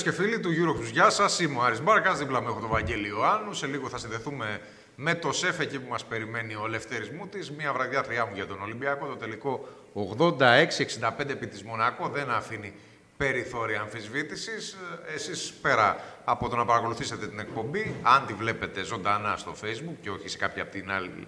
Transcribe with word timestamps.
Φίλες 0.00 0.16
και 0.16 0.22
φίλοι 0.22 0.40
του 0.40 0.50
Europe, 0.50 0.92
γεια 0.92 1.10
σας. 1.10 1.40
Είμαι 1.40 1.58
ο 1.58 1.62
Άρης 1.62 1.82
Μπάρκας. 1.82 2.18
Δίπλα 2.18 2.40
μου 2.40 2.48
έχω 2.48 2.60
τον 2.60 2.68
Βαγγέλη 2.68 3.08
Ιωάννου. 3.08 3.54
Σε 3.54 3.66
λίγο 3.66 3.88
θα 3.88 3.98
συνδεθούμε 3.98 4.60
με 4.96 5.14
το 5.14 5.32
ΣΕΦ 5.32 5.60
εκεί 5.60 5.78
που 5.80 5.88
μας 5.90 6.04
περιμένει 6.04 6.54
ο 6.54 6.66
Λευτέρη 6.66 7.10
Μούτη. 7.16 7.38
Μια 7.56 7.72
βραδιά 7.72 8.26
μου 8.26 8.34
για 8.34 8.46
τον 8.46 8.62
Ολυμπιακό. 8.62 9.06
Το 9.06 9.16
τελικό 9.16 9.68
86-65 9.94 11.28
επί 11.28 11.46
της 11.46 11.62
Μονακό 11.62 12.08
δεν 12.08 12.30
αφήνει 12.30 12.72
περιθώρια 13.16 13.80
αμφισβήτησης. 13.80 14.76
Εσείς 15.14 15.52
πέρα 15.52 16.00
από 16.24 16.48
το 16.48 16.56
να 16.56 16.64
παρακολουθήσετε 16.64 17.26
την 17.26 17.38
εκπομπή, 17.38 17.94
αν 18.02 18.26
τη 18.26 18.32
βλέπετε 18.32 18.82
ζωντανά 18.82 19.36
στο 19.36 19.54
Facebook 19.62 19.96
και 20.00 20.10
όχι 20.10 20.28
σε 20.28 20.36
κάποια 20.36 20.62
από, 20.62 20.78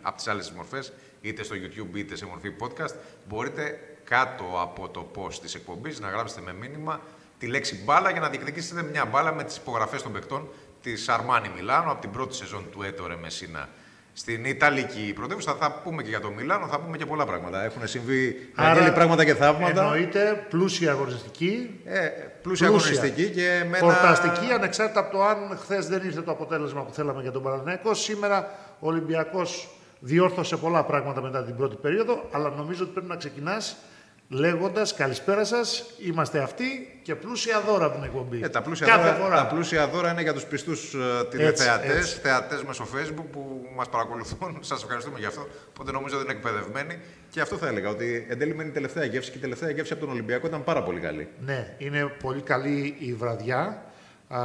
από 0.03 0.17
τις 0.17 0.29
άλλες 0.29 0.51
μορφές, 0.51 0.93
είτε 1.21 1.43
στο 1.43 1.55
YouTube 1.57 1.97
είτε 1.97 2.17
σε 2.17 2.27
μορφή 2.27 2.53
podcast, 2.61 2.95
μπορείτε 3.29 3.81
κάτω 4.05 4.45
από 4.61 4.89
το 4.89 5.11
post 5.17 5.35
της 5.35 5.55
εκπομπής 5.55 6.01
να 6.01 6.09
γράψετε 6.09 6.41
με 6.41 6.53
μήνυμα 6.53 7.01
τη 7.43 7.49
λέξη 7.49 7.83
μπάλα 7.85 8.11
για 8.11 8.21
να 8.21 8.29
διεκδικήσετε 8.29 8.83
μια 8.83 9.05
μπάλα 9.05 9.33
με 9.35 9.45
τις 9.45 9.57
υπογραφές 9.57 10.03
των 10.03 10.13
παικτών 10.13 10.49
της 10.83 11.09
Αρμάνι 11.09 11.51
Μιλάνο 11.57 11.91
από 11.91 12.01
την 12.01 12.11
πρώτη 12.11 12.35
σεζόν 12.35 12.65
του 12.71 12.83
Έτορε 12.83 13.17
Μεσίνα 13.17 13.69
στην 14.13 14.45
Ιταλική 14.45 15.13
πρωτεύουσα. 15.15 15.55
Θα 15.55 15.73
πούμε 15.73 16.03
και 16.03 16.09
για 16.09 16.21
το 16.21 16.31
Μιλάνο, 16.31 16.67
θα 16.67 16.81
πούμε 16.81 16.97
και 16.97 17.07
πολλά 17.07 17.27
πράγματα. 17.27 17.65
Έχουν 17.65 17.87
συμβεί 17.87 18.51
Άρα, 18.55 18.93
πράγματα 18.93 19.25
και 19.25 19.35
θαύματα. 19.35 19.83
Εννοείται 19.83 20.47
πλούσια 20.49 20.91
αγωνιστική. 20.91 21.81
Ε, 21.85 21.99
πλούσια, 21.99 22.41
πλούσια 22.43 22.67
αγωνιστική 22.67 23.31
και 23.31 23.65
με 23.71 23.79
Φορταστική, 23.79 24.53
ανεξάρτητα 24.53 25.01
από 25.01 25.17
το 25.17 25.25
αν 25.25 25.59
χθες 25.63 25.87
δεν 25.87 26.03
ήρθε 26.05 26.23
το 26.23 26.31
αποτέλεσμα 26.31 26.83
που 26.83 26.93
θέλαμε 26.93 27.23
για 27.23 27.33
τον 27.33 27.43
Παναθηναϊκό. 27.43 27.95
Σήμερα 27.95 28.59
ο 28.81 28.87
Ολυμπιακός 28.87 29.69
διόρθωσε 30.01 30.57
πολλά 30.57 30.85
πράγματα 30.85 31.23
μετά 31.23 31.45
την 31.45 31.57
πρώτη 31.57 31.77
περίοδο, 31.77 32.29
αλλά 32.33 32.51
νομίζω 32.51 32.83
ότι 32.83 32.93
πρέπει 32.93 33.09
να 33.09 33.17
ξεκινάς 33.17 33.77
λέγοντας 34.33 34.95
καλησπέρα 34.95 35.45
σας, 35.45 35.85
είμαστε 35.99 36.39
αυτοί 36.39 36.99
και 37.03 37.15
πλούσια 37.15 37.61
δώρα 37.61 37.85
από 37.85 37.95
την 37.95 38.05
εκπομπή. 38.05 38.41
Ε, 38.43 38.49
τα, 38.49 38.63
πλούσια 38.63 38.97
δώρα, 38.97 39.15
φορά. 39.15 39.37
τα 39.37 39.47
πλούσια 39.47 39.89
δώρα 39.89 40.11
είναι 40.11 40.23
για 40.23 40.33
τους 40.33 40.45
πιστούς 40.45 40.95
uh, 40.95 41.31
τηλεθεατές, 41.31 42.15
θεατές 42.23 42.63
μέσω 42.65 42.87
facebook 42.95 43.25
που 43.33 43.67
μας 43.77 43.89
παρακολουθούν. 43.89 44.59
Σας 44.71 44.83
ευχαριστούμε 44.83 45.19
για 45.19 45.29
αυτό, 45.29 45.47
οπότε 45.69 45.93
νομίζω 45.93 46.17
ότι 46.17 46.25
είναι 46.25 46.35
εκπαιδευμένοι. 46.35 46.99
Και 47.31 47.41
αυτό 47.41 47.57
θα 47.57 47.67
έλεγα, 47.67 47.89
ότι 47.89 48.27
εν 48.29 48.39
τέλει 48.39 48.55
μένει 48.55 48.69
η 48.69 48.73
τελευταία 48.73 49.05
γεύση 49.05 49.31
και 49.31 49.39
η 49.39 49.41
τελευταία 49.41 49.71
γεύση 49.71 49.93
από 49.93 50.03
τον 50.03 50.11
Ολυμπιακό 50.11 50.47
ήταν 50.47 50.65
πάρα 50.65 50.83
πολύ 50.83 51.01
καλή. 51.01 51.29
Ναι, 51.45 51.75
είναι 51.79 52.13
πολύ 52.23 52.41
καλή 52.41 52.97
η 52.99 53.15
βραδιά 53.15 53.83
α, 54.29 54.41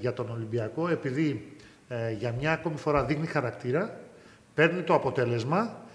για 0.00 0.12
τον 0.12 0.30
Ολυμπιακό, 0.30 0.88
επειδή 0.88 1.52
ε, 1.88 2.12
για 2.12 2.34
μια 2.38 2.52
ακόμη 2.52 2.76
φορά 2.76 3.04
δείχνει 3.04 3.26
χαρακτήρα, 3.26 4.00
παίρνει 4.54 4.82
το 4.82 4.94
αποτέλεσμα 4.94 5.86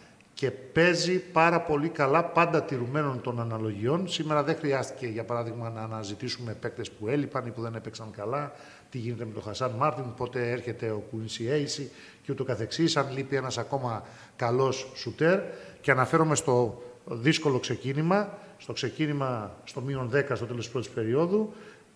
και 0.44 0.52
παίζει 0.52 1.20
πάρα 1.20 1.62
πολύ 1.62 1.90
καλά, 1.90 2.24
πάντα 2.24 2.64
τηρουμένων 2.64 3.22
των 3.22 3.40
αναλογιών. 3.40 4.08
Σήμερα 4.08 4.44
δεν 4.44 4.56
χρειάστηκε, 4.56 5.08
για 5.08 5.24
παράδειγμα, 5.24 5.70
να 5.70 5.82
αναζητήσουμε 5.82 6.54
παίκτες 6.54 6.92
που 6.92 7.08
έλειπαν 7.08 7.46
ή 7.46 7.52
που 7.52 7.62
δεν 7.62 7.76
έπαιξαν 7.76 8.12
καλά, 8.12 8.52
τι 8.90 8.98
γίνεται 8.98 9.26
με 9.26 9.32
τον 9.34 9.44
Χασάν 9.44 9.72
Μάρτιν, 9.78 10.14
πότε 10.18 10.52
έρχεται 10.52 10.90
ο 10.90 11.04
Κουίνσι 11.10 11.46
Έισι 11.46 11.92
και 12.24 12.32
ούτω 12.32 12.44
καθεξής, 12.44 12.98
αν 12.98 13.08
λείπει 13.16 13.36
ένας 13.36 13.58
ακόμα 13.58 14.04
καλός 14.36 14.92
σουτέρ. 14.96 15.40
Και 15.82 15.92
αναφέρομαι 15.92 16.36
στο 16.36 16.82
δύσκολο 17.06 17.60
ξεκίνημα, 17.60 18.38
στο 18.58 18.74
ξεκίνημα 18.74 19.58
στο 19.64 19.82
μείον 19.82 20.12
10 20.14 20.36
στο 20.36 20.46
τέλος 20.46 20.64
της 20.64 20.70
πρώτης 20.70 20.90
περίοδου, 20.90 21.54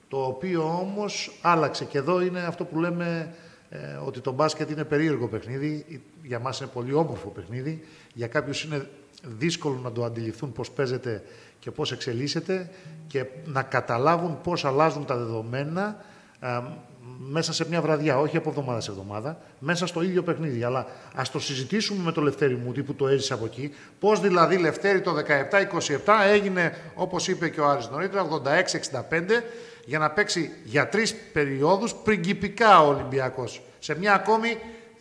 το 0.08 0.24
οποίο 0.24 0.64
όμως 0.64 1.40
άλλαξε. 1.42 1.86
Και 1.86 1.98
εδώ 1.98 2.22
είναι 2.22 2.40
αυτό 2.40 2.66
που 2.66 2.80
λέμε 2.80 3.36
ε, 3.70 3.78
ότι 4.06 4.20
το 4.20 4.32
μπάσκετ 4.32 4.70
είναι 4.70 4.84
περίεργο 4.84 5.28
παιχνίδι, 5.28 6.02
για 6.24 6.40
μας 6.40 6.60
είναι 6.60 6.70
πολύ 6.74 6.94
όμορφο 6.94 7.30
παιχνίδι, 7.30 7.84
για 8.14 8.28
κάποιους 8.28 8.64
είναι 8.64 8.88
δύσκολο 9.24 9.80
να 9.84 9.92
το 9.92 10.04
αντιληφθούν 10.04 10.52
πώς 10.52 10.72
παίζεται 10.72 11.24
και 11.60 11.72
πώς 11.72 11.92
εξελίσσεται 11.92 12.70
και 13.08 13.26
να 13.46 13.64
καταλάβουν 13.64 14.42
πώς 14.42 14.66
αλλάζουν 14.66 15.06
τα 15.06 15.18
δεδομένα 15.18 16.06
ε, 16.40 16.62
μέσα 17.20 17.54
σε 17.54 17.68
μια 17.70 17.82
βραδιά, 17.82 18.20
όχι 18.20 18.38
από 18.38 18.50
εβδομάδα 18.50 18.80
σε 18.80 18.92
εβδομάδα, 18.92 19.40
μέσα 19.60 19.88
στο 19.88 20.02
ίδιο 20.02 20.24
παιχνίδι. 20.24 20.64
Αλλά 20.64 20.88
ας 21.16 21.32
το 21.32 21.40
συζητήσουμε 21.40 22.04
με 22.04 22.12
το 22.12 22.22
Λευτέρη 22.22 22.56
Μούτη 22.56 22.84
που 22.84 22.94
το 22.94 23.08
έζησε 23.08 23.34
από 23.34 23.46
εκεί. 23.46 23.74
Πώς 24.00 24.20
δηλαδή 24.20 24.58
Λευτέρη 24.58 25.02
το 25.02 25.16
17-27 26.06 26.14
έγινε, 26.32 26.78
όπως 26.96 27.28
είπε 27.28 27.50
και 27.50 27.62
ο 27.62 27.70
Άρης 27.70 27.90
νωρίτερα, 27.90 28.28
86-65 29.10 29.44
για 29.88 30.00
να 30.00 30.12
παίξει 30.12 30.52
για 30.64 30.90
τρεις 30.90 31.16
περιόδους 31.16 31.96
πριγκιπικά 31.96 32.82
ο 32.82 32.88
Ολυμπιακός. 32.88 33.62
Σε 33.80 33.98
μια 33.98 34.14
ακόμη 34.14 34.58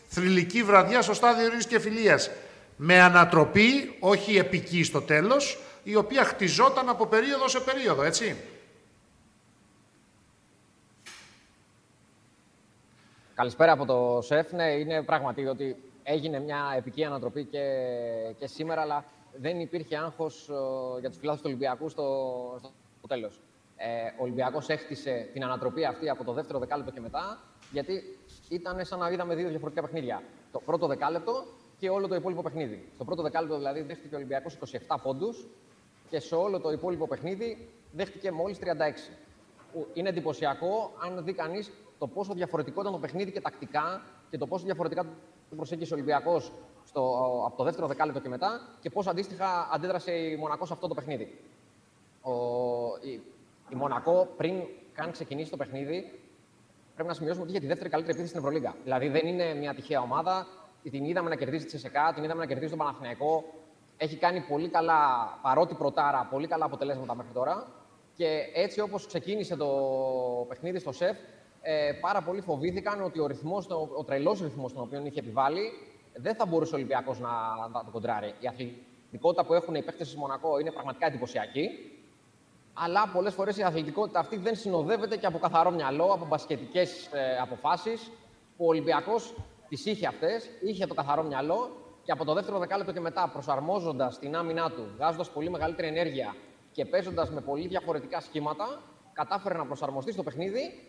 θρηλυκή 0.09 0.63
βραδιά 0.63 1.03
στο 1.03 1.15
στάδιο 1.15 1.47
Ειρήνη 1.47 1.65
και 1.65 1.79
Φιλίας. 1.79 2.31
Με 2.77 3.01
ανατροπή, 3.01 3.97
όχι 4.01 4.37
επική 4.37 4.83
στο 4.83 5.03
τέλος, 5.03 5.59
η 5.83 5.97
οποία 5.97 6.25
χτιζόταν 6.25 6.89
από 6.89 7.07
περίοδο 7.07 7.49
σε 7.49 7.61
περίοδο, 7.61 8.03
έτσι. 8.03 8.37
Καλησπέρα 13.35 13.73
από 13.73 13.85
το 13.85 14.23
ΣΕΦ. 14.23 14.53
Ναι, 14.53 14.65
είναι 14.65 15.03
πράγματι 15.03 15.47
ότι 15.47 15.77
έγινε 16.03 16.41
μια 16.41 16.75
επική 16.77 17.05
ανατροπή 17.05 17.45
και, 17.45 17.61
και 18.39 18.47
σήμερα, 18.47 18.81
αλλά 18.81 19.05
δεν 19.41 19.61
υπήρχε 19.61 19.97
άγχος 19.97 20.49
ε, 20.49 21.01
για 21.01 21.09
τους 21.09 21.19
φιλάθλους 21.19 21.43
του 21.43 21.49
Ολυμπιακού 21.49 21.89
στο, 21.89 22.59
στο 22.99 23.07
τέλος. 23.07 23.41
Ε, 23.77 24.07
ο 24.19 24.23
Ολυμπιακός 24.23 24.69
έχτισε 24.69 25.29
την 25.33 25.45
ανατροπή 25.45 25.85
αυτή 25.85 26.09
από 26.09 26.25
το 26.25 26.33
δεύτερο 26.33 26.59
δεκάλεπτο 26.59 26.93
και 26.93 27.01
μετά, 27.01 27.39
γιατί 27.73 28.19
ήταν 28.49 28.85
σαν 28.85 28.99
να 28.99 29.11
είδαμε 29.11 29.35
δύο 29.35 29.49
διαφορετικά 29.49 29.83
παιχνίδια. 29.83 30.23
Το 30.53 30.61
πρώτο 30.61 30.87
δεκάλεπτο 30.87 31.45
και 31.79 31.89
όλο 31.89 32.09
το 32.09 32.15
υπόλοιπο 32.15 32.43
παιχνίδι. 32.43 32.89
Στο 32.95 33.05
πρώτο 33.05 33.23
δεκάλεπτο 33.23 33.57
δηλαδή 33.57 33.81
δέχτηκε 33.81 34.15
ο 34.15 34.19
Ολυμπιακός 34.19 34.59
27 34.89 34.97
πόντους 35.03 35.47
και 36.11 36.21
σε 36.21 36.35
όλο 36.35 36.61
το 36.61 36.71
υπόλοιπο 36.71 37.07
παιχνίδι 37.07 37.69
δέχτηκε 37.93 38.33
μόλις 38.33 38.59
36. 38.59 38.65
Είναι 39.95 40.09
εντυπωσιακό 40.09 40.93
αν 41.05 41.25
δει 41.25 41.33
κανείς 41.33 41.71
το 41.99 42.07
πόσο 42.07 42.35
διαφορετικό 42.35 42.81
ήταν 42.81 42.93
το 42.93 42.99
παιχνίδι 42.99 43.33
και 43.33 43.41
τακτικά 43.41 44.03
και 44.31 44.39
το 44.39 44.47
πόσο 44.47 44.65
διαφορετικά 44.65 45.03
το 45.51 45.57
προσέγγισε 45.57 45.93
ο 45.93 45.97
Ολυμπιακός 45.97 46.53
από 47.47 47.57
το 47.57 47.65
δεύτερο 47.65 47.87
δεκάλεπτο 47.87 48.21
και 48.21 48.29
μετά 48.29 48.61
και 48.81 48.91
πώς 48.91 49.07
αντίστοιχα 49.07 49.69
αντέδρασε 49.73 50.13
η 50.13 50.37
Μονακός 50.37 50.69
σε 50.69 50.75
αυτό 50.75 50.89
το 50.89 50.95
παιχνίδι. 50.95 51.39
Ο, 52.23 52.33
η, 52.33 52.66
η 53.77 53.79
Μονακό 53.79 54.29
πριν 54.37 54.55
καν 54.93 55.11
ξεκινήσει 55.11 55.51
το 55.51 55.57
παιχνίδι, 55.57 56.21
πρέπει 56.95 57.09
να 57.09 57.15
σημειώσουμε 57.15 57.43
ότι 57.43 57.53
είχε 57.53 57.61
τη 57.61 57.67
δεύτερη 57.67 57.91
καλύτερη 57.91 58.19
επίθεση 58.19 58.35
στην 58.35 58.45
Ευρωλίγκα. 58.45 58.77
Δηλαδή 58.83 59.09
δεν 59.09 59.27
είναι 59.27 59.55
μια 59.55 59.75
τυχαία 59.75 60.01
ομάδα. 60.01 60.47
Την 60.91 61.05
είδαμε 61.05 61.29
να 61.29 61.37
κερδίζει 61.37 61.65
τη 61.65 61.79
ΣΕΚΑ, 61.79 62.13
την 62.15 62.25
είδαμε 62.25 62.41
να 62.41 62.47
κερδίζει 62.47 62.71
τον 62.71 62.79
Παναθηναϊκό. 62.79 63.45
Έχει 63.97 64.17
κάνει 64.17 64.41
πολύ 64.41 64.69
καλά, 64.69 64.99
παρότι 65.43 65.75
πρωτάρα, 65.75 66.29
πολύ 66.31 66.47
καλά 66.47 66.65
αποτελέσματα 66.65 67.15
μέχρι 67.15 67.33
τώρα. 67.33 67.67
Και 68.15 68.51
έτσι 68.55 68.81
όπως 68.81 69.07
ξεκίνησε 69.07 69.57
το 69.57 69.69
παιχνίδι 70.49 70.79
στο 70.79 70.93
ΣΕΦ, 70.93 71.17
ε, 71.63 71.93
πάρα 72.01 72.23
πολλοί 72.23 72.41
φοβήθηκαν 72.41 73.03
ότι 73.03 73.21
ο, 73.21 73.27
ρυθμός, 73.27 73.67
ο, 73.71 73.89
ο 73.97 74.05
τρελός 74.05 74.41
ρυθμός 74.41 74.73
τον 74.73 74.83
οποίο 74.83 75.03
είχε 75.07 75.21
επιβάλει 75.21 75.71
δεν 76.17 76.35
θα 76.35 76.47
μπορούσε 76.47 76.75
ο 76.75 76.77
Ολυμπιακός 76.77 77.19
να, 77.19 77.29
να 77.73 77.85
το 77.85 77.91
κοντράρει. 77.91 78.35
Η 78.41 78.47
αθλητικότητα 78.47 79.45
που 79.45 79.55
έχουν 79.55 79.75
οι 79.75 79.83
παίχτε 79.83 80.05
της 80.05 80.17
Μονακό 80.17 80.59
είναι 80.59 80.71
πραγματικά 80.71 81.07
εντυπωσιακή. 81.07 81.69
Αλλά 82.79 83.11
πολλές 83.13 83.35
φορές 83.35 83.57
η 83.57 83.63
αθλητικότητα 83.63 84.19
αυτή 84.19 84.37
δεν 84.37 84.57
συνοδεύεται 84.57 85.17
και 85.17 85.27
από 85.27 85.39
καθαρό 85.39 85.71
μυαλό, 85.71 86.05
από 86.05 86.27
μπασκετικές 86.27 87.09
ε, 87.13 87.39
αποφάσεις 87.43 88.11
που 88.57 88.65
ο 88.65 88.69
Ολυμπιακός 88.69 89.35
τις 89.69 89.85
είχε 89.87 90.07
αυτές, 90.07 90.51
είχε 90.61 90.87
το 90.87 90.95
καθαρό 90.95 91.23
μυαλό 91.23 91.71
και 92.03 92.13
από 92.13 92.25
το 92.25 92.35
δεύτερο 92.35 92.59
δεκάλεπτο 92.59 92.93
και 92.93 93.01
μετά, 93.01 93.31
προσαρμόζοντας 93.33 94.19
την 94.19 94.37
άμυνά 94.37 94.71
του, 94.71 94.89
βγάζοντας 94.97 95.31
πολύ 95.31 95.51
μεγαλύτερη 95.51 95.89
ενέργεια 95.89 96.35
και 96.73 96.85
παίζοντας 96.85 97.31
με 97.31 97.41
πολύ 97.41 97.67
διαφορετικά 97.67 98.21
σχήματα, 98.21 98.83
κατάφερε 99.13 99.55
να 99.57 99.67
προσαρμοστεί 99.67 100.13
στο 100.13 100.23
παιχνίδι 100.23 100.81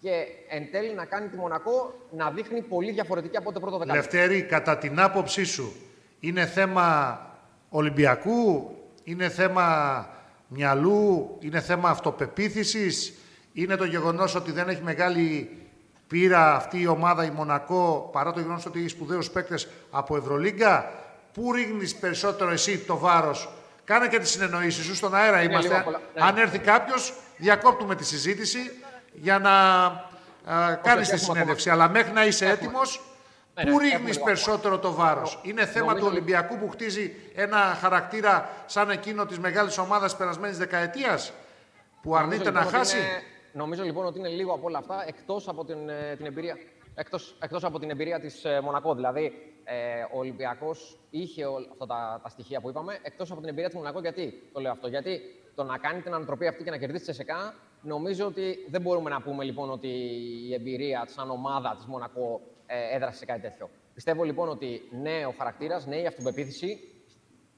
και 0.00 0.24
εν 0.48 0.70
τέλει 0.70 0.94
να 0.94 1.04
κάνει 1.04 1.28
τη 1.28 1.36
Μονακό 1.36 1.94
να 2.10 2.30
δείχνει 2.30 2.62
πολύ 2.62 2.92
διαφορετική 2.92 3.36
από 3.36 3.52
το 3.52 3.60
πρώτο 3.60 3.78
δεκάλεπτο. 3.78 4.16
Λευτέρη, 4.16 4.42
κατά 4.42 4.78
την 4.78 5.00
άποψή 5.00 5.44
σου, 5.44 5.72
είναι 6.20 6.46
θέμα 6.46 7.18
Ολυμπιακού, 7.68 8.70
είναι 9.04 9.28
θέμα 9.28 10.08
μυαλού, 10.48 11.36
είναι 11.40 11.60
θέμα 11.60 11.88
αυτοπεποίθησης, 11.90 13.14
είναι 13.52 13.76
το 13.76 13.84
γεγονός 13.84 14.34
ότι 14.34 14.52
δεν 14.52 14.68
έχει 14.68 14.82
μεγάλη 14.82 15.50
πείρα 16.06 16.54
αυτή 16.54 16.80
η 16.80 16.86
ομάδα 16.86 17.24
η 17.24 17.30
Μονακό, 17.30 18.08
παρά 18.12 18.32
το 18.32 18.40
γεγονός 18.40 18.66
ότι 18.66 18.78
έχει 18.78 18.88
σπουδαίους 18.88 19.30
παίκτες 19.30 19.68
από 19.90 20.16
Ευρωλίγκα. 20.16 20.90
Πού 21.32 21.52
ρίχνεις 21.52 21.94
περισσότερο 21.94 22.50
εσύ 22.50 22.78
το 22.78 22.98
βάρος; 22.98 23.48
Κάνε 23.84 24.08
και 24.08 24.18
τις 24.18 24.30
συνεννοήσεις 24.30 24.84
σου, 24.84 24.94
στον 24.94 25.14
αέρα 25.14 25.42
είμαστε. 25.42 25.84
Ναι. 26.14 26.24
Αν 26.24 26.36
έρθει 26.36 26.58
κάποιος, 26.58 27.14
διακόπτουμε 27.36 27.94
τη 27.94 28.04
συζήτηση 28.04 28.58
για 29.12 29.38
να 29.38 29.52
κάνεις 30.82 31.08
τη 31.08 31.18
συνέντευξη. 31.18 31.70
Αλλά 31.70 31.88
μέχρι 31.88 32.12
να 32.12 32.26
είσαι 32.26 32.46
έτοιμος, 32.46 32.96
ναι, 32.96 33.07
πού 33.64 33.78
ναι, 33.78 33.88
ρίχνεις 33.88 34.20
περισσότερο 34.20 34.78
το 34.78 34.92
βάρος; 34.92 35.40
Είναι 35.42 35.66
θέμα 35.66 35.94
του 35.94 36.06
Ολυμπιακού 36.06 36.58
που 36.58 36.68
χτίζει 36.68 37.14
ένα 37.34 37.56
χαρακτήρα 37.56 38.48
σαν 38.66 38.90
εκείνο 38.90 39.26
της 39.26 39.38
μεγάλης 39.38 39.78
ομάδας 39.78 40.16
περασμένης 40.16 40.58
δεκαετίας 40.58 41.32
που 42.02 42.16
αρνείται 42.16 42.50
να 42.50 42.60
λοιπόν 42.60 42.78
χάσει; 42.78 42.96
νομίζω 43.52 43.82
λοιπόν 43.82 44.06
ότι 44.06 44.18
είναι 44.18 44.28
λίγο 44.28 44.52
από 44.52 44.66
όλα 44.66 44.78
αυτά 44.78 45.04
εκτός 45.06 45.48
από 45.48 45.64
την, 45.64 45.88
ε, 45.88 46.14
την 46.16 46.26
εμπειρία. 46.26 46.56
Εκτός, 46.94 47.36
εκτός 47.40 47.64
από 47.64 47.78
την 47.78 47.90
εμπειρία 47.90 48.20
της 48.20 48.44
ε, 48.44 48.60
Μονακό. 48.60 48.94
Δηλαδή, 48.94 49.32
ε, 49.64 50.02
ο 50.14 50.18
Ολυμπιακός 50.18 50.98
είχε 51.10 51.44
όλα 51.44 51.66
αυτά 51.72 51.86
τα, 51.86 52.20
τα 52.22 52.28
στοιχεία 52.28 52.60
που 52.60 52.68
είπαμε, 52.68 52.98
εκτός 53.02 53.30
από 53.30 53.40
την 53.40 53.48
εμπειρία 53.48 53.68
της 53.68 53.76
Μονακό. 53.76 54.00
Γιατί 54.00 54.50
το 54.52 54.60
λέω 54.60 54.72
αυτό, 54.72 54.88
Γιατί 54.88 55.20
το 55.54 55.64
να 55.64 55.78
κάνει 55.78 56.00
την 56.00 56.14
ανατροπή 56.14 56.46
αυτή 56.46 56.64
και 56.64 56.70
να 56.70 56.76
κερδίσει 56.76 57.04
τη 57.04 57.12
ΣΕΚΑ 57.12 57.54
Νομίζω 57.82 58.26
ότι 58.26 58.66
δεν 58.68 58.80
μπορούμε 58.80 59.10
να 59.10 59.20
πούμε 59.20 59.44
λοιπόν 59.44 59.70
ότι 59.70 59.88
η 60.48 60.54
εμπειρία 60.54 61.04
σαν 61.06 61.30
ομάδα 61.30 61.74
της 61.76 61.84
Μονακό 61.84 62.40
ε, 62.70 62.94
έδρασε 62.96 63.18
σε 63.18 63.24
κάτι 63.24 63.40
τέτοιο. 63.40 63.70
Πιστεύω 63.94 64.24
λοιπόν 64.24 64.48
ότι 64.48 64.82
ναι 65.02 65.26
ο 65.26 65.34
χαρακτήρας, 65.38 65.86
ναι 65.86 65.96
η 65.96 66.06
αυτοπεποίθηση, 66.06 66.78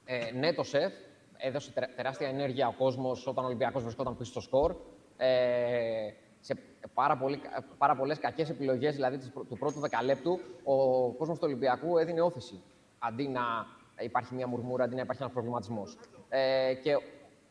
ε, 0.05 0.31
ναι 0.31 0.53
το 0.53 0.63
σεφ, 0.63 0.93
έδωσε 1.37 1.71
τεράστια 1.95 2.27
ενέργεια 2.27 2.67
ο 2.67 2.73
κόσμος 2.77 3.27
όταν 3.27 3.43
ο 3.43 3.47
Ολυμπιακός 3.47 3.83
βρισκόταν 3.83 4.17
πίσω 4.17 4.31
στο 4.31 4.39
σκορ. 4.39 4.75
Ε, 5.17 6.09
σε 6.39 6.57
πάρα, 6.93 7.17
πολύ, 7.17 7.41
πάρα 7.77 7.95
πολλές 7.95 8.19
κακές 8.19 8.49
επιλογές, 8.49 8.95
δηλαδή 8.95 9.17
του 9.49 9.57
πρώτου 9.59 9.79
δεκαλέπτου, 9.79 10.39
ο 10.63 10.75
κόσμος 11.11 11.37
του 11.37 11.43
Ολυμπιακού 11.47 11.97
έδινε 11.97 12.21
όθηση. 12.21 12.61
Αντί 12.99 13.27
να 13.27 13.41
υπάρχει 13.99 14.35
μια 14.35 14.47
μουρμούρα, 14.47 14.83
αντί 14.83 14.95
να 14.95 15.01
υπάρχει 15.01 15.21
ένας 15.21 15.33
προβληματισμός. 15.33 15.97
Ε, 16.29 16.73
και 16.73 16.97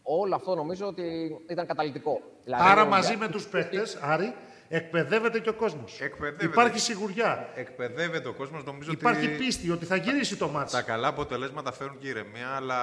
όλο 0.02 0.34
αυτό 0.34 0.54
νομίζω 0.54 0.86
ότι 0.86 1.36
ήταν 1.48 1.66
καταλητικό. 1.66 2.20
Δηλαδή, 2.44 2.62
Άρα 2.66 2.84
μαζί 2.84 3.16
με 3.16 3.28
τους 3.28 3.48
παίκτες, 3.48 3.96
Άρη, 3.96 4.34
εκπαιδεύεται 4.72 5.40
και 5.40 5.48
ο 5.48 5.54
κόσμος. 5.54 6.00
Υπάρχει 6.40 6.78
σιγουριά. 6.78 7.48
Εκπαιδεύεται 7.54 8.28
ο 8.28 8.32
κόσμος. 8.32 8.64
Νομίζω 8.64 8.92
Υπάρχει 8.92 9.28
πίστη 9.28 9.70
ότι 9.70 9.84
θα 9.84 9.96
γυρίσει 9.96 10.36
το 10.36 10.48
μάτσο. 10.48 10.76
Τα 10.76 10.82
καλά 10.82 11.08
αποτελέσματα 11.08 11.72
φέρουν 11.72 11.98
και 11.98 12.08
ηρεμία, 12.08 12.48
αλλά 12.48 12.78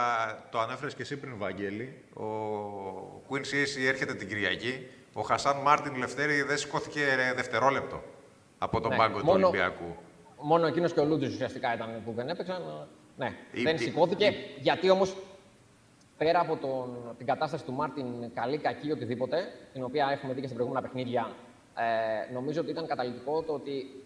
το 0.52 0.60
ανέφερες 0.60 0.94
και 0.94 1.02
εσύ 1.02 1.18
πριν, 1.18 1.38
Βαγγέλη. 1.38 2.04
Ο 2.14 3.24
Quincy 3.30 3.42
Acy 3.42 3.88
έρχεται 3.88 4.14
την 4.14 4.28
Κυριακή. 4.28 4.88
Ο 5.14 5.22
Χασάν 5.22 5.58
Μάρτιν 5.58 5.96
Λευτέρη 5.98 6.42
δεν 6.42 6.58
σηκώθηκε 6.58 7.02
δευτερόλεπτο 7.36 8.04
από 8.58 8.82
τον 8.82 8.92
ναι, 8.92 8.98
πάγκο 8.98 9.20
του 9.20 9.30
Ολυμπιακού. 9.30 9.96
Μόνο 10.42 10.68
εκείνος 10.68 10.94
και 10.94 11.00
ο 11.00 11.06
Λούτζη 11.06 11.28
ουσιαστικά 11.28 11.74
ήταν 11.74 12.02
που 12.06 12.12
δεν 12.12 12.30
έπαιξαν. 12.30 12.88
Ναι, 13.18 13.34
δεν 13.64 13.80
σηκώθηκε. 13.80 14.34
Γιατί 14.60 14.90
όμως 14.90 15.16
πέρα 16.18 16.40
από 16.40 16.56
τον, 16.56 17.16
την 17.18 17.26
κατάσταση 17.26 17.64
του 17.64 17.74
Μάρτιν, 17.74 18.06
καλή, 18.34 18.58
κακή, 18.58 18.92
οτιδήποτε, 18.92 19.38
την 19.74 19.84
οποία 19.84 20.10
έχουμε 20.12 20.34
δει 20.34 20.42
και 20.42 20.48
στα 20.48 20.56
προηγούμενα 20.56 20.88
παιχνίδια, 20.88 21.32
ε, 21.78 22.34
νομίζω 22.34 22.62
ότι 22.62 22.70
ήταν 22.70 22.88
καταλυτικό 22.88 23.42
το 23.42 23.54
ότι 23.54 24.04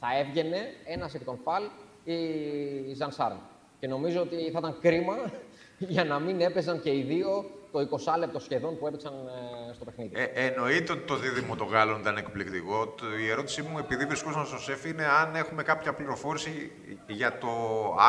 θα 0.00 0.18
έβγαινε 0.18 0.58
ένα 0.84 1.10
εκ 1.14 1.24
των 1.24 1.38
φαλ 1.44 1.62
η 2.04 2.94
Ζανσάρ. 2.94 3.32
Και 3.80 3.86
νομίζω 3.86 4.20
ότι 4.20 4.36
θα 4.36 4.58
ήταν 4.58 4.76
κρίμα 4.80 5.16
για 5.94 6.04
να 6.04 6.18
μην 6.18 6.40
έπαιζαν 6.40 6.82
και 6.82 6.90
οι 6.90 7.02
δύο 7.02 7.50
το 7.72 7.88
20 8.14 8.18
λεπτό 8.18 8.38
σχεδόν 8.38 8.78
που 8.78 8.86
έπαιξαν 8.86 9.12
ε, 9.12 9.72
στο 9.72 9.84
παιχνίδι. 9.84 10.12
Ε, 10.14 10.24
εννοείται 10.46 10.92
ότι 10.92 11.02
το 11.02 11.16
δίδυμο 11.16 11.56
των 11.56 11.66
Γάλλων 11.66 12.00
ήταν 12.00 12.16
εκπληκτικό. 12.16 12.94
Η 13.24 13.30
ερώτησή 13.30 13.62
μου, 13.62 13.78
επειδή 13.78 14.04
βρισκόσαν 14.04 14.46
στο 14.46 14.58
ΣΕΦ, 14.58 14.84
είναι 14.84 15.04
αν 15.04 15.34
έχουμε 15.34 15.62
κάποια 15.62 15.92
πληροφόρηση 15.92 16.72
για 17.06 17.38
το 17.38 17.48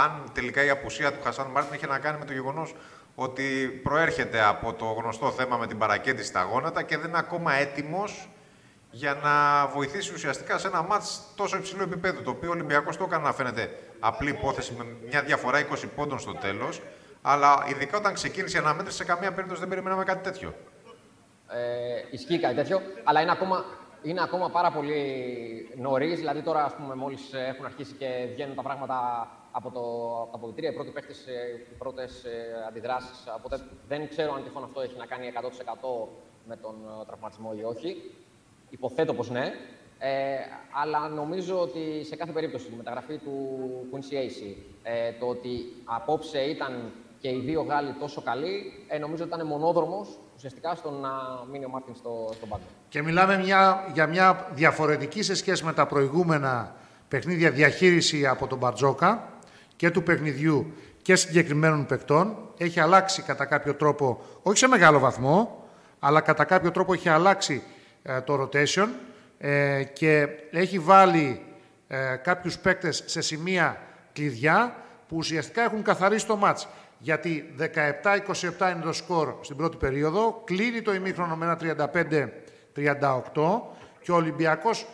αν 0.04 0.32
τελικά 0.34 0.66
η 0.66 0.70
απουσία 0.70 1.12
του 1.12 1.20
Χασάν 1.24 1.48
Μάρτιν 1.48 1.74
είχε 1.74 1.88
να 1.88 2.00
κάνει 2.00 2.18
με 2.18 2.26
το 2.26 2.34
γεγονός 2.34 2.76
ότι 3.16 3.80
προέρχεται 3.84 4.42
από 4.42 4.74
το 4.74 4.86
γνωστό 4.86 5.32
θέμα 5.32 5.58
με 5.58 5.68
την 5.68 5.78
παρακέντηση 5.78 6.28
στα 6.28 6.44
γόνατα 6.44 6.84
και 6.84 6.98
δεν 6.98 7.10
είναι 7.10 7.18
ακόμα 7.18 7.54
έτοιμος 7.54 8.30
για 8.92 9.14
να 9.14 9.68
βοηθήσει 9.68 10.14
ουσιαστικά 10.14 10.58
σε 10.58 10.68
ένα 10.68 10.82
μάτς 10.82 11.22
τόσο 11.36 11.58
υψηλό 11.58 11.84
επίπεδο, 11.84 12.22
το 12.22 12.30
οποίο 12.30 12.50
ο 12.50 12.52
Ολυμπιακός 12.52 12.98
το 12.98 13.04
έκανε 13.04 13.24
να 13.24 13.34
φαίνεται 13.34 13.80
απλή 14.00 14.30
υπόθεση 14.30 14.74
με 14.78 14.86
μια 15.08 15.22
διαφορά 15.22 15.68
20 15.68 15.84
πόντων 15.96 16.20
στο 16.20 16.34
τέλος, 16.34 16.82
αλλά 17.22 17.66
ειδικά 17.70 17.98
όταν 17.98 18.14
ξεκίνησε 18.14 18.58
η 18.58 18.60
αναμέτρηση, 18.60 18.98
σε 18.98 19.04
καμία 19.04 19.32
περίπτωση 19.32 19.60
δεν 19.60 19.70
περιμέναμε 19.70 20.04
κάτι 20.04 20.24
τέτοιο. 20.24 20.54
Ε, 21.50 22.04
ισχύει 22.12 22.40
κάτι 22.40 22.56
τέτοιο, 22.56 22.82
αλλά 23.04 23.22
είναι 23.22 23.32
ακόμα, 23.32 23.66
είναι 24.02 24.22
ακόμα 24.22 24.50
πάρα 24.50 24.72
πολύ 24.72 25.04
νωρίς. 25.78 26.20
Δηλαδή, 26.20 26.42
τώρα 26.42 26.76
μόλις 26.96 27.34
έχουν 27.34 27.66
αρχίσει 27.66 27.94
και 27.94 28.28
βγαίνουν 28.34 28.56
τα 28.56 28.62
πράγματα 28.62 29.28
από, 29.52 29.72
το, 29.72 29.80
από 30.22 30.32
τα 30.32 30.38
αποδητήρια, 30.38 30.70
οι 30.70 30.74
πρώτοι 30.74 30.90
παίχτες, 30.92 31.26
οι 31.72 31.74
πρώτες 31.78 32.24
αντιδράσεις. 32.68 33.24
Οπότε 33.38 33.60
δεν 33.88 34.10
ξέρω 34.10 34.34
αν 34.34 34.44
τυχόν 34.44 34.64
αυτό 34.64 34.82
έχει 34.82 34.98
να 34.98 35.06
κάνει 35.06 35.32
100% 35.36 36.08
με 36.48 36.56
τον 36.56 36.76
ε, 37.02 37.06
τραυματισμό 37.06 37.52
ή 37.60 37.64
όχι. 37.64 38.12
Υποθέτω 38.72 39.14
πως 39.14 39.30
ναι. 39.30 39.54
Ε, 40.04 40.10
αλλά 40.72 41.08
νομίζω 41.08 41.62
ότι 41.62 42.04
σε 42.04 42.16
κάθε 42.16 42.32
περίπτωση 42.32 42.68
η 42.74 42.76
μεταγραφή 42.78 43.18
του 43.18 43.32
Quincy 43.92 44.14
Acey, 44.14 44.56
ε, 44.84 45.12
το 45.20 45.26
ότι 45.26 45.50
απόψε 45.86 46.40
ήταν 46.40 46.92
και 47.20 47.30
οι 47.30 47.42
δύο 47.46 47.62
Γάλλοι 47.62 47.94
τόσο 48.00 48.22
καλοί, 48.22 48.86
ε, 48.88 48.98
νομίζω 48.98 49.24
ότι 49.24 49.34
ήταν 49.36 49.48
μονόδρομος 49.48 50.20
ουσιαστικά 50.36 50.76
στο 50.76 50.92
να 50.92 51.10
μείνει 51.52 51.66
ο 51.66 51.70
Μάρτιν 51.70 51.96
στο, 51.96 52.30
στον 52.34 52.50
πάγκο. 52.50 52.64
Και 52.90 53.02
μιλάμε 53.02 53.38
μια, 53.38 53.90
για 53.94 54.08
μια 54.08 54.48
διαφορετική 54.54 55.24
σε 55.24 55.36
σχέση 55.36 55.64
με 55.64 55.74
τα 55.74 55.86
προηγούμενα 55.86 56.76
παιχνίδια 57.08 57.52
διαχείριση 57.52 58.28
από 58.28 58.48
τον 58.48 58.58
Μπαρτζόκα 58.58 59.30
και 59.76 59.92
του 59.92 60.04
παιχνιδιού 60.04 60.74
και 61.02 61.16
συγκεκριμένων 61.16 61.86
παικτών. 61.86 62.38
Έχει 62.58 62.80
αλλάξει 62.80 63.22
κατά 63.22 63.46
κάποιο 63.46 63.76
τρόπο, 63.76 64.22
όχι 64.44 64.58
σε 64.58 64.68
μεγάλο 64.68 65.00
βαθμό, 65.00 65.66
αλλά 66.00 66.22
κατά 66.22 66.44
κάποιο 66.44 66.72
τρόπο 66.72 66.94
έχει 66.94 67.10
αλλάξει 67.10 67.64
ε, 67.64 67.80
το 68.26 68.42
rotation 68.42 68.88
ε, 69.38 69.84
και 69.84 70.28
έχει 70.52 70.80
βάλει 70.80 71.46
ε, 71.88 72.16
κάποιους 72.16 72.58
παίκτες 72.58 73.04
σε 73.06 73.22
σημεία 73.22 73.82
κλειδιά 74.14 74.76
που 75.08 75.16
ουσιαστικά 75.18 75.64
έχουν 75.64 75.84
καθαρίσει 75.84 76.26
το 76.26 76.36
μάτς. 76.36 76.68
Γιατί 76.98 77.56
17-27 77.60 77.64
είναι 78.72 78.82
το 78.84 78.94
σκορ 78.94 79.36
στην 79.42 79.56
πρώτη 79.56 79.78
περίοδο, 79.78 80.42
κλείνει 80.46 80.82
το 80.82 80.94
ημίχρονο 80.94 81.36
με 81.36 81.46
ένα 81.46 81.58
35-38 83.34 83.62
και 84.02 84.12
ο 84.12 84.16
Ολυμπιακός 84.16 84.88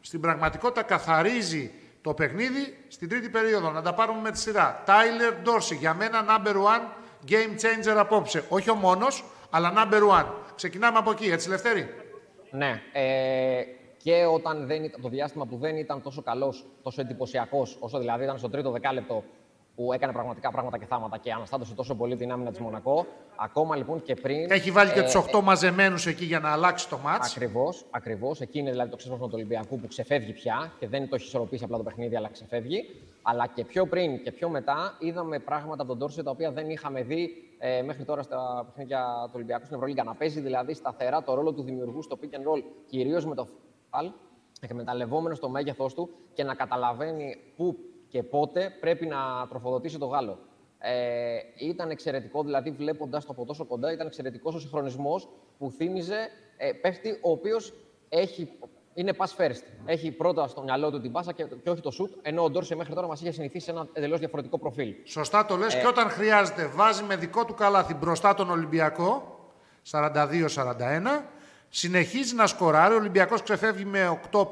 στην 0.00 0.20
πραγματικότητα 0.20 0.82
καθαρίζει 0.82 1.70
το 2.02 2.14
παιχνίδι 2.14 2.76
στην 2.88 3.08
τρίτη 3.08 3.28
περίοδο. 3.28 3.70
Να 3.70 3.82
τα 3.82 3.94
πάρουμε 3.94 4.20
με 4.20 4.30
τη 4.30 4.38
σειρά. 4.38 4.82
Τάιλερ 4.84 5.34
Ντόρση, 5.34 5.74
για 5.74 5.94
μένα 5.94 6.24
number 6.28 6.54
one 6.54 6.82
game 7.30 7.60
changer 7.60 7.96
απόψε. 7.96 8.44
Όχι 8.48 8.70
ο 8.70 8.74
μόνος, 8.74 9.24
αλλά 9.50 9.72
number 9.76 10.20
one. 10.20 10.26
Ξεκινάμε 10.56 10.98
από 10.98 11.10
εκεί, 11.10 11.30
έτσι 11.30 11.48
Λευτέρη; 11.48 12.03
Ναι. 12.54 12.82
Ε, 12.92 13.62
και 14.02 14.24
όταν 14.24 14.66
δεν 14.66 14.84
ήταν, 14.84 15.00
το 15.00 15.08
διάστημα 15.08 15.46
που 15.46 15.56
δεν 15.56 15.76
ήταν 15.76 16.02
τόσο 16.02 16.22
καλός, 16.22 16.66
τόσο 16.82 17.00
εντυπωσιακός, 17.00 17.76
όσο 17.80 17.98
δηλαδή 17.98 18.24
ήταν 18.24 18.38
στο 18.38 18.48
τρίτο 18.48 18.70
δεκάλεπτο 18.70 19.24
που 19.76 19.92
έκανε 19.92 20.12
πραγματικά 20.12 20.50
πράγματα 20.50 20.78
και 20.78 20.86
θάματα 20.86 21.18
και 21.18 21.32
αναστάτωσε 21.32 21.74
τόσο 21.74 21.94
πολύ 21.94 22.16
την 22.16 22.32
άμυνα 22.32 22.50
της 22.50 22.58
Μονακό. 22.58 23.06
Ακόμα 23.36 23.76
λοιπόν 23.76 24.02
και 24.02 24.14
πριν. 24.14 24.50
Έχει 24.50 24.70
βάλει 24.70 24.92
και 24.92 25.00
ε, 25.00 25.02
τους 25.02 25.16
8 25.16 25.38
ε, 25.38 25.42
μαζεμένους 25.42 26.06
εκεί 26.06 26.24
για 26.24 26.40
να 26.40 26.52
αλλάξει 26.52 26.88
το 26.88 26.98
μάτς. 26.98 27.30
Ακριβώς. 27.30 27.84
Ακριβώς. 27.90 28.40
Εκεί 28.40 28.58
είναι 28.58 28.70
δηλαδή 28.70 28.90
το 28.90 28.96
ξέσπασμα 28.96 29.26
του 29.26 29.32
Ολυμπιακού 29.34 29.80
που 29.80 29.86
ξεφεύγει 29.86 30.32
πια 30.32 30.72
και 30.78 30.88
δεν 30.88 31.08
το 31.08 31.14
έχει 31.14 31.24
ισορροπήσει 31.24 31.64
απλά 31.64 31.76
το 31.76 31.82
παιχνίδι, 31.82 32.16
αλλά 32.16 32.28
ξεφεύγει. 32.28 32.84
Αλλά 33.22 33.46
και 33.46 33.64
πιο 33.64 33.86
πριν 33.86 34.22
και 34.22 34.32
πιο 34.32 34.48
μετά 34.48 34.96
είδαμε 34.98 35.38
πράγματα 35.38 35.82
από 35.82 35.90
τον 35.90 35.98
Τόρσο 35.98 36.22
τα 36.22 36.30
οποία 36.30 36.50
δεν 36.50 36.70
είχαμε 36.70 37.02
δει 37.02 37.30
ε, 37.58 37.82
μέχρι 37.82 38.04
τώρα 38.04 38.22
στα 38.22 38.64
παιχνίδια 38.66 39.04
του 39.24 39.32
Ολυμπιακού 39.34 39.64
στην 39.64 39.76
Ευρωλίγκα. 39.76 40.04
Να 40.04 40.14
παίζει 40.14 40.40
δηλαδή 40.40 40.74
σταθερά 40.74 41.22
το 41.22 41.34
ρόλο 41.34 41.52
του 41.52 41.62
δημιουργού 41.62 42.02
στο 42.02 42.18
pick 42.22 42.34
and 42.34 42.52
roll, 42.52 42.62
κυρίως 42.86 43.26
με 43.26 43.34
το 43.34 43.48
φαλ, 43.90 44.10
εκμεταλλευόμενο 44.60 45.36
το 45.36 45.48
μέγεθό 45.48 45.86
του 45.86 46.10
και 46.34 46.44
να 46.44 46.54
καταλαβαίνει 46.54 47.36
πού 47.56 47.76
και 48.14 48.22
πότε 48.22 48.76
πρέπει 48.80 49.06
να 49.06 49.46
τροφοδοτήσει 49.48 49.98
το 49.98 50.06
Γάλλο. 50.06 50.38
Ε, 50.78 51.38
ήταν 51.58 51.90
εξαιρετικό, 51.90 52.42
δηλαδή 52.42 52.70
βλέποντας 52.70 53.24
το 53.24 53.32
από 53.32 53.44
τόσο 53.44 53.64
κοντά, 53.64 53.92
ήταν 53.92 54.06
εξαιρετικός 54.06 54.54
ο 54.54 54.58
συγχρονισμός 54.58 55.28
που 55.58 55.70
θύμιζε 55.70 56.28
ε, 56.56 56.72
παίχτη 56.72 57.18
ο 57.22 57.30
οποίος 57.30 57.72
έχει 58.08 58.58
είναι 58.94 59.12
pass 59.16 59.42
first. 59.42 59.62
Έχει 59.84 60.10
πρώτα 60.10 60.48
στο 60.48 60.62
μυαλό 60.62 60.90
του 60.90 61.00
την 61.00 61.12
πάσα 61.12 61.32
και, 61.32 61.44
και 61.62 61.70
όχι 61.70 61.80
το 61.80 61.90
shoot, 62.00 62.18
ενώ 62.22 62.44
ο 62.44 62.50
Ντόρσε 62.50 62.74
μέχρι 62.74 62.94
τώρα 62.94 63.06
μας 63.06 63.20
είχε 63.20 63.30
συνηθίσει 63.30 63.64
σε 63.64 63.70
ένα 63.70 63.88
εντελώς 63.92 64.18
διαφορετικό 64.18 64.58
προφίλ. 64.58 64.94
Σωστά 65.04 65.46
το 65.46 65.56
λες 65.56 65.74
ε... 65.74 65.80
και 65.80 65.86
όταν 65.86 66.08
χρειάζεται 66.08 66.66
βάζει 66.66 67.02
με 67.02 67.16
δικό 67.16 67.44
του 67.44 67.54
καλάθι 67.54 67.94
μπροστά 67.94 68.34
τον 68.34 68.50
Ολυμπιακό, 68.50 69.38
42-41, 69.90 70.44
συνεχίζει 71.68 72.34
να 72.34 72.46
σκοράρει. 72.46 72.94
Ο 72.94 72.96
Ολυμπιακός 72.96 73.42
ξεφεύγει 73.42 73.84
με 73.84 74.20
8-51-43 74.32 74.44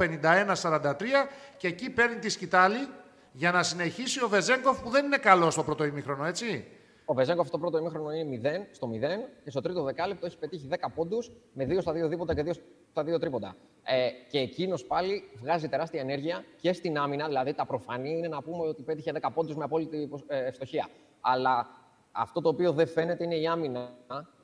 και 1.57 1.66
εκεί 1.66 1.90
παίρνει 1.90 2.16
τη 2.16 2.28
σκητάλη 2.28 2.88
για 3.33 3.53
να 3.53 3.62
συνεχίσει 3.62 4.25
ο 4.25 4.29
Βεζέγκοφ 4.29 4.83
που 4.83 4.91
δεν 4.91 5.05
είναι 5.05 5.17
καλό 5.17 5.51
στο 5.51 5.62
πρώτο 5.62 5.85
ημίχρονο, 5.85 6.25
έτσι. 6.25 6.65
Ο 7.05 7.15
Βεζέγκοφ 7.15 7.47
στο 7.47 7.59
πρώτο 7.59 7.79
ημίχρονο 7.79 8.12
είναι 8.12 8.41
0, 8.45 8.67
στο 8.73 8.91
0 8.91 8.99
και 9.45 9.51
στο 9.51 9.61
τρίτο 9.61 9.83
δεκάλεπτο 9.83 10.27
έχει 10.27 10.39
πετύχει 10.39 10.69
10 10.71 10.75
πόντους 10.95 11.31
με 11.53 11.65
2 11.65 11.79
στα 11.81 11.93
2 11.93 12.09
δίποτα 12.09 12.35
και 12.35 12.43
2 12.47 12.53
στα 12.91 13.03
2 13.03 13.21
τρίποτα. 13.21 13.57
Ε, 13.83 14.09
και 14.31 14.39
εκείνος 14.39 14.85
πάλι 14.85 15.23
βγάζει 15.41 15.69
τεράστια 15.69 16.01
ενέργεια 16.01 16.45
και 16.61 16.73
στην 16.73 16.99
άμυνα, 16.99 17.27
δηλαδή 17.27 17.55
τα 17.55 17.67
προφανή 17.67 18.11
είναι 18.19 18.29
να 18.29 18.43
πούμε 18.43 18.69
ότι 18.69 18.83
πέτυχε 18.83 19.12
10 19.21 19.29
πόντους 19.35 19.57
με 19.57 19.65
απόλυτη 19.65 20.11
ε, 20.27 20.47
ευστοχία. 20.47 20.89
Αλλά 21.21 21.69
αυτό 22.12 22.41
το 22.41 22.49
οποίο 22.49 22.73
δεν 22.73 22.87
φαίνεται 22.87 23.25
είναι 23.25 23.37
η 23.37 23.47
άμυνα, 23.47 23.95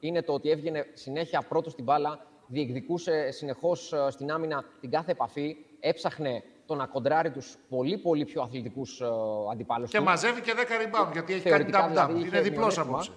είναι 0.00 0.22
το 0.22 0.32
ότι 0.32 0.50
έβγαινε 0.50 0.86
συνέχεια 0.92 1.42
πρώτος 1.42 1.72
στην 1.72 1.84
μπάλα, 1.84 2.26
διεκδικούσε 2.46 3.30
συνεχώς 3.30 3.92
ε, 3.92 4.06
στην 4.10 4.30
άμυνα 4.30 4.64
την 4.80 4.90
κάθε 4.90 5.10
επαφή, 5.10 5.56
έψαχνε 5.80 6.42
το 6.68 6.74
να 6.74 6.86
κοντράρει 6.86 7.30
τους 7.30 7.56
πολύ 7.68 7.98
πολύ 7.98 8.24
πιο 8.24 8.42
αθλητικούς 8.42 9.00
uh, 9.02 9.52
αντιπάλους. 9.52 9.90
Και 9.90 10.00
μαζεύει 10.00 10.40
και 10.40 10.52
10 10.56 10.60
rebound 10.60 11.12
γιατί 11.12 11.32
έχει 11.32 11.48
κάνει 11.48 11.70
τα 11.70 11.88
δηλαδή, 11.88 12.20
Είναι 12.20 12.40
διπλός 12.40 12.78
απόψε. 12.78 13.10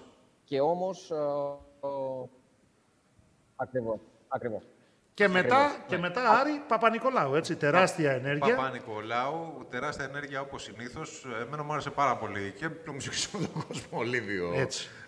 Και 0.44 0.60
όμως. 0.60 1.12
Uh, 1.12 1.88
uh, 1.88 2.28
Ακριβώς. 3.56 3.98
Ακριβώς. 4.28 4.62
Και 5.14 5.28
μετά, 5.28 5.76
και 5.86 5.98
μετά 5.98 6.22
ναι. 6.22 6.28
Άρη 6.28 6.62
Παπα-Νικολάου, 6.68 7.34
έτσι, 7.34 7.56
τεράστια 7.56 8.12
ενέργεια. 8.12 8.54
Παπα-Νικολάου, 8.54 9.66
τεράστια 9.70 10.04
ενέργεια 10.04 10.40
όπως 10.40 10.62
συνήθως. 10.62 11.26
Εμένα 11.42 11.62
μου 11.62 11.72
άρεσε 11.72 11.90
πάρα 11.90 12.16
πολύ 12.16 12.54
και 12.58 12.68
το 12.68 12.92
μουσικό 12.92 13.38
τον 13.38 13.64
κόσμο, 13.66 13.98
ο 13.98 14.02
Λίβιο 14.02 14.66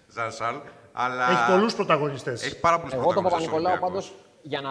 Ζανσάλ. 0.09 0.57
Αλλά... 0.93 1.31
Έχει 1.31 1.51
πολλούς 1.51 1.75
πρωταγωνιστές. 1.75 2.45
Έχει 2.45 2.61
πάρα 2.61 2.79
πολλούς 2.79 2.95
Εγώ 2.95 3.13
τον 3.13 3.23
Παπα-Νικολάου 3.23 3.79
πάντως 3.79 4.15
για 4.43 4.61
να. 4.61 4.71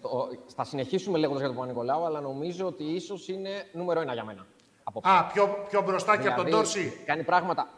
Το, 0.00 0.28
θα 0.54 0.64
συνεχίσουμε 0.64 1.18
λέγοντας 1.18 1.40
για 1.40 1.48
τον 1.48 1.56
Παπα-Νικολάου, 1.56 2.04
αλλά 2.04 2.20
νομίζω 2.20 2.66
ότι 2.66 2.84
ίσως 2.84 3.28
είναι 3.28 3.50
νούμερο 3.72 4.00
ένα 4.00 4.12
για 4.12 4.24
μένα. 4.24 4.46
Απόψε. 4.84 5.10
Α, 5.10 5.24
πιο, 5.24 5.64
πιο 5.68 5.82
μπροστά 5.82 6.12
δηλαδή, 6.12 6.22
και 6.22 6.28
από 6.28 6.36
τον 6.36 6.44
δηλαδή, 6.44 6.62
Τόρση. 6.64 7.02
Κάνει 7.04 7.22
πράγματα. 7.22 7.68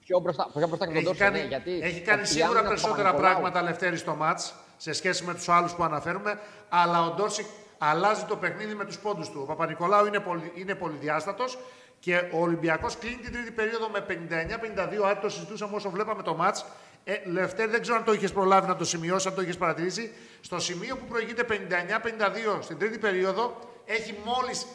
Πιο 0.00 0.18
μπροστά, 0.18 0.50
πιο 0.54 0.66
μπροστά 0.66 0.86
και 0.86 0.92
από 0.92 0.94
τον 0.94 1.04
Τόρση. 1.04 1.20
Κάνει, 1.20 1.38
ναι, 1.38 1.44
γιατί 1.46 1.80
έχει 1.82 2.00
κάνει 2.00 2.26
σίγουρα 2.26 2.62
περισσότερα 2.62 3.14
πράγματα 3.14 3.62
Λευτέρης 3.62 4.00
στο 4.00 4.14
μάτς 4.14 4.54
σε 4.76 4.92
σχέση 4.92 5.24
με 5.24 5.34
τους 5.34 5.48
άλλους 5.48 5.74
που 5.74 5.82
αναφέρουμε. 5.82 6.40
Αλλά 6.68 7.06
ο 7.06 7.14
Ντόρση 7.14 7.46
αλλάζει 7.78 8.24
το 8.24 8.36
παιχνίδι 8.36 8.74
με 8.74 8.84
τους 8.84 8.98
πόντους 8.98 9.30
του. 9.30 9.40
Ο 9.42 9.46
Παπα-Νικολάου 9.46 10.06
είναι, 10.06 10.20
πολυ, 10.20 10.52
είναι 10.54 10.74
πολυδιάστατος 10.74 11.58
και 12.00 12.30
ο 12.32 12.40
Ολυμπιακός 12.40 12.96
κλείνει 12.96 13.16
την 13.16 13.32
τρίτη 13.32 13.50
περίοδο 13.50 13.88
με 13.88 14.06
59-52. 14.08 15.08
Αν 15.08 15.20
το 15.20 15.28
συζητούσαμε 15.28 15.76
όσο 15.76 15.90
βλέπαμε 15.90 16.22
το 16.22 16.34
μάτς. 16.34 16.64
Ε, 17.08 17.20
Λευτέρη, 17.24 17.70
δεν 17.70 17.80
ξέρω 17.80 17.96
αν 17.96 18.04
το 18.04 18.12
είχες 18.12 18.32
προλάβει 18.32 18.66
να 18.66 18.76
το 18.76 18.84
σημειώσει, 18.84 19.28
αν 19.28 19.34
το 19.34 19.42
είχες 19.42 19.56
παρατηρήσει. 19.56 20.12
Στο 20.40 20.58
σημείο 20.58 20.96
που 20.96 21.04
προηγείται 21.04 21.46
59-52 21.48 22.62
στην 22.62 22.78
τρίτη 22.78 22.98
περίοδο, 22.98 23.58
έχει 23.84 24.14
μόλις 24.24 24.66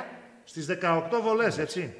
9 0.00 0.04
στις 0.44 0.66
18 0.66 1.20
βολές, 1.22 1.58
έτσι. 1.58 1.94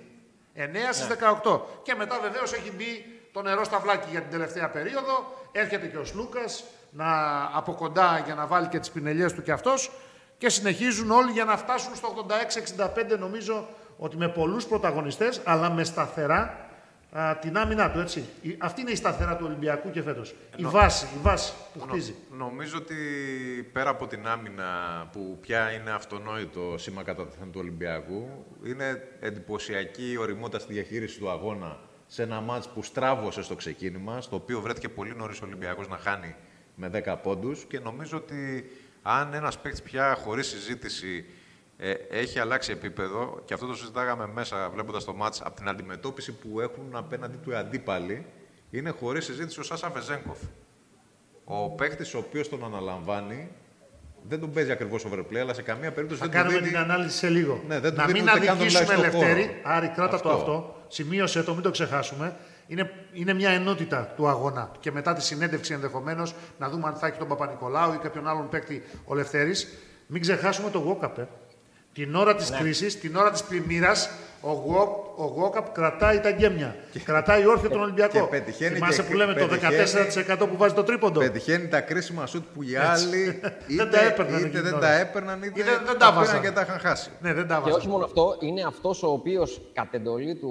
9 0.54 0.92
στις 0.92 1.06
18. 1.06 1.60
Και 1.82 1.94
μετά 1.94 2.18
βεβαίως 2.22 2.52
έχει 2.52 2.72
μπει 2.72 3.20
το 3.32 3.42
νερό 3.42 3.64
στα 3.64 3.78
βλάκι 3.78 4.08
για 4.10 4.20
την 4.20 4.30
τελευταία 4.30 4.70
περίοδο. 4.70 5.32
Έρχεται 5.52 5.86
και 5.86 5.96
ο 5.96 6.04
Σλούκας 6.04 6.64
να, 6.90 7.40
από 7.52 7.74
κοντά 7.74 8.22
για 8.24 8.34
να 8.34 8.46
βάλει 8.46 8.66
και 8.66 8.78
τις 8.78 8.90
πινελιές 8.90 9.32
του 9.32 9.42
κι 9.42 9.50
αυτός. 9.50 9.90
Και 10.38 10.48
συνεχίζουν 10.48 11.10
όλοι 11.10 11.30
για 11.30 11.44
να 11.44 11.56
φτάσουν 11.56 11.94
στο 11.94 12.26
86-65 13.14 13.18
νομίζω 13.18 13.68
ότι 13.96 14.16
με 14.16 14.28
πολλούς 14.28 14.66
πρωταγωνιστές 14.66 15.40
αλλά 15.44 15.70
με 15.70 15.84
σταθερά 15.84 16.67
α, 17.10 17.36
την 17.36 17.56
άμυνά 17.56 17.90
του, 17.90 17.98
έτσι. 17.98 18.24
αυτή 18.58 18.80
είναι 18.80 18.90
η 18.90 18.94
σταθερά 18.94 19.36
του 19.36 19.44
Ολυμπιακού 19.46 19.90
και 19.90 20.02
φέτος. 20.02 20.34
Η 20.56 20.64
βάση, 20.64 21.06
η 21.16 21.18
βάση 21.22 21.52
που 21.72 21.80
χτίζει. 21.80 22.14
νομίζω 22.38 22.76
ότι 22.76 22.94
πέρα 23.72 23.90
από 23.90 24.06
την 24.06 24.26
άμυνα 24.26 24.68
που 25.12 25.38
πια 25.40 25.72
είναι 25.72 25.90
αυτονόητο 25.90 26.74
σήμα 26.78 27.02
κατά 27.02 27.26
του 27.26 27.50
Ολυμπιακού, 27.56 28.46
είναι 28.64 29.08
εντυπωσιακή 29.20 30.10
η 30.10 30.16
οριμότητα 30.16 30.58
στη 30.58 30.72
διαχείριση 30.72 31.18
του 31.18 31.30
αγώνα 31.30 31.78
σε 32.06 32.22
ένα 32.22 32.40
μάτς 32.40 32.68
που 32.68 32.82
στράβωσε 32.82 33.42
στο 33.42 33.54
ξεκίνημα, 33.54 34.20
στο 34.20 34.36
οποίο 34.36 34.60
βρέθηκε 34.60 34.88
πολύ 34.88 35.14
νωρίς 35.16 35.40
ο 35.40 35.44
Ολυμπιακός 35.44 35.88
να 35.88 35.96
χάνει 35.96 36.34
με 36.74 36.90
10 37.04 37.16
πόντους 37.22 37.64
και 37.64 37.78
νομίζω 37.78 38.16
ότι 38.16 38.70
αν 39.02 39.34
ένας 39.34 39.58
παίκτης 39.58 39.82
πια 39.82 40.14
χωρίς 40.14 40.46
συζήτηση 40.46 41.24
ε, 41.80 41.92
έχει 42.10 42.38
αλλάξει 42.38 42.72
επίπεδο 42.72 43.42
και 43.44 43.54
αυτό 43.54 43.66
το 43.66 43.74
συζητάγαμε 43.74 44.26
μέσα 44.34 44.70
βλέποντας 44.70 45.04
το 45.04 45.14
μάτς 45.14 45.40
από 45.40 45.56
την 45.56 45.68
αντιμετώπιση 45.68 46.32
που 46.32 46.60
έχουν 46.60 46.90
απέναντι 46.92 47.36
του 47.36 47.50
οι 47.50 47.54
αντίπαλοι 47.54 48.26
είναι 48.70 48.90
χωρίς 48.90 49.24
συζήτηση 49.24 49.60
ο 49.60 49.62
Σάσα 49.62 49.88
Βεζέγκοφ. 49.88 50.38
Ο 51.44 51.70
παίκτης 51.70 52.14
ο 52.14 52.18
οποίος 52.18 52.48
τον 52.48 52.64
αναλαμβάνει 52.64 53.50
δεν 54.28 54.40
τον 54.40 54.52
παίζει 54.52 54.70
ακριβώς 54.70 55.06
overplay, 55.06 55.36
αλλά 55.36 55.54
σε 55.54 55.62
καμία 55.62 55.92
περίπτωση 55.92 56.20
θα 56.20 56.26
δεν 56.26 56.36
κάνουμε 56.36 56.58
δίνει... 56.58 56.68
την 56.68 56.78
ανάλυση 56.78 57.16
σε 57.16 57.28
λίγο. 57.28 57.62
Ναι, 57.68 57.80
δεν 57.80 57.94
να 57.94 58.06
μην 58.06 58.28
αδικήσουμε 58.28 58.94
ελευθέρη. 58.94 59.60
Άρη, 59.64 59.88
κράτα 59.88 60.14
αυτό. 60.14 60.28
το 60.28 60.34
αυτό. 60.34 60.76
Σημείωσε 60.88 61.42
το, 61.42 61.54
μην 61.54 61.62
το 61.62 61.70
ξεχάσουμε. 61.70 62.36
Είναι, 62.66 62.90
είναι 63.12 63.32
μια 63.32 63.50
ενότητα 63.50 64.12
του 64.16 64.28
αγώνα. 64.28 64.70
Και 64.80 64.92
μετά 64.92 65.14
τη 65.14 65.22
συνέντευξη 65.22 65.72
ενδεχομένως 65.72 66.34
να 66.58 66.68
δούμε 66.68 66.88
αν 66.88 66.94
θα 66.94 67.06
έχει 67.06 67.18
τον 67.18 67.28
Παπα-Νικολάου 67.28 67.92
ή 67.92 67.96
κάποιον 67.96 68.28
άλλον 68.28 68.48
παίκτη 68.48 68.82
ο 69.04 69.14
Λευτέρης. 69.14 69.68
Μην 70.06 70.20
ξεχάσουμε 70.20 70.70
το 70.70 70.98
Walkup. 71.02 71.18
Ε. 71.18 71.24
Την 71.98 72.14
ώρα 72.14 72.34
της 72.34 72.50
ναι. 72.50 72.58
κρίσης, 72.58 73.00
την 73.00 73.16
ώρα 73.16 73.30
της 73.30 73.42
πλημμύρας, 73.42 74.10
ο, 74.40 74.50
ο 75.16 75.26
Γόκαπ 75.26 75.72
κρατάει 75.72 76.20
τα 76.20 76.30
γκέμια. 76.30 76.76
Και... 76.92 76.98
Κρατάει 76.98 77.46
όρθιο 77.46 77.70
τον 77.70 77.80
Ολυμπιακό. 77.80 78.20
Και 78.20 78.26
πετυχαίνει 78.30 78.74
Θυμάσαι 78.74 79.02
που 79.02 79.12
λέμε 79.12 79.34
το 79.34 79.48
14% 80.36 80.48
που 80.50 80.56
βάζει 80.56 80.74
το 80.74 80.82
τρίποντο; 80.82 81.20
Πετυχαίνει 81.20 81.68
τα 81.68 81.80
κρίσιμα 81.80 82.26
σουτ 82.26 82.44
που 82.54 82.62
οι 82.62 82.76
άλλοι 82.76 83.24
είτε, 83.68 83.84
δεν 83.84 83.90
τα 83.90 84.00
έπαιρναν, 84.00 84.44
είτε 84.44 84.60
δεν 84.60 84.78
τα 84.80 84.92
έπαιρναν 84.92 85.42
είτε, 85.42 85.60
είτε 85.60 85.70
δεν 85.86 85.98
τα 85.98 86.12
βάζαν 86.12 86.40
και 86.40 86.50
τα 86.50 86.60
είχαν 86.60 86.78
χάσει. 86.78 87.10
Ναι, 87.20 87.32
δεν 87.32 87.46
τα 87.46 87.62
και 87.64 87.72
όχι 87.72 87.88
μόνο 87.88 88.04
αυτό, 88.04 88.36
είναι 88.40 88.62
αυτός 88.62 89.02
ο 89.02 89.08
οποίος 89.10 89.60
κατ' 89.72 89.94
εντολή 89.94 90.34
του 90.34 90.50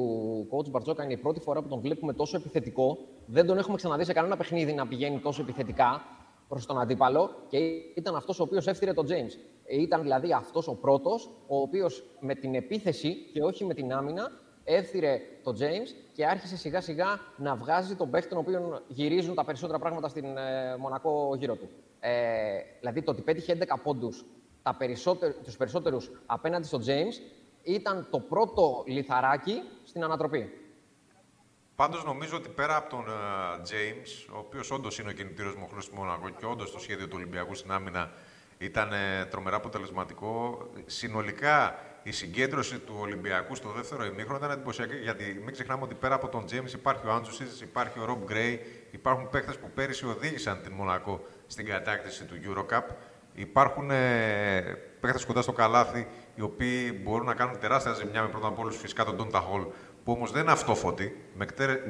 coach 0.52 0.70
Μπαρτζόκα 0.70 1.04
είναι 1.04 1.14
η 1.14 1.18
πρώτη 1.18 1.40
φορά 1.40 1.62
που 1.62 1.68
τον 1.68 1.80
βλέπουμε 1.80 2.14
τόσο 2.14 2.38
επιθετικό. 2.38 2.98
Δεν 3.26 3.46
τον 3.46 3.58
έχουμε 3.58 3.76
ξαναδεί 3.76 4.06
σε 4.06 4.14
κανένα 4.14 4.38
παιχνίδι 4.38 4.74
να 4.74 4.88
πηγαίνει 4.88 5.20
τόσο 5.20 5.42
επιθετικά 5.42 6.02
προς 6.48 6.66
τον 6.66 6.80
αντίπαλο 6.80 7.30
και 7.48 7.58
ήταν 7.96 8.16
αυτός 8.16 8.40
ο 8.40 8.44
οποίος 8.44 8.68
έφτιαξε 8.68 8.96
τον 8.96 9.06
James. 9.10 9.57
Ήταν 9.70 10.02
δηλαδή 10.02 10.34
αυτός 10.34 10.68
ο 10.68 10.76
πρώτος, 10.76 11.30
ο 11.48 11.58
οποίος 11.58 12.04
με 12.20 12.36
την 12.36 12.56
επίθεση 12.56 13.16
και 13.34 13.44
όχι 13.44 13.66
με 13.66 13.74
την 13.74 13.94
άμυνα 13.94 14.32
έφυρε 14.64 15.22
τον 15.44 15.56
James 15.60 15.88
και 16.14 16.26
άρχισε 16.26 16.58
σιγά 16.58 16.82
σιγά 16.82 17.20
να 17.38 17.56
βγάζει 17.56 17.96
τον 17.96 18.10
παίχτη 18.10 18.30
τον 18.30 18.38
οποίο 18.38 18.82
γυρίζουν 18.88 19.36
τα 19.36 19.44
περισσότερα 19.46 19.80
πράγματα 19.80 20.08
στην 20.08 20.38
ε, 20.38 20.76
Μονακό 20.78 21.36
γύρω 21.38 21.56
του. 21.56 21.70
Ε, 22.00 22.60
δηλαδή 22.80 23.02
το 23.02 23.12
ότι 23.12 23.22
πέτυχε 23.22 23.58
11 23.60 23.76
πόντους 23.84 24.26
τους 25.44 25.58
περισσότερους 25.58 26.12
απέναντι 26.26 26.68
στον 26.68 26.82
James 26.86 27.14
ήταν 27.64 28.08
το 28.12 28.20
πρώτο 28.20 28.84
λιθαράκι 28.88 29.62
στην 29.84 30.04
ανατροπή. 30.04 30.52
Πάντως 31.76 32.04
νομίζω 32.04 32.38
ότι 32.38 32.50
πέρα 32.50 32.76
από 32.76 32.90
τον 32.90 33.06
uh, 33.08 33.56
James, 33.58 34.34
ο 34.36 34.38
οποίος 34.38 34.72
όντως 34.72 35.00
είναι 35.00 35.10
ο 35.10 35.14
κινητήριος 35.14 35.56
μοχλός 35.56 35.90
του 35.90 35.96
Μονακό 35.96 36.30
και 36.30 36.46
όντως 36.46 36.72
το 36.72 36.80
σχέδιο 36.80 37.08
του 37.08 37.14
Ολυμπιακού 37.16 37.56
στην 37.56 37.72
άμυνα 37.72 38.12
ήταν 38.58 38.94
ε, 38.94 39.26
τρομερά 39.26 39.56
αποτελεσματικό. 39.56 40.68
Συνολικά 40.86 41.80
η 42.04 42.12
συγκέντρωση 42.12 42.80
του 42.80 42.96
Ολυμπιακού 43.00 43.56
στο 43.56 43.70
δεύτερο 43.70 44.06
ημίχρονο 44.06 44.38
ήταν 44.38 44.52
εντυπωσιακή. 44.52 44.96
Γιατί 44.96 45.42
μην 45.44 45.54
ξεχνάμε 45.54 45.84
ότι 45.84 45.96
πέρα 45.96 46.16
από 46.16 46.28
τον 46.28 46.46
James 46.52 46.74
υπάρχει 46.74 47.08
ο 47.08 47.14
Άντζουσι, 47.14 47.46
υπάρχει 47.62 48.00
ο 48.00 48.06
Ρομπ 48.06 48.24
Γκρέι, 48.24 48.62
υπάρχουν 48.92 49.30
παίχτες 49.30 49.58
που 49.58 49.70
πέρυσι 49.76 50.06
οδήγησαν 50.06 50.62
την 50.62 50.72
Μονακό 50.74 51.26
στην 51.48 51.66
κατάκτηση 51.66 52.24
του 52.26 52.36
Eurocup. 52.46 52.84
Υπάρχουν 53.34 53.92
ε, 53.92 54.62
παίχτες 55.00 55.26
κοντά 55.26 55.42
στο 55.42 55.52
καλάθι, 55.52 56.08
οι 56.36 56.42
οποίοι 56.42 57.00
μπορούν 57.04 57.26
να 57.26 57.34
κάνουν 57.34 57.60
τεράστια 57.60 57.94
ζημιά 57.94 58.22
με 58.22 58.28
πρώτα 58.28 58.48
απ' 58.48 58.60
όλους 58.60 58.78
φυσικά 58.78 59.06
τον 59.06 59.16
Ντόντα 59.16 59.40
Χολ, 59.40 59.66
που 60.04 60.12
όμως 60.12 60.32
δεν 60.32 60.42
είναι 60.42 60.52
αυτόφωτη, 60.52 61.16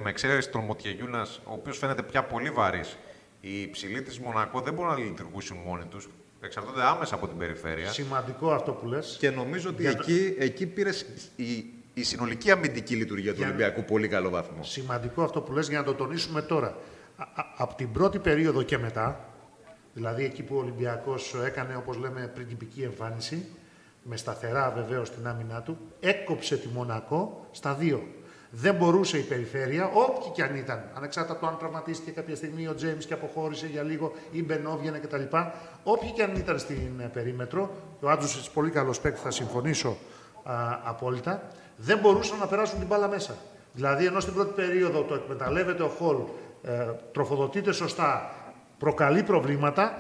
με 0.02 0.10
εξαίρεση 0.10 0.50
τον 0.50 0.64
Μοτιεγιούνας, 0.64 1.42
ο 1.46 1.54
οποίος 1.54 1.78
φαίνεται 1.78 2.04
πια 2.04 2.24
πολύ 2.24 2.50
βαρύς. 2.50 2.98
Οι 3.42 3.62
υψηλοί 3.62 4.02
της 4.02 4.20
Μονακό 4.20 4.62
δεν 4.62 4.74
μπορούν 4.74 4.92
να 4.92 4.98
λειτουργήσουν 4.98 5.58
μόνοι 5.66 5.86
τους. 5.86 6.10
Εξαρτώνται 6.42 6.84
άμεσα 6.84 7.16
από 7.16 7.28
την 7.28 7.38
περιφέρεια. 7.38 7.92
Σημαντικό 7.92 8.52
αυτό 8.52 8.72
που 8.72 8.88
λες. 8.88 9.18
Και 9.20 9.30
νομίζω 9.30 9.70
ότι 9.70 9.88
εκεί, 9.88 10.36
εκεί 10.38 10.66
πήρε 10.66 10.90
η, 11.36 11.66
η 11.94 12.04
συνολική 12.04 12.52
αμυντική 12.52 12.96
λειτουργία 12.96 13.34
του 13.34 13.42
Ολυμπιακού 13.44 13.84
πολύ 13.84 14.08
καλό 14.08 14.30
βαθμό. 14.30 14.64
Σημαντικό 14.64 15.24
αυτό 15.24 15.42
που 15.42 15.52
λες 15.54 15.70
για 15.70 15.78
να 15.78 15.84
το 15.84 15.94
τονίσουμε 15.94 16.42
τώρα. 16.42 16.78
Από 17.58 17.76
την 17.76 17.92
πρώτη 17.92 18.20
περίοδο 18.20 18.64
και 18.64 18.78
μετά, 18.78 19.30
δηλαδή 19.94 20.24
εκεί 20.24 20.44
που 20.44 20.56
ο 20.56 20.60
Ολυμπιακός 20.60 21.36
έκανε, 21.46 21.76
όπως 21.76 21.98
λέμε, 21.98 22.32
πριγκιπική 22.34 22.82
εμφάνιση, 22.82 23.46
με 24.04 24.18
σταθερά 24.18 24.72
βεβαίως 24.72 25.12
την 25.12 25.28
άμυνά 25.28 25.62
του, 25.62 25.78
έκοψε 26.00 26.58
τη 26.58 26.68
Μονακό 26.68 27.48
στα 27.52 27.74
δύο. 27.74 28.08
Δεν 28.50 28.76
μπορούσε 28.76 29.18
η 29.18 29.22
περιφέρεια, 29.22 29.92
όποιοι 29.94 30.32
και 30.34 30.44
αν 30.44 30.56
ήταν, 30.56 30.84
ανεξάρτητα 30.94 31.36
από 31.36 31.46
το 31.46 31.52
αν 31.52 31.58
τραυματίστηκε 31.58 32.12
κάποια 32.12 32.36
στιγμή 32.36 32.68
ο 32.68 32.76
Τζέιμς 32.76 33.06
και 33.06 33.14
αποχώρησε 33.14 33.68
για 33.68 33.84
λίγο 33.84 34.14
ή 34.32 34.44
μπενόβγαινε 34.44 35.00
κτλ. 35.00 35.24
Όποιοι 35.84 36.12
και 36.12 36.24
αν 36.24 36.36
ήταν 36.36 36.60
στην 36.60 37.00
ε, 37.00 37.04
περίμετρο, 37.04 37.70
ο 38.00 38.10
Άντζο 38.10 38.50
πολύ 38.54 38.70
καλός 38.70 39.00
παίκτης, 39.00 39.22
θα 39.22 39.32
συμφωνήσω 39.32 39.98
α, 40.44 40.54
απόλυτα, 40.84 41.44
δεν 41.76 41.98
μπορούσαν 41.98 42.40
να 42.40 42.48
περάσουν 42.48 42.80
την 42.80 42.88
μπάλα 42.88 43.08
μέσα. 43.08 43.36
Δηλαδή, 43.74 44.06
ενώ 44.06 44.20
στην 44.20 44.34
πρώτη 44.34 44.54
περίοδο 44.54 45.02
το 45.02 45.14
εκμεταλλεύεται 45.14 45.84
ο 45.84 45.88
Χολ, 45.88 46.18
ε, 46.64 46.92
τροφοδοτείται 47.12 47.72
σωστά, 47.72 48.32
προκαλεί 48.78 49.24
προβλήματα, 49.24 49.98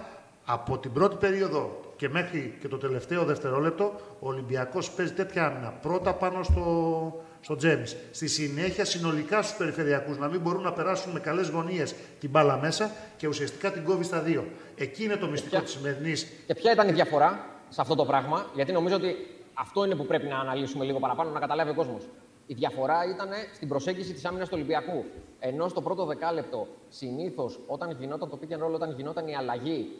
από 0.49 0.77
την 0.77 0.91
πρώτη 0.91 1.15
περίοδο 1.15 1.79
και 1.95 2.09
μέχρι 2.09 2.57
και 2.61 2.67
το 2.67 2.77
τελευταίο 2.77 3.23
δευτερόλεπτο, 3.23 3.93
ο 4.19 4.27
Ολυμπιακός 4.27 4.91
παίζει 4.91 5.13
τέτοια 5.13 5.45
άμυνα. 5.45 5.73
Πρώτα 5.81 6.13
πάνω 6.13 6.43
στο, 6.43 7.23
στο 7.41 7.55
Τζέμις. 7.55 7.95
Στη 8.11 8.27
συνέχεια 8.27 8.85
συνολικά 8.85 9.41
στους 9.41 9.57
περιφερειακούς 9.57 10.17
να 10.17 10.27
μην 10.27 10.39
μπορούν 10.41 10.61
να 10.61 10.73
περάσουν 10.73 11.11
με 11.11 11.19
καλές 11.19 11.49
γωνίες 11.49 11.95
την 12.19 12.29
μπάλα 12.29 12.57
μέσα 12.57 12.91
και 13.17 13.27
ουσιαστικά 13.27 13.71
την 13.71 13.83
κόβει 13.83 14.03
στα 14.03 14.19
δύο. 14.19 14.47
Εκεί 14.75 15.03
είναι 15.03 15.15
το 15.15 15.27
μυστικό 15.27 15.61
της 15.61 15.71
σημερινής. 15.71 16.27
Και 16.47 16.53
ποια 16.53 16.71
ήταν 16.71 16.87
η 16.87 16.91
διαφορά 16.91 17.45
σε 17.69 17.81
αυτό 17.81 17.95
το 17.95 18.05
πράγμα, 18.05 18.45
γιατί 18.55 18.71
νομίζω 18.71 18.95
ότι 18.95 19.15
αυτό 19.53 19.85
είναι 19.85 19.95
που 19.95 20.05
πρέπει 20.05 20.27
να 20.27 20.39
αναλύσουμε 20.39 20.85
λίγο 20.85 20.99
παραπάνω, 20.99 21.29
να 21.29 21.39
καταλάβει 21.39 21.69
ο 21.69 21.73
κόσμος. 21.73 22.07
Η 22.45 22.53
διαφορά 22.53 23.05
ήταν 23.09 23.29
στην 23.55 23.67
προσέγγιση 23.67 24.13
της 24.13 24.25
άμυνας 24.25 24.47
του 24.47 24.53
Ολυμπιακού. 24.57 25.05
Ενώ 25.39 25.67
στο 25.67 25.81
πρώτο 25.81 26.05
δεκάλεπτο, 26.05 26.67
συνήθως 26.89 27.59
όταν 27.67 27.97
γινόταν 27.99 28.29
το 28.29 28.39
pick 28.41 28.53
and 28.53 28.67
roll, 28.67 28.73
όταν 28.73 28.93
γινόταν 28.97 29.27
η 29.27 29.35
αλλαγή 29.35 29.91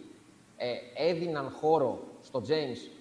ε, 0.57 1.09
έδιναν 1.09 1.49
χώρο 1.49 1.99
στο 2.21 2.41
James, 2.47 2.96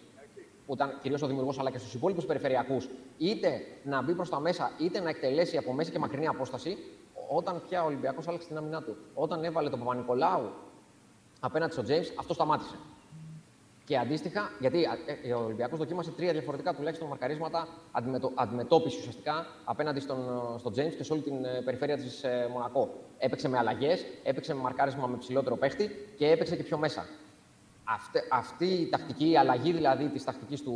που 0.67 0.73
ήταν 0.73 0.99
κυρίως 1.03 1.23
ο 1.23 1.27
δημιουργός, 1.27 1.59
αλλά 1.59 1.71
και 1.71 1.79
στους 1.79 1.95
υπόλοιπους 1.95 2.25
περιφερειακούς, 2.25 2.89
είτε 3.19 3.61
να 3.83 4.03
μπει 4.03 4.15
προς 4.15 4.29
τα 4.29 4.41
μέσα, 4.41 4.71
είτε 4.79 5.01
να 5.01 5.09
εκτελέσει 5.09 5.57
από 5.57 5.73
μέση 5.73 5.91
και 5.91 5.99
μακρινή 5.99 6.27
απόσταση, 6.27 6.77
όταν 7.29 7.63
πια 7.69 7.83
ο 7.83 7.87
Ολυμπιακός 7.87 8.29
άλλαξε 8.29 8.49
την 8.49 8.57
άμυνά 8.57 8.83
του. 8.83 8.97
Όταν 9.15 9.45
έβαλε 9.45 9.71
τον 9.71 9.79
Παπα-Νικολάου 9.79 10.51
απέναντι 11.41 11.73
στο 11.73 11.83
James, 11.89 12.07
αυτό 12.19 12.35
σταμάτησε. 12.35 12.75
Και 13.85 13.99
αντίστοιχα, 13.99 14.51
γιατί 14.61 14.87
ε, 15.23 15.33
ο 15.33 15.45
Ολυμπιακός 15.45 15.79
δοκίμασε 15.79 16.11
τρία 16.11 16.33
διαφορετικά 16.33 16.75
τουλάχιστον 16.75 17.09
μαρκαρίσματα 17.09 17.69
αντιμετω, 17.93 18.33
αντιμετώπισης 18.35 18.99
ουσιαστικά 18.99 19.47
απέναντι 19.65 20.01
στον, 20.01 20.19
στον 20.59 20.73
James 20.73 20.95
και 20.97 21.05
σε 21.05 21.13
όλη 21.13 21.23
την 21.23 21.45
ε, 21.45 21.63
περιφέρεια 21.65 21.97
της 21.97 22.25
ε, 22.25 22.49
Μονακό. 22.53 22.95
Έπαιξε 23.19 23.49
με 23.49 23.59
αλλαγές, 23.59 24.05
έπαιξε 24.23 24.55
με 24.55 24.61
μαρκάρισμα 24.61 25.07
με 25.07 25.17
ψηλότερο 25.17 25.57
παίχτη 25.57 25.91
και 26.17 26.31
έπαιξε 26.31 26.57
και 26.57 26.63
πιο 26.63 26.79
μέσα. 26.79 27.07
Αυτή, 27.89 28.19
αυτή 28.31 28.67
η 28.67 28.89
τακτική, 28.89 29.31
η 29.31 29.37
αλλαγή 29.37 29.73
δηλαδή 29.73 30.09
της 30.09 30.25
τακτικής 30.25 30.63
του, 30.63 30.73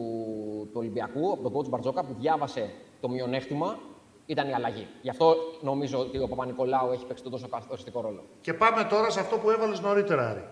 του 0.64 0.78
Ολυμπιακού 0.78 1.32
από 1.32 1.50
τον 1.50 1.52
coach 1.54 1.68
Μπαρτζόκα 1.68 2.04
που 2.04 2.16
διάβασε 2.18 2.70
το 3.00 3.08
μειονέκτημα 3.08 3.78
ήταν 4.26 4.48
η 4.48 4.54
αλλαγή. 4.54 4.86
Γι' 5.02 5.10
αυτό 5.10 5.36
νομίζω 5.62 5.98
ότι 5.98 6.18
ο 6.18 6.28
Παπα-Νικολάου 6.28 6.92
έχει 6.92 7.06
παίξει 7.06 7.22
τον 7.22 7.32
τόσο 7.32 7.48
καθοριστικό 7.48 8.00
ρόλο. 8.00 8.24
Και 8.40 8.54
πάμε 8.54 8.84
τώρα 8.84 9.10
σε 9.10 9.20
αυτό 9.20 9.36
που 9.36 9.50
έβαλες 9.50 9.80
νωρίτερα, 9.80 10.30
Άρη. 10.30 10.48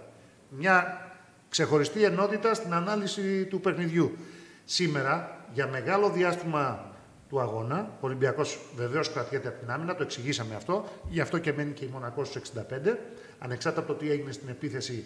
Μια 0.49 1.00
ξεχωριστή 1.49 2.05
ενότητα 2.05 2.55
στην 2.55 2.75
ανάλυση 2.75 3.47
του 3.47 3.61
παιχνιδιού. 3.61 4.17
Σήμερα, 4.65 5.45
για 5.53 5.67
μεγάλο 5.67 6.11
διάστημα 6.11 6.93
του 7.29 7.41
αγώνα, 7.41 7.91
ο 7.95 8.07
Ολυμπιακός 8.07 8.59
βεβαίως 8.77 9.12
κρατιέται 9.12 9.49
από 9.49 9.59
την 9.59 9.71
άμυνα, 9.71 9.95
το 9.95 10.03
εξηγήσαμε 10.03 10.55
αυτό. 10.55 10.85
Γι' 11.09 11.21
αυτό 11.21 11.38
και 11.38 11.53
μένει 11.53 11.73
και 11.73 11.85
η 11.85 11.88
Μονακός 11.93 12.29
στους 12.29 12.43
65. 12.43 12.99
Ανεξάρτητα 13.38 13.85
από 13.85 13.93
το 13.93 13.99
τι 13.99 14.11
έγινε 14.11 14.33
στην 14.33 14.49
επίθεση 14.49 15.05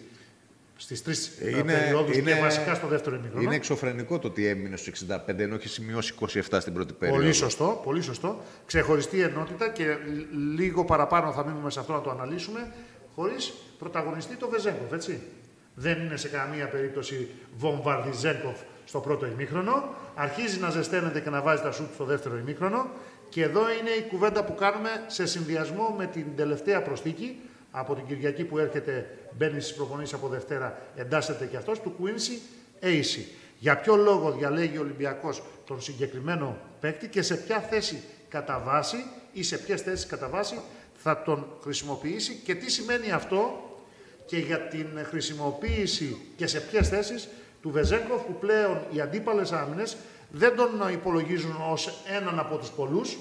στις 0.83 1.03
τρεις 1.03 1.31
Ε, 1.41 1.49
είναι- 1.49 1.63
περιόδους 1.73 2.17
είναι- 2.17 2.33
και 2.33 2.39
βασικά 2.41 2.73
στο 2.73 2.87
δεύτερο 2.87 3.15
ημίχρονο. 3.15 3.41
Είναι 3.43 3.55
εξωφρενικό 3.55 4.19
το 4.19 4.27
ότι 4.27 4.47
έμεινε 4.47 4.75
στους 4.77 4.87
65 4.87 5.43
ενώ 5.43 5.55
έχει 5.55 5.67
σημειώσει 5.67 6.13
27 6.13 6.59
στην 6.61 6.73
πρώτη 6.73 6.93
περίοδο. 6.93 7.21
Πολύ 7.21 7.33
σωστό, 7.33 7.81
πολύ 7.83 8.01
σωστό. 8.01 8.41
Ξεχωριστή 8.65 9.21
ενότητα 9.21 9.69
και 9.69 9.85
λ- 9.85 10.59
λίγο 10.59 10.85
παραπάνω 10.85 11.31
θα 11.31 11.45
μείνουμε 11.45 11.71
σε 11.71 11.79
αυτό 11.79 11.93
να 11.93 12.01
το 12.01 12.09
αναλύσουμε, 12.09 12.71
χωρίς 13.15 13.53
πρωταγωνιστή 13.79 14.35
το 14.35 14.47
Βεζέγκοφ, 14.49 14.91
έτσι. 14.93 15.19
Δεν 15.75 15.99
είναι 15.99 16.17
σε 16.17 16.27
καμία 16.27 16.67
περίπτωση 16.67 17.27
βομβαρδιζέγκοφ 17.57 18.57
στο 18.85 18.99
πρώτο 18.99 19.25
ημίχρονο. 19.25 19.83
Αρχίζει 20.15 20.59
να 20.59 20.69
ζεσταίνεται 20.69 21.19
και 21.19 21.29
να 21.29 21.41
βάζει 21.41 21.61
τα 21.61 21.71
σουτ 21.71 21.93
στο 21.93 22.03
δεύτερο 22.05 22.37
ημίχρονο. 22.37 22.87
Και 23.29 23.43
εδώ 23.43 23.61
είναι 23.79 23.89
η 23.89 24.01
κουβέντα 24.09 24.43
που 24.43 24.55
κάνουμε 24.55 24.89
σε 25.07 25.25
συνδυασμό 25.25 25.95
με 25.97 26.05
την 26.05 26.25
τελευταία 26.35 26.81
προσθήκη 26.81 27.39
από 27.71 27.95
την 27.95 28.05
Κυριακή 28.07 28.43
που 28.43 28.57
έρχεται, 28.57 29.17
μπαίνει 29.37 29.61
στις 29.61 29.75
προπονήσεις 29.75 30.13
από 30.13 30.27
Δευτέρα, 30.27 30.77
εντάσσεται 30.95 31.45
και 31.45 31.57
αυτός, 31.57 31.79
του 31.81 31.95
Quincy 31.99 32.39
Acey. 32.85 33.25
Για 33.59 33.77
ποιο 33.77 33.95
λόγο 33.95 34.31
διαλέγει 34.31 34.77
ο 34.77 34.81
Ολυμπιακός 34.81 35.43
τον 35.65 35.81
συγκεκριμένο 35.81 36.57
παίκτη 36.79 37.07
και 37.07 37.21
σε 37.21 37.35
ποια 37.35 37.59
θέση 37.59 38.03
κατά 38.29 38.61
βάση 38.65 38.97
ή 39.33 39.43
σε 39.43 39.57
ποιες 39.57 39.81
θέσεις 39.81 40.05
κατά 40.05 40.27
βάση 40.29 40.59
θα 40.95 41.21
τον 41.23 41.45
χρησιμοποιήσει 41.61 42.41
και 42.43 42.55
τι 42.55 42.71
σημαίνει 42.71 43.11
αυτό 43.11 43.69
και 44.25 44.37
για 44.37 44.59
την 44.67 44.87
χρησιμοποίηση 45.03 46.17
και 46.35 46.47
σε 46.47 46.59
ποιες 46.59 46.89
θέσεις 46.89 47.27
του 47.61 47.69
Βεζέγκοφ 47.71 48.21
που 48.21 48.33
πλέον 48.39 48.81
οι 48.91 49.01
αντίπαλες 49.01 49.51
άμυνες 49.51 49.97
δεν 50.31 50.55
τον 50.55 50.69
υπολογίζουν 50.93 51.55
ως 51.71 51.93
έναν 52.17 52.39
από 52.39 52.57
τους 52.57 52.69
πολλούς 52.69 53.17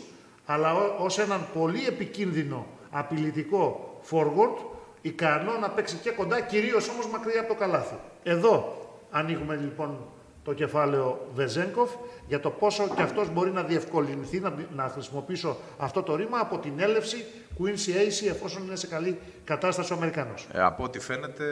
αλλά 0.46 0.74
ω- 0.74 0.94
ως 1.04 1.18
έναν 1.18 1.46
πολύ 1.54 1.86
επικίνδυνο 1.86 2.66
απειλητικό 2.90 4.00
forward 4.10 4.71
ικανό 5.02 5.58
να 5.60 5.70
παίξει 5.70 5.96
και 5.96 6.10
κοντά, 6.10 6.40
κυρίως 6.40 6.88
όμως 6.88 7.08
μακριά 7.08 7.40
από 7.40 7.48
το 7.48 7.54
καλάθι. 7.54 7.94
Εδώ 8.22 8.76
ανοίγουμε 9.10 9.56
λοιπόν 9.56 9.98
το 10.44 10.52
κεφάλαιο 10.52 11.28
Βεζένκοφ 11.34 11.90
για 12.28 12.40
το 12.40 12.50
πόσο 12.50 12.88
και 12.96 13.02
αυτός 13.02 13.32
μπορεί 13.32 13.50
να 13.50 13.62
διευκολυνθεί, 13.62 14.40
να, 14.40 14.54
να 14.74 14.88
χρησιμοποιήσω 14.88 15.56
αυτό 15.78 16.02
το 16.02 16.16
ρήμα 16.16 16.38
από 16.40 16.58
την 16.58 16.72
έλευση 16.78 17.24
Quincy 17.58 17.90
Acy 17.90 18.28
εφόσον 18.28 18.62
είναι 18.62 18.76
σε 18.76 18.86
καλή 18.86 19.18
κατάσταση 19.44 19.92
ο 19.92 19.96
Αμερικανός. 19.96 20.48
Ε, 20.52 20.62
από 20.62 20.84
ό,τι 20.84 20.98
φαίνεται, 21.00 21.44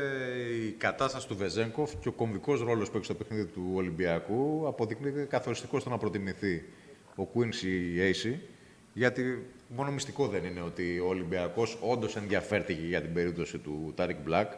η 0.67 0.71
κατάσταση 0.71 1.29
του 1.29 1.37
Βεζένκοφ 1.37 1.95
και 2.01 2.09
ο 2.09 2.13
κομβικός 2.13 2.61
ρόλος 2.63 2.91
που 2.91 2.97
έχει 2.97 3.05
στο 3.05 3.15
παιχνίδι 3.15 3.45
του 3.45 3.73
Ολυμπιακού 3.75 4.65
αποδεικνύεται 4.67 5.25
καθοριστικό 5.25 5.81
στο 5.81 5.91
να 5.91 5.99
προτιμηθεί 5.99 6.65
ο 7.17 7.23
Quincy 7.35 8.01
Acy. 8.01 8.35
Γιατί 8.93 9.47
μόνο 9.77 9.91
μυστικό 9.91 10.27
δεν 10.27 10.45
είναι 10.45 10.61
ότι 10.61 10.99
ο 10.99 11.07
Ολυμπιακός 11.07 11.79
όντως 11.81 12.17
ενδιαφέρθηκε 12.17 12.87
για 12.87 13.01
την 13.01 13.13
περίπτωση 13.13 13.59
του 13.59 13.93
Τάρικ 13.97 14.17
Μπλακ. 14.25 14.53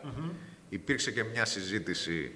Υπήρξε 0.68 1.11
και 1.11 1.25
μια 1.25 1.44
συζήτηση 1.44 2.33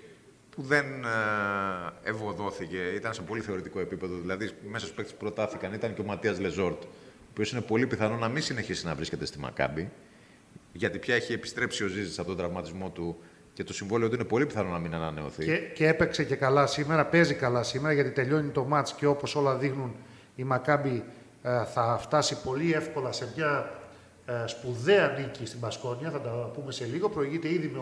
που 0.50 0.62
δεν 0.62 1.04
ε, 1.04 2.08
ευωδόθηκε, 2.08 2.78
ήταν 2.94 3.14
σε 3.14 3.22
πολύ 3.22 3.40
θεωρητικό 3.40 3.80
επίπεδο. 3.80 4.16
Δηλαδή, 4.16 4.50
μέσα 4.62 4.84
στους 4.84 4.96
παίκτες 4.96 5.12
που 5.12 5.18
προτάθηκαν 5.18 5.72
ήταν 5.72 5.94
και 5.94 6.00
ο 6.00 6.04
Ματίας 6.04 6.40
Λεζόρτ, 6.40 6.82
ο 6.82 6.88
οποίος 7.30 7.52
είναι 7.52 7.60
πολύ 7.60 7.86
πιθανό 7.86 8.16
να 8.16 8.28
μην 8.28 8.42
συνεχίσει 8.42 8.86
να 8.86 8.94
βρίσκεται 8.94 9.24
στη 9.24 9.38
Μακάμπη 9.38 9.90
γιατί 10.76 10.98
πια 10.98 11.14
έχει 11.14 11.32
επιστρέψει 11.32 11.84
ο 11.84 11.86
Ζίζης 11.86 12.18
από 12.18 12.28
τον 12.28 12.36
τραυματισμό 12.36 12.90
του 12.90 13.16
και 13.52 13.64
το 13.64 13.72
συμβόλαιο 13.72 14.08
του 14.08 14.14
είναι 14.14 14.24
πολύ 14.24 14.46
πιθανό 14.46 14.70
να 14.70 14.78
μην 14.78 14.94
ανανεωθεί. 14.94 15.44
Και, 15.44 15.56
και 15.56 15.88
έπαιξε 15.88 16.24
και 16.24 16.36
καλά 16.36 16.66
σήμερα, 16.66 17.06
παίζει 17.06 17.34
καλά 17.34 17.62
σήμερα 17.62 17.94
γιατί 17.94 18.10
τελειώνει 18.10 18.50
το 18.50 18.64
μάτς 18.64 18.94
και 18.94 19.06
όπως 19.06 19.36
όλα 19.36 19.56
δείχνουν 19.56 19.94
η 20.34 20.44
Μακάμπη 20.44 20.88
ε, 20.88 21.02
θα 21.64 21.98
φτάσει 22.00 22.36
πολύ 22.42 22.72
εύκολα 22.72 23.12
σε 23.12 23.32
μια 23.36 23.48
ε, 23.48 23.85
σπουδαία 24.46 25.14
νίκη 25.18 25.46
στην 25.46 25.60
Πασκόνια, 25.60 26.10
θα 26.10 26.20
τα 26.20 26.30
πούμε 26.54 26.72
σε 26.72 26.84
λίγο. 26.92 27.08
Προηγείται 27.08 27.48
ήδη 27.52 27.70
με 27.74 27.78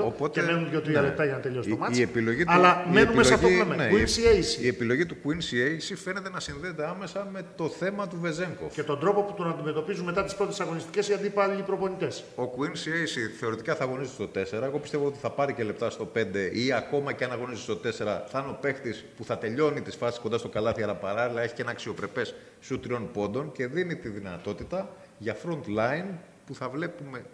80-62 0.00 0.04
Οπότε, 0.06 0.40
και 0.40 0.46
μένουν 0.46 0.70
2-3 0.74 0.82
ναι. 0.92 1.00
λεπτά 1.00 1.24
για 1.24 1.34
να 1.34 1.40
τελειώσει 1.40 1.68
Η- 1.68 1.72
το 1.72 1.78
μάτς. 1.78 1.98
η 1.98 2.02
επιλογή 2.02 2.44
του- 2.44 2.52
Αλλά 2.52 2.84
η 2.88 2.92
μένουμε 2.92 3.22
σε 3.22 3.34
αυτό 3.34 3.46
που 3.46 3.52
επιλογή- 3.52 3.78
λέμε. 3.78 3.90
ναι, 3.90 3.96
η- 3.98 4.04
Quincy 4.04 4.38
Acey. 4.38 4.62
Η 4.62 4.66
επιλογή 4.68 5.06
του 5.06 5.16
Quincy 5.24 5.54
Acey 5.54 5.96
φαίνεται 6.04 6.30
να 6.30 6.40
συνδέεται 6.40 6.86
άμεσα 6.88 7.28
με 7.32 7.42
το 7.56 7.68
θέμα 7.68 8.08
του 8.08 8.16
Βεζέγκοφ. 8.20 8.74
Και 8.74 8.82
τον 8.82 8.98
τρόπο 9.00 9.22
που 9.22 9.34
τον 9.34 9.48
αντιμετωπίζουν 9.48 10.04
μετά 10.04 10.24
τις 10.24 10.34
πρώτες 10.34 10.60
αγωνιστικές 10.60 11.08
οι 11.08 11.12
αντίπαλοι 11.12 11.62
προπονητές. 11.62 12.24
Ο 12.36 12.42
Quincy 12.42 12.88
Acey 12.88 13.30
θεωρητικά 13.38 13.74
θα 13.74 13.84
αγωνίζει 13.84 14.10
στο 14.10 14.26
4. 14.28 14.66
Εγώ 14.66 14.78
πιστεύω 14.78 15.06
ότι 15.06 15.18
θα 15.18 15.30
πάρει 15.30 15.52
και 15.52 15.62
λεπτά 15.62 15.90
στο 15.90 16.04
5 16.04 16.50
ή 16.52 16.72
ακόμα 16.72 17.12
και 17.12 17.24
αν 17.24 17.32
αγωνίζει 17.32 17.60
στο 17.62 17.76
4 17.76 18.24
θα 18.28 18.38
είναι 18.38 18.48
ο 18.50 18.58
παίχτης 18.60 19.04
που 19.16 19.24
θα 19.24 19.38
τελειώνει 19.38 19.80
τις 19.80 19.94
φάσεις 19.96 20.18
κοντά 20.20 20.38
στο 20.38 20.48
καλάθι, 20.48 20.82
αλλά 20.82 20.94
παράλληλα 20.94 21.42
έχει 21.42 21.54
και 21.54 21.62
ένα 21.62 21.70
αξιοπρεπές 21.70 22.34
σου 22.60 22.80
τριών 22.80 23.10
πόντων 23.12 23.52
και 23.52 23.66
δίνει 23.66 23.96
τη 23.96 24.08
δυνατότητα 24.08 24.88
για 25.20 25.36
front 25.44 25.78
line 25.78 26.06
που 26.46 26.54
θα 26.54 26.68
βλέπουμε 26.68 27.24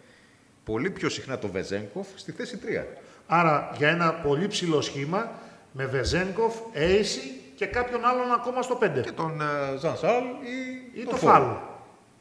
πολύ 0.65 0.91
πιο 0.91 1.09
συχνά 1.09 1.39
το 1.39 1.49
Βεζέγκοφ 1.49 2.07
στη 2.15 2.33
θέση 2.33 2.59
3. 2.83 2.85
Άρα 3.27 3.73
για 3.77 3.89
ένα 3.89 4.13
πολύ 4.13 4.47
ψηλό 4.47 4.81
σχήμα 4.81 5.31
με 5.73 5.87
Βεζέγκοφ, 5.87 6.55
Acey 6.75 7.41
και 7.55 7.67
κάποιον 7.67 8.05
άλλον 8.05 8.33
ακόμα 8.33 8.63
στο 8.63 8.79
5. 8.83 9.01
Και 9.03 9.11
τον 9.11 9.41
Ζαν 9.79 9.97
Σάλ 9.97 10.25
ή, 10.25 11.01
Ή 11.01 11.05
τον 11.05 11.11
το 11.13 11.17
Φόλ. 11.17 11.31
φάλ. 11.31 11.43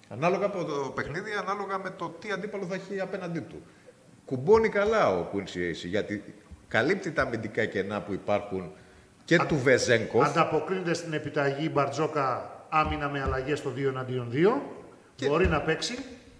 Ανάλογα 0.09 0.45
από 0.45 0.63
το 0.63 0.91
παιχνίδι, 0.95 1.31
ανάλογα 1.41 1.77
με 1.77 1.89
το 1.89 2.09
τι 2.19 2.31
αντίπαλο 2.31 2.65
θα 2.65 2.75
έχει 2.75 2.99
απέναντί 2.99 3.39
του. 3.39 3.61
Κουμπώνει 4.25 4.69
καλά 4.69 5.09
ο 5.17 5.25
Quincy 5.33 5.57
Acey, 5.57 5.87
γιατί 5.87 6.23
καλύπτει 6.67 7.11
τα 7.11 7.21
αμυντικά 7.21 7.65
κενά 7.65 8.01
που 8.01 8.13
υπάρχουν 8.13 8.71
και 9.25 9.37
του 9.37 9.57
Βεζέγκοφ. 9.57 10.27
Ανταποκρίνεται 10.27 10.93
στην 10.93 11.13
επιταγή 11.13 11.69
Μπαρτζόκα 11.73 12.51
άμυνα 12.69 13.09
με 13.09 13.21
αλλαγές 13.21 13.59
στο 13.59 13.69
2 13.69 13.87
εναντίον 13.87 14.31
2. 14.33 14.61
Και- 15.15 15.27
Μπορεί 15.27 15.47
να 15.47 15.61
παίξει. 15.61 15.97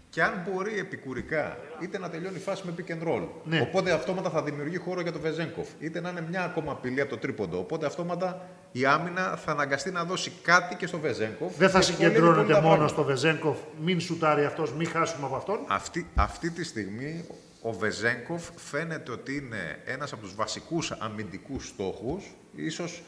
Και 0.10 0.24
αν 0.24 0.42
μπορεί 0.50 0.80
επικουρικά, 0.80 1.58
είτε 1.82 2.00
να 2.00 2.10
τελειώνει 2.10 2.36
η 2.36 2.40
φάση 2.40 2.64
με 2.66 2.74
pick 2.78 2.92
and 2.92 3.08
roll. 3.08 3.28
Ναι. 3.44 3.62
Οπότε 3.62 3.92
αυτόματα 3.92 4.30
θα 4.30 4.44
δημιουργεί 4.44 4.78
χώρο 4.78 5.02
για 5.02 5.12
το 5.12 5.20
Βεζέγκοφ. 5.20 5.68
Είτε 5.80 6.02
να 6.02 6.10
είναι 6.10 6.26
μια 6.30 6.44
ακόμα 6.44 6.72
απειλή 6.72 7.02
από 7.02 7.10
το 7.10 7.18
τρίποντο. 7.18 7.58
Οπότε 7.60 7.86
αυτόματα 7.86 8.48
η 8.72 8.86
άμυνα 8.86 9.36
θα 9.46 9.52
αναγκαστεί 9.52 9.92
να 9.92 10.04
δώσει 10.04 10.32
κάτι 10.42 10.76
και 10.76 10.88
στο 10.88 11.00
Βεζέγκοφ. 11.00 11.58
Δεν 11.58 11.70
θα 11.70 11.80
Και 11.80 11.86
πολύ 11.86 11.98
πολύ 11.98 12.08
συγκεντρώνεται 12.10 12.54
τα 12.54 12.62
μόνο 12.62 12.68
πράγματα. 12.68 12.88
στο 12.88 13.04
Βεζέγκοφ. 13.04 13.58
Μην 13.84 14.00
σουτάρει 14.00 14.46
αυτός, 14.46 14.74
μην 14.74 14.88
χάσουμε 14.88 15.26
από 15.26 15.36
αυτόν. 15.36 15.60
Αυτή, 15.68 16.08
αυτή 16.16 16.50
τη 16.50 16.64
στιγμή 16.64 17.26
ο 17.62 17.72
Βεζέγκοφ 17.72 18.50
φαίνεται 18.56 19.12
ότι 19.12 19.36
είναι 19.36 19.80
ένας 19.86 20.12
από 20.14 20.22
τους 20.22 20.36
βασικούς 20.36 20.92
αμυντικούς 20.92 21.68
στόχους, 21.68 22.36
ίσως 22.56 23.04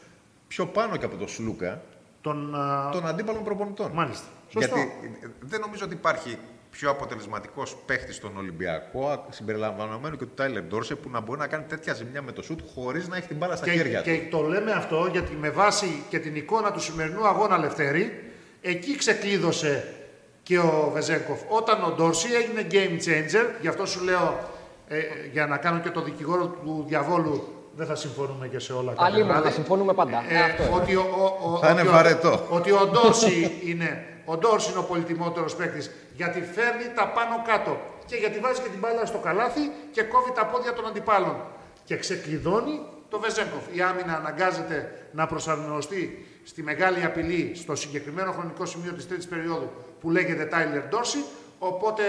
πιο 0.48 0.66
πάνω 0.66 0.96
και 0.96 1.04
από 1.04 1.16
τον 1.16 1.28
Σλούκα, 1.28 1.82
Τον, 2.20 2.54
α, 2.54 2.90
των 2.92 3.06
αντίπαλων 3.06 3.44
προπονητών. 3.44 3.90
Μάλιστα. 3.94 4.26
Σωστό. 4.48 4.76
Γιατί 4.76 4.90
ε, 5.22 5.28
δεν 5.40 5.60
νομίζω 5.60 5.84
ότι 5.84 5.94
υπάρχει 5.94 6.38
πιο 6.70 6.90
αποτελεσματικός 6.90 7.76
παίχτης 7.86 8.16
στον 8.16 8.36
Ολυμπιακό, 8.36 9.08
α, 9.08 9.24
συμπεριλαμβανομένου 9.30 10.16
και 10.16 10.24
του 10.24 10.34
Τάιλερ 10.34 10.62
Ντόρσε, 10.62 10.94
που 10.94 11.10
να 11.10 11.20
μπορεί 11.20 11.38
να 11.38 11.46
κάνει 11.46 11.64
τέτοια 11.68 11.94
ζημιά 11.94 12.22
με 12.22 12.32
το 12.32 12.42
σουτ 12.42 12.60
χωρίς 12.74 13.08
να 13.08 13.16
έχει 13.16 13.26
την 13.26 13.36
μπάλα 13.36 13.56
στα 13.56 13.64
και, 13.64 13.70
χέρια 13.70 14.02
του. 14.02 14.10
και 14.10 14.20
το 14.30 14.42
λέμε 14.42 14.72
αυτό 14.72 15.08
γιατί 15.12 15.32
με 15.32 15.50
βάση 15.50 16.02
και 16.08 16.18
την 16.18 16.36
εικόνα 16.36 16.72
του 16.72 16.80
σημερινού 16.80 17.26
αγώνα 17.26 17.58
Λευτέρη, 17.58 18.32
εκεί 18.60 18.96
ξεκλείδωσε 18.96 19.94
και 20.42 20.58
ο 20.58 20.90
Βεζέγκοφ. 20.94 21.40
Όταν 21.48 21.84
ο 21.84 21.90
Ντόρση 21.90 22.28
έγινε 22.32 22.66
game 22.70 22.96
changer, 23.04 23.46
γι' 23.60 23.68
αυτό 23.68 23.86
σου 23.86 24.04
λέω, 24.04 24.48
ε, 24.88 24.98
για 25.32 25.46
να 25.46 25.56
κάνω 25.56 25.80
και 25.80 25.90
το 25.90 26.02
δικηγόρο 26.02 26.46
του 26.46 26.84
διαβόλου, 26.88 27.57
δεν 27.78 27.86
θα 27.86 27.94
συμφωνούμε 27.94 28.48
και 28.48 28.58
σε 28.58 28.72
όλα 28.72 28.92
Αλλήμον, 28.96 29.20
κάποια 29.20 29.34
θα 29.34 29.40
βράδυ. 29.40 29.54
συμφωνούμε 29.54 29.92
πάντα. 29.94 30.24
Ε, 30.28 30.38
Αυτό 30.38 30.62
είναι. 30.62 30.74
ότι 30.74 30.94
ο, 30.96 31.06
ο, 31.42 31.52
ο, 31.52 31.58
Θα 31.58 31.70
είναι 31.70 31.80
ότι 31.80 31.88
ο- 31.88 31.92
βαρετό. 31.92 32.46
Ότι 32.50 32.70
ο 32.70 32.86
Ντόρση 32.92 33.60
είναι, 33.64 33.90
ο 34.24 34.36
Ντόρση 34.36 34.70
είναι 34.70 34.78
ο 34.78 34.82
πολυτιμότερος 34.82 35.54
παίκτης 35.56 35.90
γιατί 36.16 36.40
φέρνει 36.54 36.84
τα 36.96 37.08
πάνω 37.08 37.42
κάτω 37.46 37.76
και 38.06 38.16
γιατί 38.16 38.38
βάζει 38.38 38.60
και 38.60 38.68
την 38.68 38.78
μπάλα 38.78 39.06
στο 39.06 39.18
καλάθι 39.18 39.60
και 39.92 40.02
κόβει 40.02 40.32
τα 40.32 40.46
πόδια 40.46 40.72
των 40.72 40.86
αντιπάλων. 40.86 41.36
Και 41.84 41.96
ξεκλειδώνει 41.96 42.80
το 43.08 43.18
Βεζέγκοφ. 43.18 43.64
Η 43.72 43.80
άμυνα 43.82 44.16
αναγκάζεται 44.16 44.92
να 45.12 45.26
προσαρμοστεί 45.26 46.26
στη 46.44 46.62
μεγάλη 46.62 47.04
απειλή 47.04 47.52
στο 47.54 47.74
συγκεκριμένο 47.74 48.32
χρονικό 48.32 48.64
σημείο 48.66 48.92
της 48.92 49.08
τρίτης 49.08 49.26
περίοδου 49.26 49.70
που 50.00 50.10
λέγεται 50.10 50.44
Τάιλερ 50.44 50.82
Ντόρση, 50.88 51.24
οπότε 51.58 52.02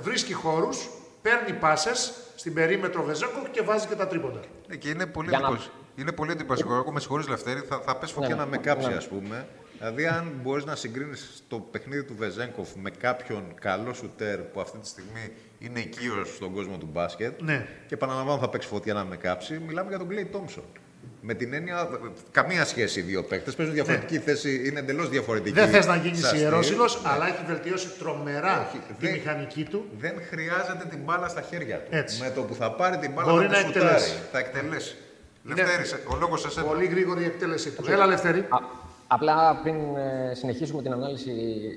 βρίσκει 0.00 0.32
χώρους, 0.32 0.88
παίρνει 1.22 1.52
πάσες 1.52 2.12
στην 2.40 2.54
περίμετρο 2.54 3.02
Βεζέγκοφ 3.04 3.50
και 3.50 3.62
βάζει 3.62 3.86
και 3.86 3.94
τα 3.94 4.06
τρίποντα. 4.06 4.40
Ναι, 4.68 4.76
και 4.76 4.88
είναι 4.88 5.06
πολύ, 5.06 5.28
Για 5.28 5.38
να- 5.38 5.46
εντυπωσ... 5.46 5.70
είναι 5.96 6.12
πολύ 6.12 6.30
εντυπωσιακό. 6.32 6.74
Εγώ 6.74 6.92
με 6.92 7.00
συγχωρείς, 7.00 7.28
Λευτέρη, 7.28 7.60
θα, 7.60 7.80
θα 7.80 7.96
πες 7.96 8.10
φωτιά 8.10 8.28
Ναι, 8.28 8.34
να 8.34 8.44
ναι, 8.44 8.50
με 8.50 8.56
κάψει, 8.58 8.88
ναι. 8.88 8.94
ας 8.94 9.08
πούμε. 9.08 9.48
Δηλαδή, 9.78 10.06
αν 10.06 10.32
μπορείς 10.42 10.64
να 10.64 10.74
συγκρίνεις 10.76 11.44
το 11.48 11.58
παιχνίδι 11.58 12.04
του 12.04 12.14
Βεζέγκοφ 12.16 12.68
με 12.74 12.90
κάποιον 12.90 13.54
καλό 13.60 13.92
σουτέρ 13.94 14.38
που 14.38 14.60
αυτή 14.60 14.78
τη 14.78 14.86
στιγμή 14.88 15.32
είναι 15.58 15.80
οικείος 15.80 16.34
στον 16.34 16.52
κόσμο 16.54 16.76
του 16.78 16.88
μπάσκετ. 16.92 17.40
Ναι. 17.42 17.66
Και 17.86 17.94
επαναλαμβάνω, 17.94 18.38
θα 18.38 18.48
παίξει 18.48 18.68
φωτιά 18.68 18.94
να 18.94 19.04
με 19.04 19.16
κάψει. 19.16 19.58
Μιλάμε 19.66 19.88
για 19.88 19.98
τον 19.98 20.08
Κλέι 20.08 20.24
Τόμψον. 20.26 20.64
Με 21.22 21.34
την 21.34 21.52
έννοια, 21.52 21.88
καμία 22.30 22.64
σχέση 22.64 23.00
οι 23.00 23.02
δύο 23.02 23.22
παίκτες. 23.24 23.54
Παίζουν 23.54 23.74
διαφορετική 23.74 24.18
θέση, 24.18 24.68
είναι 24.68 24.78
εντελώς 24.78 25.08
διαφορετική. 25.08 25.54
Δεν 25.54 25.68
θες 25.68 25.86
να 25.86 25.96
γίνεις 25.96 26.18
στα 26.18 26.28
στυλ. 26.28 26.40
ιερόσιλο, 26.40 26.84
Ναι. 26.84 26.90
αλλά 27.12 27.26
έχει 27.28 27.44
βελτιώσει 27.46 27.88
τρομερά 27.98 28.66
Όχι, 28.68 28.78
τη 28.78 28.94
δεν- 28.98 29.12
μηχανική 29.12 29.64
του. 29.64 29.84
Δεν 29.98 30.14
χρειάζεται 30.30 30.84
την 30.90 30.98
μπάλα 31.04 31.28
στα 31.28 31.40
χέρια 31.40 31.76
του. 31.78 31.88
Έτσι. 31.90 32.22
Με 32.22 32.30
το 32.30 32.42
που 32.42 32.54
θα 32.54 32.72
πάρει 32.72 32.96
την 32.98 33.12
μπάλα 33.12 33.32
Μπορεί 33.32 33.46
θα 33.46 33.50
να 33.52 33.56
τη 33.58 33.64
σουτάρει. 33.66 33.84
εκτελέσει. 33.86 34.14
Θα 34.32 34.38
εκτελέσει. 34.38 34.96
Είναι 35.46 35.54
Λευτέρη, 35.54 35.86
σε- 35.86 36.00
ο 36.12 36.16
λόγος 36.20 36.40
σε 36.40 36.50
σένα. 36.50 36.66
Πολύ 36.66 36.86
γρήγορη 36.86 37.22
η 37.22 37.24
εκτέλεσή 37.24 37.70
του. 37.70 37.84
Έλα, 37.90 38.06
Λευτέρη. 38.06 38.38
Α, 38.38 38.58
απλά 39.06 39.60
πριν 39.62 39.74
ε, 39.96 40.34
συνεχίσουμε 40.34 40.82
την 40.82 40.92
ανάλυση, 40.92 41.32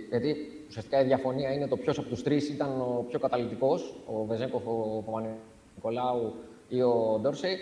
γιατί 0.10 0.36
ουσιαστικά 0.70 1.02
η 1.02 1.04
διαφωνία 1.04 1.52
είναι 1.54 1.68
το 1.68 1.78
ποιος 1.78 1.98
από 1.98 2.08
τους 2.08 2.24
τρεις 2.24 2.50
ήταν 2.50 2.68
ο 2.82 3.06
πιο 3.10 3.20
καταλητικός, 3.20 3.96
ο 4.06 4.26
Βεζέγκοφ, 4.26 4.64
ο 4.66 5.04
Παπα-Νικολάου 5.06 6.36
ή 6.68 6.82
ο 6.82 7.20
Ντόρσεϊ. 7.22 7.58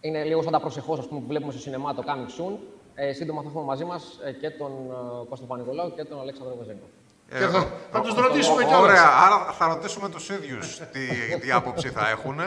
Είναι 0.00 0.24
λίγο 0.24 0.42
σαν 0.42 0.52
τα 0.52 0.60
προσεχώς 0.60 1.06
που 1.08 1.22
βλέπουμε 1.28 1.52
στο 1.52 1.60
σινεμά 1.60 1.94
το 1.94 2.02
Coming 2.06 2.40
Soon. 2.40 2.56
Ε, 2.94 3.12
σύντομα 3.12 3.42
θα 3.42 3.48
έχουμε 3.48 3.64
μαζί 3.64 3.84
μας 3.84 4.18
και 4.40 4.50
τον 4.50 4.70
ε, 4.70 5.26
Κώστα 5.28 5.46
Παπα-Νικολάου 5.46 5.94
και 5.94 6.04
τον 6.04 6.20
Αλέξανδρο 6.20 6.56
Βεζέγκοφ. 6.58 6.88
Και 7.28 7.34
θα, 7.46 7.66
θα 7.90 8.00
τους 8.00 8.14
ρωτήσουμε 8.14 8.62
Ω- 8.62 8.66
κιόλας. 8.66 8.80
Ωραία, 8.82 9.08
άρα 9.26 9.52
θα 9.52 9.68
ρωτήσουμε 9.68 10.08
τους 10.08 10.28
ίδιους 10.28 10.78
τι, 10.92 11.00
τι 11.40 11.52
άποψη 11.52 11.88
θα 11.88 12.08
έχουν. 12.08 12.40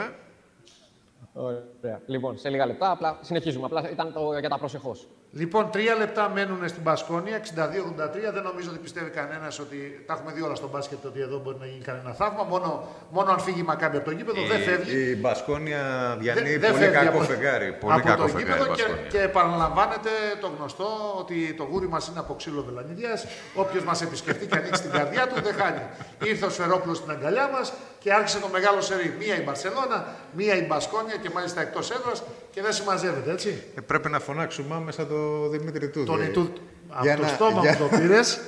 Ωραία. 1.32 2.00
Λοιπόν, 2.06 2.38
σε 2.38 2.48
λίγα 2.48 2.66
λεπτά, 2.66 2.90
απλά 2.90 3.18
συνεχίζουμε. 3.20 3.66
Απλά 3.66 3.90
ήταν 3.90 4.12
το, 4.12 4.38
για 4.40 4.48
τα 4.48 4.58
προσεχώς. 4.58 5.08
Λοιπόν, 5.32 5.70
τρία 5.70 5.94
λεπτά 5.94 6.28
μένουν 6.28 6.68
στην 6.68 6.82
Πασκόνια, 6.82 7.38
62-83. 7.38 8.32
Δεν 8.32 8.42
νομίζω 8.42 8.70
ότι 8.70 8.78
πιστεύει 8.78 9.10
κανένας 9.10 9.58
ότι 9.58 10.04
τα 10.06 10.12
έχουμε 10.12 10.32
δει 10.32 10.42
όλα 10.42 10.54
στο 10.54 10.68
μπάσκετ 10.68 11.04
ότι 11.04 11.20
εδώ 11.20 11.38
μπορεί 11.38 11.56
να 11.60 11.66
γίνει 11.66 11.84
κανένα 11.84 12.12
θαύμα. 12.12 12.42
Μόνο, 12.42 12.88
μόνο 13.10 13.30
αν 13.30 13.38
φύγει 13.38 13.60
η 13.60 13.62
Μακάμπη 13.62 13.96
από 13.96 14.04
το 14.04 14.10
γήπεδο, 14.10 14.40
δεν 14.46 14.60
φεύγει. 14.60 15.10
Η 15.10 15.16
Μπασκόνια 15.20 15.82
διανύει 16.20 16.42
Δεν- 16.56 16.60
δεν 16.60 16.70
πολύ 16.70 16.82
φεύγει 16.84 16.96
κακό 17.04 17.16
από- 17.16 17.26
φεγγάρι. 17.26 17.72
Πολύ 17.72 17.92
από 17.94 18.06
κακό 18.08 18.22
το 18.22 18.28
φεγγάρι. 18.28 18.52
γήπεδο 18.52 18.72
η 18.72 18.76
και, 18.76 18.82
Μπασκόνια. 18.82 19.08
και 19.10 19.20
επαναλαμβάνεται 19.20 20.10
το 20.40 20.50
γνωστό 20.58 20.86
ότι 21.18 21.54
το 21.54 21.64
γούρι 21.70 21.88
μας 21.88 22.08
είναι 22.08 22.18
από 22.18 22.34
ξύλο 22.34 22.62
βελανιδιάς. 22.62 23.26
Όποιος 23.54 23.84
μας 23.84 24.02
επισκεφτεί 24.02 24.46
και 24.46 24.56
ανοίξει 24.56 24.82
την 24.82 24.90
καρδιά 24.90 25.26
του 25.28 25.42
δεν 25.42 25.54
χάνει. 25.54 25.82
Ήρθε 26.24 26.46
ο 26.46 26.50
Σφερόπουλος 26.50 26.96
στην 26.96 27.10
αγκαλιά 27.10 27.48
μας 27.52 27.72
και 28.02 28.12
άρχισε 28.12 28.38
το 28.38 28.48
μεγάλο 28.48 28.80
σερί. 28.80 29.14
Μία 29.18 29.36
η 29.36 29.42
Μπαρσελόνα, 29.42 30.14
μία 30.32 30.54
η 30.56 30.66
Μπασκόνια 30.66 31.16
και 31.16 31.30
μάλιστα 31.34 31.60
εκτός 31.60 31.90
έδρας 31.90 32.22
και 32.50 32.62
δεν 32.62 32.72
συμμαζεύεται, 32.72 33.30
έτσι. 33.30 33.62
Ε, 33.76 33.80
πρέπει 33.80 34.08
να 34.10 34.18
φωνάξουμε 34.20 34.74
άμεσα 34.74 35.06
το 35.06 35.48
Δημήτρη 35.48 35.88
Τούδη. 35.88 36.06
Τον 36.06 36.22
Ιτούδ. 36.22 36.48
Από 36.92 37.04
Για 37.04 37.16
το 37.16 37.22
να- 37.22 37.28
στόμα 37.28 37.60
για- 37.60 37.70
μου 37.80 37.88
το 37.90 37.96
πήρες, 37.96 38.40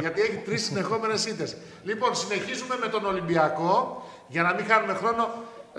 γιατί 0.00 0.20
έχει 0.20 0.36
τρεις 0.44 0.64
συνεχόμενες 0.64 1.26
ήττες. 1.26 1.56
Λοιπόν, 1.84 2.14
συνεχίζουμε 2.14 2.76
με 2.80 2.86
τον 2.88 3.04
Ολυμπιακό 3.04 4.02
για 4.28 4.42
να 4.42 4.54
μην 4.54 4.64
χάνουμε 4.66 4.94
χρόνο. 4.94 5.30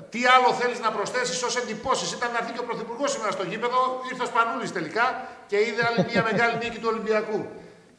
Τι 0.10 0.20
άλλο 0.26 0.54
θέλεις 0.54 0.80
να 0.80 0.92
προσθέσεις 0.92 1.44
ως 1.44 1.56
εντυπώσεις; 1.58 2.12
Ήταν 2.12 2.32
να 2.32 2.38
έρθει 2.38 2.52
και 2.52 2.60
ο 2.60 2.64
Πρωθυπουργός 2.64 3.12
σήμερα 3.12 3.32
στο 3.32 3.44
γήπεδο, 3.44 4.02
ήρθε 4.12 4.24
ο 4.24 4.26
Σπανούλης 4.26 4.72
τελικά 4.72 5.28
και 5.48 5.58
είδε 5.58 5.82
άλλη 5.88 6.06
μια 6.12 6.24
μεγάλη 6.32 6.58
νίκη 6.64 6.78
του 6.80 6.90
Ολυμπιακού. 6.92 7.46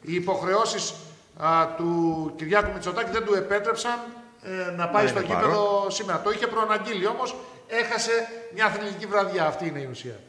Οι 0.01 0.13
υποχρεώσεις 0.13 0.93
του 1.77 1.89
Κυριάκου 2.37 2.71
Μητσοτάκη 2.73 3.11
δεν 3.11 3.23
του 3.25 3.33
επέτρεψαν 3.33 3.97
ε, 4.43 4.71
να 4.71 4.89
πάει 4.89 5.03
Να 5.03 5.09
στο 5.09 5.19
είναι 5.19 5.27
γήπεδο 5.27 5.89
σήμερα. 5.89 6.21
Το 6.21 6.31
είχε 6.31 6.47
προαναγγείλει 6.47 7.07
όμως, 7.07 7.35
έχασε 7.67 8.11
μια 8.53 8.69
θρηλυκή 8.69 9.05
βραδιά. 9.05 9.45
Αυτή 9.45 9.67
είναι 9.67 9.79
η 9.79 9.87
ουσία. 9.91 10.19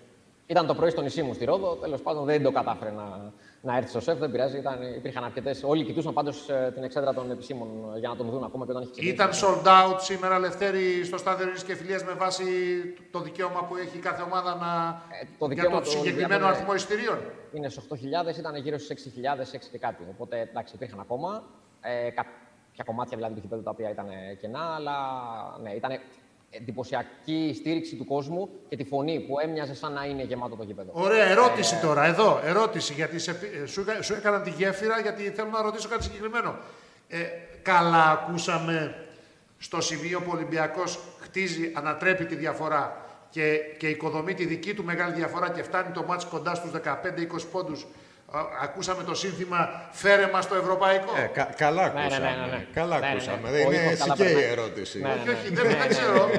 Ήταν 0.47 0.67
το 0.67 0.75
πρωί 0.75 0.91
στο 0.91 1.01
νησί 1.01 1.23
μου 1.23 1.35
στη 1.35 1.45
Ρόδο. 1.45 1.75
Τέλος 1.75 2.01
πάντων 2.01 2.25
δεν 2.25 2.43
το 2.43 2.51
κατάφερε 2.51 2.91
να, 2.91 3.33
να 3.61 3.77
έρθει 3.77 3.89
στο 3.89 4.01
σεφ. 4.01 4.19
Δεν 4.19 4.31
πειράζει. 4.31 4.59
Ήταν, 4.59 4.83
υπήρχαν 4.97 5.25
αρκετές. 5.25 5.63
Όλοι 5.65 5.85
κοιτούσαν 5.85 6.13
πάντως 6.13 6.49
την 6.75 6.83
εξέδρα 6.83 7.15
των 7.15 7.31
επισήμων 7.31 7.69
ε, 7.95 7.99
για 7.99 8.09
να 8.09 8.17
τον 8.17 8.31
δουν 8.31 8.45
ακόμα 8.45 8.65
και 8.65 8.71
όταν 8.71 8.83
έχει 8.83 8.91
ξεκινήσει. 8.91 9.15
Ήταν 9.15 9.31
sold 9.33 9.67
out 9.67 10.01
σήμερα, 10.01 10.39
Λευτέρη, 10.39 11.05
στο 11.05 11.17
στάδιο 11.17 11.45
Ειρήνης 11.45 11.63
και 11.63 11.75
Φιλίας 11.75 12.05
με 12.05 12.13
βάση 12.13 12.45
το 13.11 13.21
δικαίωμα 13.21 13.65
που 13.65 13.77
έχει 13.77 13.99
κάθε 13.99 14.23
ομάδα 14.23 14.55
να... 14.55 15.03
Ε, 15.21 15.27
το 15.39 15.47
για 15.47 15.55
δικαίωμα 15.55 15.79
το 15.79 15.85
του 15.85 15.91
συγκεκριμένο 15.91 16.35
Ολυμπιακού 16.35 16.55
αριθμό 16.55 16.75
εισιτηρίων. 16.75 17.19
Είναι 17.53 17.69
στους 17.69 17.85
8.000, 17.89 18.39
ήταν 18.39 18.57
γύρω 18.57 18.79
στους 18.79 19.05
6.000, 19.05 19.57
6 19.57 19.59
και 19.73 19.79
κάτι. 19.79 20.03
Οπότε 20.11 20.41
εντάξει, 20.41 20.75
υπήρχαν 20.75 21.01
ακόμα. 21.01 21.43
Ε, 21.81 22.11
κάποια 22.77 22.85
κομμάτια 22.87 23.17
δηλαδή 23.17 23.35
του 23.35 23.41
γηπέδου 23.43 23.63
τα 23.63 23.71
οποία 23.71 23.91
ήταν 23.91 24.07
κενά, 24.41 24.75
αλλά 24.75 24.97
ναι, 25.63 25.71
ήταν 25.71 25.91
εντυπωσιακή 26.51 27.47
η 27.49 27.55
στήριξη 27.55 27.97
του 27.97 28.05
κόσμου 28.05 28.49
και 28.69 28.77
τη 28.77 28.85
φωνή 28.85 29.21
που 29.21 29.39
έμοιαζε 29.41 29.75
σαν 29.75 29.93
να 29.93 30.05
είναι 30.05 30.23
γεμάτο 30.23 30.57
το 30.57 30.63
γήπεδο. 30.63 30.91
Ωραία, 30.95 31.25
ερώτηση 31.25 31.81
τώρα, 31.81 32.05
εδώ, 32.05 32.41
ερώτηση, 32.45 32.93
γιατί 32.93 33.19
σε, 33.19 33.35
πη- 33.35 33.67
σου, 33.69 33.81
έκα- 33.81 34.03
σου 34.03 34.15
έκανα 34.15 34.41
τη 34.41 34.51
γέφυρα, 34.51 35.01
γιατί 35.01 35.23
θέλω 35.23 35.49
να 35.51 35.63
ρωτήσω 35.63 35.89
κάτι 35.89 36.03
συγκεκριμένο. 36.03 36.57
Ε, 37.09 37.19
καλά 37.63 38.11
ακούσαμε 38.11 38.95
στο 39.59 39.81
σημείο 39.81 40.21
που 40.21 40.31
ο 40.33 40.37
Ολυμπιακός 40.37 40.99
χτίζει, 41.21 41.73
ανατρέπει 41.75 42.25
τη 42.27 42.35
διαφορά 42.35 43.05
και, 43.31 43.57
και 43.79 43.89
οικοδομεί 43.89 44.35
τη 44.35 44.45
δική 44.47 44.75
του 44.75 44.85
μεγάλη 44.85 45.13
διαφορά 45.15 45.51
και 45.51 45.63
φτάνει 45.63 45.93
το 45.93 46.03
μάτς 46.03 46.25
κοντά 46.25 46.55
στους 46.55 46.71
15-20 46.71 46.79
πόντους. 47.53 47.87
Α, 48.35 48.41
ακούσαμε 48.63 49.03
το 49.03 49.15
σύνθημα 49.15 49.71
«Φέρε 49.91 50.27
μας 50.33 50.49
το 50.49 50.55
ευρωπαϊκό». 50.55 51.13
Ε, 51.17 51.27
κα- 51.27 51.49
καλά 51.57 51.87
Ναι, 51.87 51.93
ναι, 51.93 52.01
ακούσαμε. 52.01 52.31
ναι, 52.31 52.37
ναι, 52.37 52.47
ναι. 52.47 52.67
Καλά 52.75 52.99
Ναι, 52.99 53.01
ναι, 53.01 53.07
ναι. 53.07 53.13
ακούσαμε. 53.13 53.49
Ο 53.49 53.53
Δεν 53.53 53.61
είναι 53.67 53.77
ήχος 53.77 53.99
καλά 53.99 54.15
σικαίη 54.17 54.31
η 54.33 54.35
περνάει. 54.35 54.51
ερώτηση. 54.53 55.01
Ναι, 55.01 55.09
Όχι, 55.21 55.29
όχι, 55.29 55.55
δεν, 55.55 55.67
δεν 55.69 55.89
ξέρω. 55.89 56.31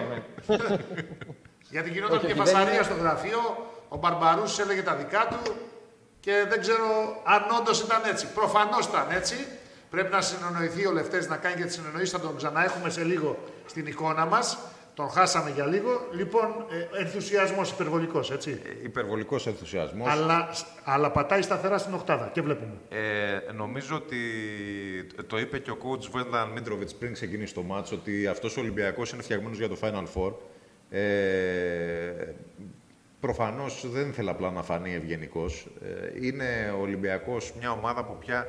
Γιατί 1.69 1.89
γινόταν 1.89 2.17
Όχι, 2.17 2.25
και 2.25 2.32
όχι, 2.32 2.41
δεν 2.41 2.45
φασαρία 2.53 2.73
είναι. 2.73 2.84
στο 2.84 2.93
γραφείο, 2.93 3.67
ο 3.89 3.97
Μπαρμπαρούς 3.97 4.60
έλεγε 4.60 4.82
τα 4.82 4.93
δικά 4.95 5.27
του 5.29 5.56
και 6.19 6.45
δεν 6.49 6.60
ξέρω 6.62 6.86
αν 7.23 7.45
όντως 7.60 7.82
ήταν 7.82 8.01
έτσι. 8.12 8.27
Προφανώς 8.27 8.86
ήταν 8.86 9.08
έτσι. 9.12 9.36
Πρέπει 9.89 10.12
να 10.12 10.21
συνεννοηθεί 10.21 10.86
ο 10.88 10.91
Λευτέρης 10.91 11.27
να 11.27 11.36
κάνει 11.38 11.56
και 11.56 11.63
τη 11.63 11.73
συνεννοήση. 11.73 12.12
Θα 12.12 12.19
τον 12.19 12.38
ξαναέχουμε 12.38 12.89
σε 12.89 13.03
λίγο 13.03 13.38
στην 13.65 13.88
εικόνα 13.88 14.25
μας. 14.25 14.58
Τον 14.93 15.10
χάσαμε 15.10 15.49
για 15.49 15.65
λίγο. 15.65 15.89
Λοιπόν, 16.12 16.65
ε, 16.93 17.01
ενθουσιασμός 17.01 17.71
υπερβολικός, 17.71 18.32
έτσι. 18.32 18.62
Υπερβολικός 18.84 19.47
ενθουσιασμός. 19.47 20.10
Αλλά, 20.10 20.49
αλλά 20.84 21.12
πατάει 21.12 21.41
σταθερά 21.41 21.77
στην 21.77 21.93
οκτάδα 21.93 22.29
και 22.34 22.41
βλέπουμε. 22.41 22.73
Ε, 22.89 23.51
νομίζω 23.51 23.95
ότι 23.95 24.17
το 25.27 25.39
είπε 25.39 25.60
και 25.60 25.71
ο 25.71 25.77
coach 25.84 26.10
Βένταν 26.12 26.49
Μίτροβιτς 26.49 26.93
πριν 26.93 27.13
ξεκινήσει 27.13 27.53
το 27.53 27.62
μάτς 27.62 27.91
ότι 27.91 28.27
αυτός 28.27 28.58
ο 28.58 28.60
Ολυμπιακός 28.60 29.12
είναι 29.12 29.21
φτιαγμένος 29.21 29.58
για 29.58 29.69
το 29.69 29.77
Final 29.82 30.06
Four. 30.15 30.34
Ε, 30.89 32.34
προφανώς 33.19 33.86
δεν 33.91 34.13
θέλει 34.13 34.29
απλά 34.29 34.51
να 34.51 34.63
φανεί 34.63 34.93
ευγενικός. 34.93 35.67
Ε, 35.82 36.25
είναι 36.25 36.73
ο 36.77 36.82
Ολυμπιακός 36.82 37.53
μια 37.60 37.71
ομάδα 37.71 38.06
που 38.06 38.17
πια 38.17 38.47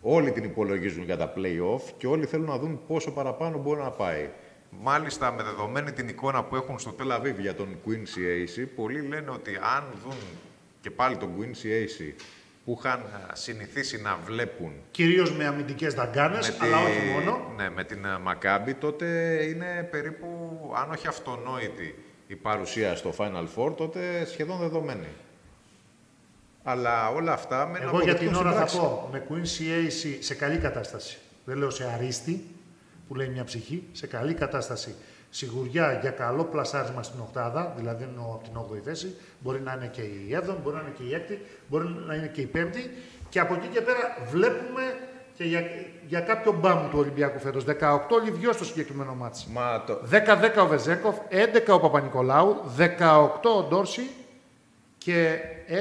όλοι 0.00 0.32
την 0.32 0.44
υπολογίζουν 0.44 1.04
για 1.04 1.16
τα 1.16 1.32
play-off 1.36 1.80
και 1.96 2.06
όλοι 2.06 2.26
θέλουν 2.26 2.46
να 2.46 2.58
δουν 2.58 2.80
πόσο 2.86 3.10
παραπάνω 3.10 3.58
μπορεί 3.58 3.80
να 3.80 3.90
πάει. 3.90 4.30
Μάλιστα, 4.70 5.32
με 5.32 5.42
δεδομένη 5.42 5.92
την 5.92 6.08
εικόνα 6.08 6.44
που 6.44 6.56
έχουν 6.56 6.78
στο 6.78 6.94
Tel 6.98 7.20
Aviv 7.20 7.34
για 7.38 7.54
τον 7.54 7.78
Quincy 7.86 8.18
Ace, 8.18 8.66
πολλοί 8.76 9.00
λένε 9.00 9.30
ότι 9.30 9.58
αν 9.76 9.84
δουν 10.04 10.16
και 10.80 10.90
πάλι 10.90 11.16
τον 11.16 11.30
Quincy 11.38 11.66
Ace 11.66 12.12
που 12.64 12.76
είχαν 12.80 13.00
ε, 13.00 13.34
συνηθίσει 13.36 14.00
να 14.00 14.18
βλέπουν 14.24 14.72
Κυρίως 14.90 15.32
με 15.32 15.46
αμυντικές 15.46 15.94
δαγκάνες, 15.94 16.50
με, 16.50 16.56
αλλά 16.60 16.76
τη- 16.76 16.82
όχι 16.90 17.04
μόνο. 17.12 17.52
ναι, 17.56 17.70
με 17.70 17.84
την 17.84 18.04
ε, 18.04 18.18
Μακάμπη, 18.18 18.74
τότε 18.74 19.06
είναι 19.48 19.88
περίπου, 19.90 20.26
αν 20.76 20.90
όχι 20.90 21.06
αυτονόητη 21.06 21.94
η 22.26 22.34
παρουσία 22.36 22.96
στο 22.96 23.14
Final 23.18 23.46
Four, 23.56 23.76
τότε 23.76 24.24
σχεδόν 24.26 24.58
δεδομένη. 24.58 25.06
Αλλά 26.62 27.08
όλα 27.10 27.32
αυτά 27.32 27.66
με 27.66 27.78
Εγώ 27.82 28.00
για 28.00 28.14
την 28.14 28.34
ώρα 28.34 28.52
θα 28.66 28.78
πω 28.78 29.08
με 29.12 29.26
Quincy 29.28 29.86
Ace 29.86 30.16
σε 30.20 30.34
καλή 30.34 30.58
κατάσταση. 30.58 31.18
Δεν 31.44 31.56
λέω 31.56 31.70
σε 31.70 31.84
αρίστη, 31.94 32.46
που 33.08 33.14
λέει 33.14 33.28
μια 33.28 33.44
ψυχή, 33.44 33.88
σε 33.92 34.06
καλή 34.06 34.34
κατάσταση. 34.34 34.94
Σιγουριά 35.30 35.98
για 36.00 36.10
καλό 36.10 36.44
πλασάρισμα 36.44 37.02
στην 37.02 37.20
οκτάδα, 37.20 37.72
δηλαδή 37.76 38.04
εννοώ 38.04 38.24
από 38.34 38.44
την 38.44 38.76
8η 38.76 38.80
θέση. 38.84 39.14
Μπορεί 39.40 39.60
να 39.60 39.72
είναι 39.72 39.86
και 39.92 40.00
η 40.00 40.28
7η, 40.42 40.54
μπορεί 40.62 40.76
να 40.76 40.82
είναι 40.82 40.94
και 40.98 41.02
η 41.02 41.24
6η, 41.28 41.36
μπορεί 41.68 41.88
να 42.06 42.14
είναι 42.14 42.26
και 42.26 42.40
η 42.40 42.50
5η. 42.54 42.90
Και 43.28 43.40
από 43.40 43.54
εκεί 43.54 43.66
και 43.66 43.80
πέρα 43.80 44.16
βλέπουμε 44.30 44.82
και 45.34 45.44
για, 45.44 45.62
για 46.06 46.20
κάποιο 46.20 46.52
μπαμ 46.52 46.90
του 46.90 46.98
Ολυμπιακού 46.98 47.38
φέτος. 47.38 47.64
18 47.64 47.72
Λιβιό 48.24 48.52
στο 48.52 48.64
συγκεκριμένο 48.64 49.14
μάτς. 49.14 49.46
Μα 49.46 49.84
το, 49.86 50.00
10-10 50.10 50.62
ο 50.62 50.66
Βεζέκοφ, 50.66 51.16
11 51.66 51.74
ο 51.74 51.80
Παπα-Νικολάου, 51.80 52.56
18 52.78 53.50
ο 53.58 53.62
Ντόρση 53.68 54.02
και 54.98 55.38
11 55.68 55.74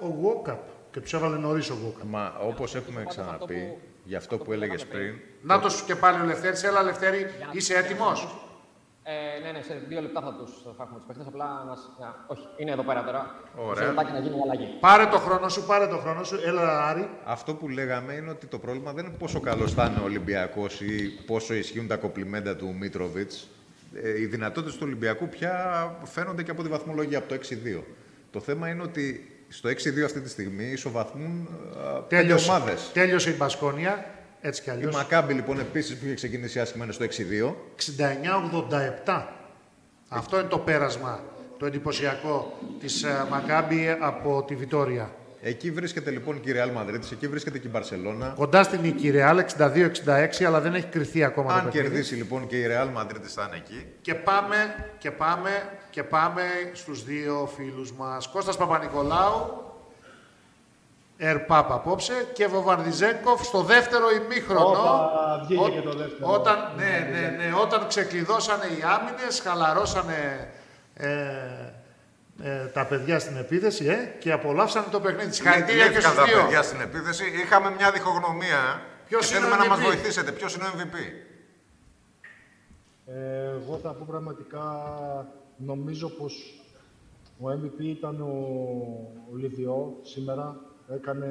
ο 0.00 0.06
Γουόκαπ. 0.06 0.60
Και 0.90 1.00
του 1.00 1.16
έβαλε 1.16 1.36
νωρίς 1.36 1.70
ο 1.70 1.74
Γουόκαπ. 1.82 2.06
μα 2.08 2.32
όπως 2.46 2.74
έχουμε 2.74 3.04
αυτό 3.08 3.22
ξαναπεί, 3.22 3.54
που- 3.54 3.78
για 4.04 4.18
αυτό 4.18 4.38
που 4.38 4.52
έλεγες 4.52 4.86
πριν, 4.86 5.14
Να 5.42 5.60
το 5.60 5.68
σου 5.68 5.84
και 5.84 5.94
πάλι 5.94 6.20
ο 6.20 6.24
Λευτέρης. 6.24 6.62
Έλα 6.62 6.82
Λευτέρη, 6.82 7.26
είσαι 7.52 7.74
έτοιμος; 7.74 8.44
Ε, 9.02 9.44
ναι, 9.44 9.52
ναι, 9.58 9.62
σε 9.62 9.82
δύο 9.88 10.00
λεπτά 10.00 10.20
θα 10.20 10.34
τους 10.34 10.50
θα 10.76 10.82
έχουμε 10.82 10.98
του 10.98 11.04
παίχτε. 11.06 11.22
Απλά 11.26 11.64
να. 11.68 11.74
σ- 11.74 12.00
να- 12.00 12.24
Όχι, 12.26 12.42
είναι 12.56 12.70
εδώ 12.70 12.82
πέρα 12.82 13.04
τώρα. 13.04 13.34
Ωραία. 13.56 13.82
Σε 13.82 13.88
λεπτάκι 13.88 14.12
να 14.12 14.18
γίνει 14.18 14.36
η 14.36 14.40
αλλαγή. 14.42 14.76
Πάρε 14.80 15.06
το 15.06 15.18
χρόνο 15.18 15.48
σου, 15.48 15.62
πάρε 15.66 15.86
το 15.86 15.96
χρόνο 15.96 16.24
σου. 16.24 16.40
Έλα 16.46 16.86
Άρη. 16.88 17.08
αυτό 17.24 17.54
που 17.54 17.68
λέγαμε 17.68 18.12
είναι 18.12 18.30
ότι 18.30 18.46
το 18.46 18.58
πρόβλημα 18.58 18.92
δεν 18.92 19.04
είναι 19.04 19.14
πόσο 19.18 19.40
καλός 19.40 19.72
θα 19.74 19.84
είναι 19.84 20.00
ο 20.00 20.04
Ολυμπιακός 20.04 20.80
ή 20.80 21.08
πόσο 21.26 21.54
ισχύουν 21.54 21.86
τα 21.86 21.96
κοπλιμέντα 21.96 22.56
του 22.56 22.74
Μίτροβιτς. 22.78 23.48
Ε, 24.02 24.20
οι 24.20 24.26
δυνατότητες 24.26 24.74
του 24.76 24.82
Ολυμπιακού 24.84 25.28
πια 25.28 25.54
φαίνονται 26.04 26.42
και 26.42 26.50
από 26.50 26.62
τη 26.62 26.68
βαθμολογία, 26.68 27.18
από 27.18 27.28
το 27.28 27.34
6-2. 27.34 27.82
Το 28.30 28.40
θέμα 28.40 28.68
είναι 28.68 28.82
ότι 28.82 29.34
στο 29.48 29.68
6-2 29.68 30.04
αυτή 30.04 30.20
τη 30.20 30.28
στιγμή 30.28 30.64
ισοβαθμούν 30.64 31.48
πέντε 32.08 32.32
ομάδες. 32.32 32.90
Τέλειωσε 32.92 33.30
η 33.30 33.34
Μπασκόνια. 33.38 34.04
Έτσι 34.40 34.62
κι 34.62 34.68
Η 34.68 34.72
αλλιώς. 34.72 34.94
Μακάμπη 34.94 35.32
λοιπόν 35.34 35.58
επίσης 35.60 35.96
που 35.96 36.04
είχε 36.04 36.14
ξεκινήσει 36.14 36.60
άσχημα 36.60 36.84
είναι 36.84 36.92
στο 36.92 37.04
6-2. 37.04 37.54
69-87. 39.06 39.22
Αυτό 40.08 40.38
είναι 40.38 40.48
το 40.48 40.58
πέρασμα, 40.58 41.20
το 41.58 41.66
εντυπωσιακό 41.66 42.58
της 42.80 43.02
ε, 43.02 43.26
Μακάμπη 43.30 43.96
από 44.00 44.44
τη 44.46 44.54
Βιτόρια. 44.54 45.10
Εκεί 45.42 45.70
βρίσκεται 45.70 46.10
λοιπόν 46.10 46.40
και 46.40 46.50
η 46.50 46.54
Real 46.56 46.78
Madrid, 46.80 47.00
εκεί 47.12 47.28
βρίσκεται 47.28 47.58
και 47.58 47.66
η 47.66 47.70
Μπαρσελόνα. 47.72 48.32
Κοντά 48.36 48.62
στην 48.62 48.80
νίκη 48.80 49.06
η 49.06 49.12
Real 49.14 49.40
62-66, 50.38 50.44
αλλά 50.46 50.60
δεν 50.60 50.74
έχει 50.74 50.86
κρυθεί 50.86 51.24
ακόμα 51.24 51.48
το 51.48 51.58
Αν 51.58 51.64
παιχνίδι. 51.64 51.86
κερδίσει 51.88 52.14
λοιπόν 52.14 52.46
και 52.46 52.56
η 52.56 52.64
Real 52.68 53.00
Madrid 53.00 53.20
θα 53.26 53.46
είναι 53.48 53.56
εκεί. 53.56 53.86
Και 54.00 54.14
πάμε, 54.14 54.56
και 54.98 55.10
πάμε, 55.10 55.50
και 55.90 56.02
πάμε 56.02 56.42
στους 56.72 57.04
δύο 57.04 57.50
φίλους 57.56 57.92
μας. 57.92 58.28
Κώστας 58.28 58.56
Παπα-Νικολάου, 58.56 59.64
Ερπάπ 61.22 61.72
απόψε 61.72 62.26
και 62.32 62.46
Βοβαρδιζέκοφ 62.46 63.44
στο 63.44 63.62
δεύτερο 63.62 64.06
ημίχρονο. 64.10 64.68
Όπα, 64.68 65.42
βγήκε 65.44 65.70
και 65.70 65.80
το 65.80 65.92
δεύτερο. 65.92 66.32
Όταν, 66.32 66.72
ναι, 66.76 67.08
ναι, 67.10 67.36
ναι, 67.36 67.52
όταν 67.60 67.86
ξεκλειδώσανε 67.88 68.64
οι 68.64 68.82
άμυνες, 68.96 69.40
χαλαρώσανε 69.40 70.50
ε, 70.94 71.08
ε, 72.42 72.66
τα 72.66 72.86
παιδιά 72.86 73.18
στην 73.18 73.36
επίθεση 73.36 73.86
ε, 73.86 74.16
και 74.18 74.32
απολαύσανε 74.32 74.86
το 74.90 75.00
παιχνίδι. 75.00 75.32
Συγχαρητήρια 75.32 75.82
και 75.84 75.88
Λύθηκαν 75.88 76.12
στους 76.12 76.24
τα 76.24 76.30
δύο. 76.32 76.42
παιδιά 76.42 76.62
στην 76.62 76.80
επίθεση. 76.80 77.24
Είχαμε 77.44 77.70
μια 77.70 77.90
διχογνωμία. 77.90 78.82
Ποιος 79.08 79.28
και 79.28 79.36
είναι 79.36 79.44
θέλουμε 79.46 79.62
ο 79.62 79.64
να 79.64 79.70
μας 79.76 79.78
MVP? 79.78 79.82
βοηθήσετε. 79.82 80.32
Ποιος 80.32 80.54
είναι 80.54 80.64
ο 80.64 80.70
MVP. 80.76 80.96
Ε, 83.06 83.50
εγώ 83.62 83.78
θα 83.82 83.90
πω 83.92 84.04
πραγματικά, 84.08 84.64
νομίζω 85.56 86.08
πως 86.08 86.62
ο 87.40 87.48
MVP 87.48 87.80
ήταν 87.80 88.20
ο, 88.20 88.34
ο 89.32 89.36
Λιδιό 89.36 89.98
σήμερα. 90.02 90.68
Έκανε... 90.94 91.28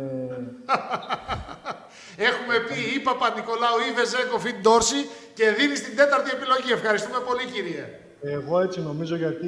Έχουμε 2.30 2.56
πει 2.68 2.80
ή 2.96 3.00
Παπα-Νικολάου 3.00 3.80
ή 3.90 3.94
Βεζέκοφ 4.00 4.46
ή 4.46 4.54
Ντόρση 4.62 5.02
και 5.34 5.46
δίνει 5.58 5.74
την 5.86 5.96
τέταρτη 5.96 6.30
επιλογή. 6.38 6.72
Ευχαριστούμε 6.72 7.20
πολύ 7.28 7.46
κύριε. 7.54 7.86
Εγώ 8.22 8.60
έτσι 8.60 8.82
νομίζω 8.82 9.16
γιατί 9.16 9.48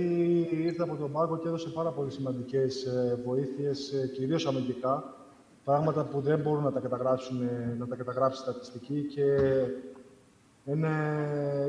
ήρθε 0.51 0.83
από 0.83 0.95
τον 0.95 1.11
πάγκο 1.11 1.37
και 1.37 1.47
έδωσε 1.47 1.69
πάρα 1.69 1.89
πολύ 1.89 2.11
σημαντικές 2.11 2.83
ε, 2.83 3.19
βοήθειες, 3.25 3.91
ε, 3.91 4.07
κυρίως 4.07 4.47
αμυντικά. 4.47 5.15
Πράγματα 5.63 6.03
που 6.03 6.21
δεν 6.21 6.39
μπορούν 6.39 6.63
να 6.63 6.71
τα, 6.71 6.79
καταγράψουν, 6.79 7.41
ε, 7.41 7.75
να 7.79 7.87
τα 7.87 7.95
καταγράψει 7.95 8.41
στατιστική 8.41 9.01
και 9.01 9.25
είναι, 10.65 10.93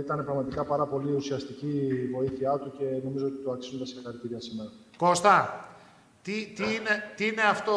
ήταν 0.00 0.24
πραγματικά 0.24 0.64
πάρα 0.64 0.86
πολύ 0.86 1.12
ουσιαστική 1.12 1.66
η 1.66 2.10
βοήθειά 2.14 2.58
του 2.58 2.72
και 2.78 2.84
νομίζω 3.04 3.26
ότι 3.26 3.36
του 3.36 3.52
αξίζουν 3.52 3.78
τα 3.78 3.86
συγχαρητήρια 3.86 4.40
σήμερα. 4.40 4.70
Κώστα, 4.96 5.64
τι, 6.22 6.32
τι, 6.56 6.62
είναι, 6.62 7.12
τι 7.16 7.26
είναι 7.26 7.42
αυτό 7.42 7.76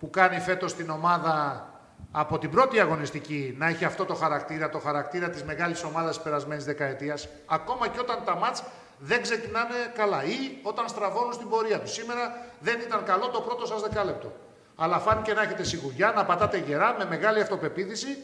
που 0.00 0.10
κάνει 0.10 0.38
φέτος 0.40 0.74
την 0.74 0.90
ομάδα 0.90 1.64
από 2.10 2.38
την 2.38 2.50
πρώτη 2.50 2.80
αγωνιστική 2.80 3.54
να 3.58 3.68
έχει 3.68 3.84
αυτό 3.84 4.04
το 4.04 4.14
χαρακτήρα, 4.14 4.68
το 4.68 4.78
χαρακτήρα 4.78 5.30
της 5.30 5.42
μεγάλης 5.44 5.84
ομάδας 5.84 6.14
της 6.14 6.24
περασμένης 6.24 6.64
δεκαετίας, 6.64 7.28
ακόμα 7.46 7.88
και 7.88 8.00
όταν 8.00 8.18
τα 8.24 8.36
μάτς 8.36 8.62
δεν 8.98 9.22
ξεκινάνε 9.22 9.74
καλά 9.94 10.24
ή 10.24 10.58
όταν 10.62 10.88
στραβώνουν 10.88 11.32
στην 11.32 11.48
πορεία 11.48 11.80
τους. 11.80 11.92
Σήμερα 11.92 12.36
δεν 12.60 12.80
ήταν 12.80 13.04
καλό 13.04 13.28
το 13.28 13.40
πρώτο 13.40 13.66
σας 13.66 13.82
δεκάλεπτο. 13.82 14.32
Αλλά 14.76 14.98
φάνηκε 14.98 15.32
να 15.32 15.42
έχετε 15.42 15.62
σιγουριά, 15.62 16.12
να 16.16 16.24
πατάτε 16.24 16.62
γερά, 16.66 16.96
με 16.98 17.04
μεγάλη 17.04 17.40
αυτοπεποίθηση, 17.40 18.16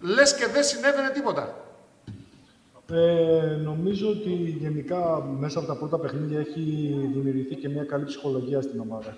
λες 0.00 0.34
και 0.34 0.46
δεν 0.46 0.64
συνέβαινε 0.64 1.10
τίποτα. 1.10 1.56
Ε, 2.90 3.56
νομίζω 3.62 4.08
ότι 4.08 4.30
γενικά 4.30 5.24
μέσα 5.38 5.58
από 5.58 5.68
τα 5.68 5.76
πρώτα 5.76 5.98
παιχνίδια 5.98 6.38
έχει 6.38 6.60
δημιουργηθεί 7.12 7.54
και 7.54 7.68
μια 7.68 7.84
καλή 7.84 8.04
ψυχολογία 8.04 8.62
στην 8.62 8.80
ομάδα. 8.80 9.16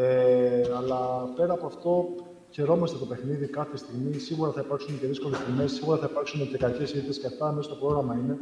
Ε, 0.00 0.62
αλλά 0.76 1.28
πέρα 1.36 1.52
από 1.52 1.66
αυτό, 1.66 2.08
χαιρόμαστε 2.50 2.98
το 2.98 3.04
παιχνίδι 3.04 3.46
κάθε 3.46 3.76
στιγμή. 3.76 4.18
Σίγουρα 4.18 4.50
θα 4.50 4.60
υπάρξουν 4.64 5.00
και 5.00 5.06
δύσκολες 5.06 5.38
στιγμές, 5.38 5.72
σίγουρα 5.72 5.98
θα 5.98 6.08
υπάρξουν 6.10 6.48
και 6.48 6.56
κακές 6.56 6.92
ήττε 6.92 7.12
και 7.12 7.26
αυτά 7.26 7.52
μέσα 7.52 7.62
στο 7.62 7.74
πρόγραμμα 7.74 8.14
είναι 8.14 8.38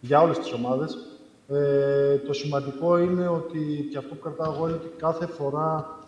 για 0.00 0.20
όλες 0.20 0.38
τις 0.38 0.52
ομάδες. 0.52 0.98
Ε, 1.48 2.16
το 2.18 2.32
σημαντικό 2.32 2.98
είναι 2.98 3.28
ότι 3.28 3.88
και 3.90 3.98
αυτό 3.98 4.14
που 4.14 4.20
κρατάω 4.20 4.52
εγώ 4.52 4.68
είναι 4.68 4.76
ότι 4.76 4.88
κάθε 4.96 5.26
φορά 5.26 5.98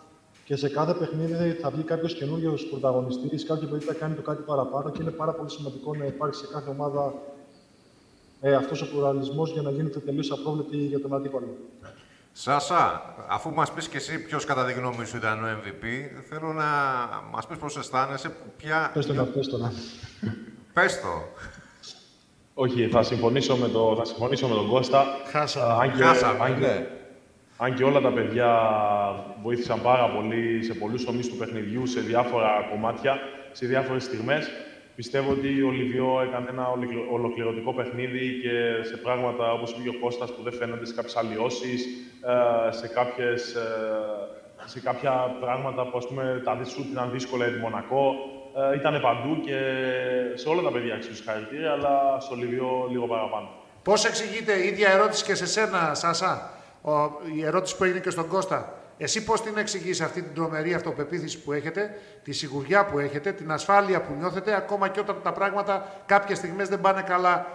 και 0.45 0.55
σε 0.55 0.69
κάθε 0.69 0.93
παιχνίδι 0.93 1.51
θα 1.51 1.69
βγει 1.69 1.83
κάποιος 1.83 2.13
καινούριος 2.13 2.65
πρωταγωνιστής, 2.65 3.45
κάποιος 3.45 3.71
παιδί 3.71 3.85
θα 3.85 3.93
κάνει 3.93 4.15
το 4.15 4.21
κάτι 4.21 4.41
παραπάνω 4.41 4.89
και 4.89 5.01
είναι 5.01 5.11
πάρα 5.11 5.31
πολύ 5.31 5.49
σημαντικό 5.49 5.95
να 5.95 6.05
υπάρξει 6.05 6.45
σε 6.45 6.53
κάθε 6.53 6.69
ομάδα 6.69 7.13
ε, 8.41 8.55
αυτός 8.55 8.81
ο 8.81 8.89
πλουραλισμός 8.89 9.51
για 9.51 9.61
να 9.61 9.71
γίνεται 9.71 9.99
τελείως 9.99 10.31
απρόβλεπτη 10.31 10.77
για 10.77 10.99
τον 10.99 11.13
αντίπαλο. 11.13 11.57
Σάσα, 12.31 13.13
αφού 13.27 13.53
μας 13.53 13.71
πεις 13.71 13.87
και 13.87 13.97
εσύ 13.97 14.23
ποιος 14.23 14.45
κατά 14.45 14.65
τη 14.65 14.73
γνώμη 14.73 15.05
σου 15.05 15.17
ήταν 15.17 15.43
ο 15.43 15.47
MVP, 15.47 15.85
θέλω 16.29 16.53
να 16.53 16.65
μας 17.31 17.47
πεις 17.47 17.57
πώς 17.57 17.77
αισθάνεσαι, 17.77 18.31
ποια... 18.57 18.91
Πες 18.93 19.05
το 19.05 19.13
να, 19.13 19.23
πες 19.23 19.47
το 19.47 19.57
να. 19.57 19.73
Πες 20.73 21.01
το. 21.01 21.07
Όχι, 22.53 22.87
θα 22.87 23.03
συμφωνήσω 23.03 23.55
με, 23.55 23.67
το, 23.67 23.95
θα 23.97 24.05
συμφωνήσω 24.05 24.47
με 24.47 24.55
τον 24.55 24.69
Κώστα. 24.69 25.05
Χάσαμε. 25.31 25.83
Αν 25.83 25.95
και, 25.95 26.03
Χάσαμε, 26.03 26.43
αν, 26.43 26.59
και, 26.59 26.65
ναι. 26.65 26.87
αν 27.57 27.73
και 27.73 27.83
όλα 27.83 28.01
τα 28.01 28.11
παιδιά 28.11 28.59
βοήθησαν 29.41 29.81
πάρα 29.81 30.09
πολύ 30.09 30.63
σε 30.63 30.73
πολλούς 30.73 31.05
τομείς 31.05 31.29
του 31.29 31.35
παιχνιδιού, 31.37 31.85
σε 31.85 31.99
διάφορα 31.99 32.67
κομμάτια, 32.69 33.19
σε 33.51 33.65
διάφορες 33.65 34.03
στιγμές. 34.03 34.49
Πιστεύω 34.99 35.31
ότι 35.31 35.61
ο 35.61 35.71
Λιβιό 35.71 36.21
έκανε 36.27 36.47
ένα 36.49 36.67
ολοκληρω- 36.67 37.11
ολοκληρωτικό 37.11 37.73
παιχνίδι 37.73 38.39
και 38.43 38.83
σε 38.89 38.97
πράγματα 38.97 39.51
όπως 39.51 39.71
είπε 39.71 39.81
και 39.89 39.95
ο 39.95 39.99
Κώστας 39.99 40.33
που 40.33 40.41
δεν 40.43 40.53
φαίνονται 40.53 40.85
σε 40.85 40.93
κάποιες 40.93 41.15
αλλοιώσεις, 41.15 41.85
ε, 42.69 42.71
σε, 42.71 42.87
κάποιες, 42.87 43.53
ε, 43.55 43.61
σε 44.65 44.79
κάποια 44.79 45.35
πράγματα 45.39 45.87
που 45.89 45.97
ας 45.97 46.07
πούμε 46.07 46.41
τα 46.43 46.59
σουτ 46.63 46.91
ήταν 46.91 47.11
δύσκολα 47.11 47.45
για 47.45 47.55
τη 47.55 47.61
Μονακό. 47.61 48.13
Ε, 48.71 48.75
ήταν 48.75 49.01
παντού 49.01 49.41
και 49.45 49.57
σε 50.33 50.49
όλα 50.49 50.61
τα 50.61 50.71
παιδιά 50.71 50.93
αξίζουν 50.95 51.15
συγχαρητήρια, 51.15 51.71
αλλά 51.71 52.17
στο 52.19 52.35
Λιβιό 52.35 52.87
λίγο 52.91 53.07
παραπάνω. 53.07 53.49
Πώς 53.83 54.05
εξηγείται 54.05 54.53
η 54.53 54.67
ίδια 54.67 54.89
ερώτηση 54.89 55.23
και 55.23 55.35
σε 55.35 55.45
σένα, 55.45 55.93
Σάσα, 55.93 56.51
ο, 56.81 56.91
η 57.35 57.45
ερώτηση 57.45 57.77
που 57.77 57.83
έγινε 57.83 57.99
και 57.99 58.09
στον 58.09 58.27
Κώστα. 58.27 58.78
Εσύ 59.01 59.23
πώς 59.23 59.41
την 59.41 59.57
εξηγείς 59.57 60.01
αυτή 60.01 60.21
την 60.21 60.33
τρομερή 60.33 60.73
αυτοπεποίθηση 60.73 61.39
που 61.39 61.51
έχετε, 61.51 61.95
τη 62.23 62.31
σιγουριά 62.31 62.85
που 62.85 62.99
έχετε, 62.99 63.31
την 63.31 63.51
ασφάλεια 63.51 64.01
που 64.01 64.13
νιώθετε, 64.13 64.55
ακόμα 64.55 64.87
και 64.89 64.99
όταν 64.99 65.19
τα 65.23 65.31
πράγματα 65.31 66.03
κάποιες 66.05 66.37
στιγμές 66.37 66.67
δεν 66.69 66.81
πάνε 66.81 67.01
καλά 67.01 67.45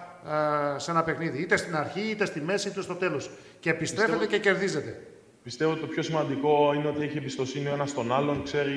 ε, 0.75 0.79
σε 0.79 0.91
ένα 0.91 1.03
παιχνίδι. 1.03 1.43
Είτε 1.43 1.57
στην 1.57 1.77
αρχή, 1.77 2.01
είτε 2.11 2.25
στη 2.25 2.41
μέση, 2.41 2.69
είτε 2.69 2.83
στο 2.83 2.95
τέλος. 2.95 3.31
Και 3.61 3.71
επιστρέφετε 3.71 4.27
και 4.27 4.39
κερδίζετε. 4.39 5.01
Πιστεύω 5.43 5.71
ότι 5.71 5.81
το 5.81 5.87
πιο 5.87 6.03
σημαντικό 6.03 6.73
είναι 6.75 6.89
ότι 6.89 7.03
έχει 7.03 7.19
εμπιστοσύνη 7.19 7.69
ο 7.69 7.73
ένας 7.73 7.91
στον 7.91 8.13
άλλον, 8.13 8.43
ξέρει 8.43 8.75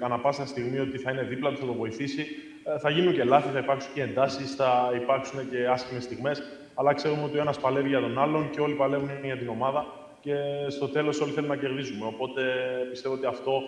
κανένα 0.00 0.20
πάσα 0.20 0.46
στιγμή 0.46 0.78
ότι 0.78 0.98
θα 0.98 1.10
είναι 1.10 1.22
δίπλα 1.22 1.50
του, 1.50 1.58
θα 1.58 1.66
τον 1.66 1.76
βοηθήσει. 1.76 2.26
Ε, 2.64 2.78
Θα 2.78 2.90
γίνουν 2.90 3.14
και 3.14 3.24
λάθη, 3.24 3.48
θα 3.52 3.58
υπάρξουν 3.58 3.92
και 3.94 4.02
εντάσεις, 4.02 4.54
θα 4.54 4.90
υπάρξουν 5.02 5.50
και 5.50 5.66
άσχημες 5.66 6.02
στιγμές. 6.02 6.42
Αλλά 6.74 6.94
ξέρουμε 6.94 7.22
ότι 7.22 7.38
ο 7.38 7.40
ένας 7.40 7.58
παλεύει 7.58 7.88
για 7.88 8.00
τον 8.00 8.18
άλλον 8.18 8.50
και 8.50 8.60
όλοι 8.60 8.74
παλεύουν 8.74 9.10
για 9.24 9.38
την 9.38 9.48
ομάδα. 9.48 10.05
Και 10.26 10.70
στο 10.70 10.88
τέλος 10.88 11.20
όλοι 11.20 11.32
θέλουμε 11.32 11.54
να 11.54 11.60
κερδίζουμε. 11.60 12.06
Οπότε 12.06 12.42
πιστεύω 12.90 13.14
ότι 13.14 13.26
αυτό 13.26 13.62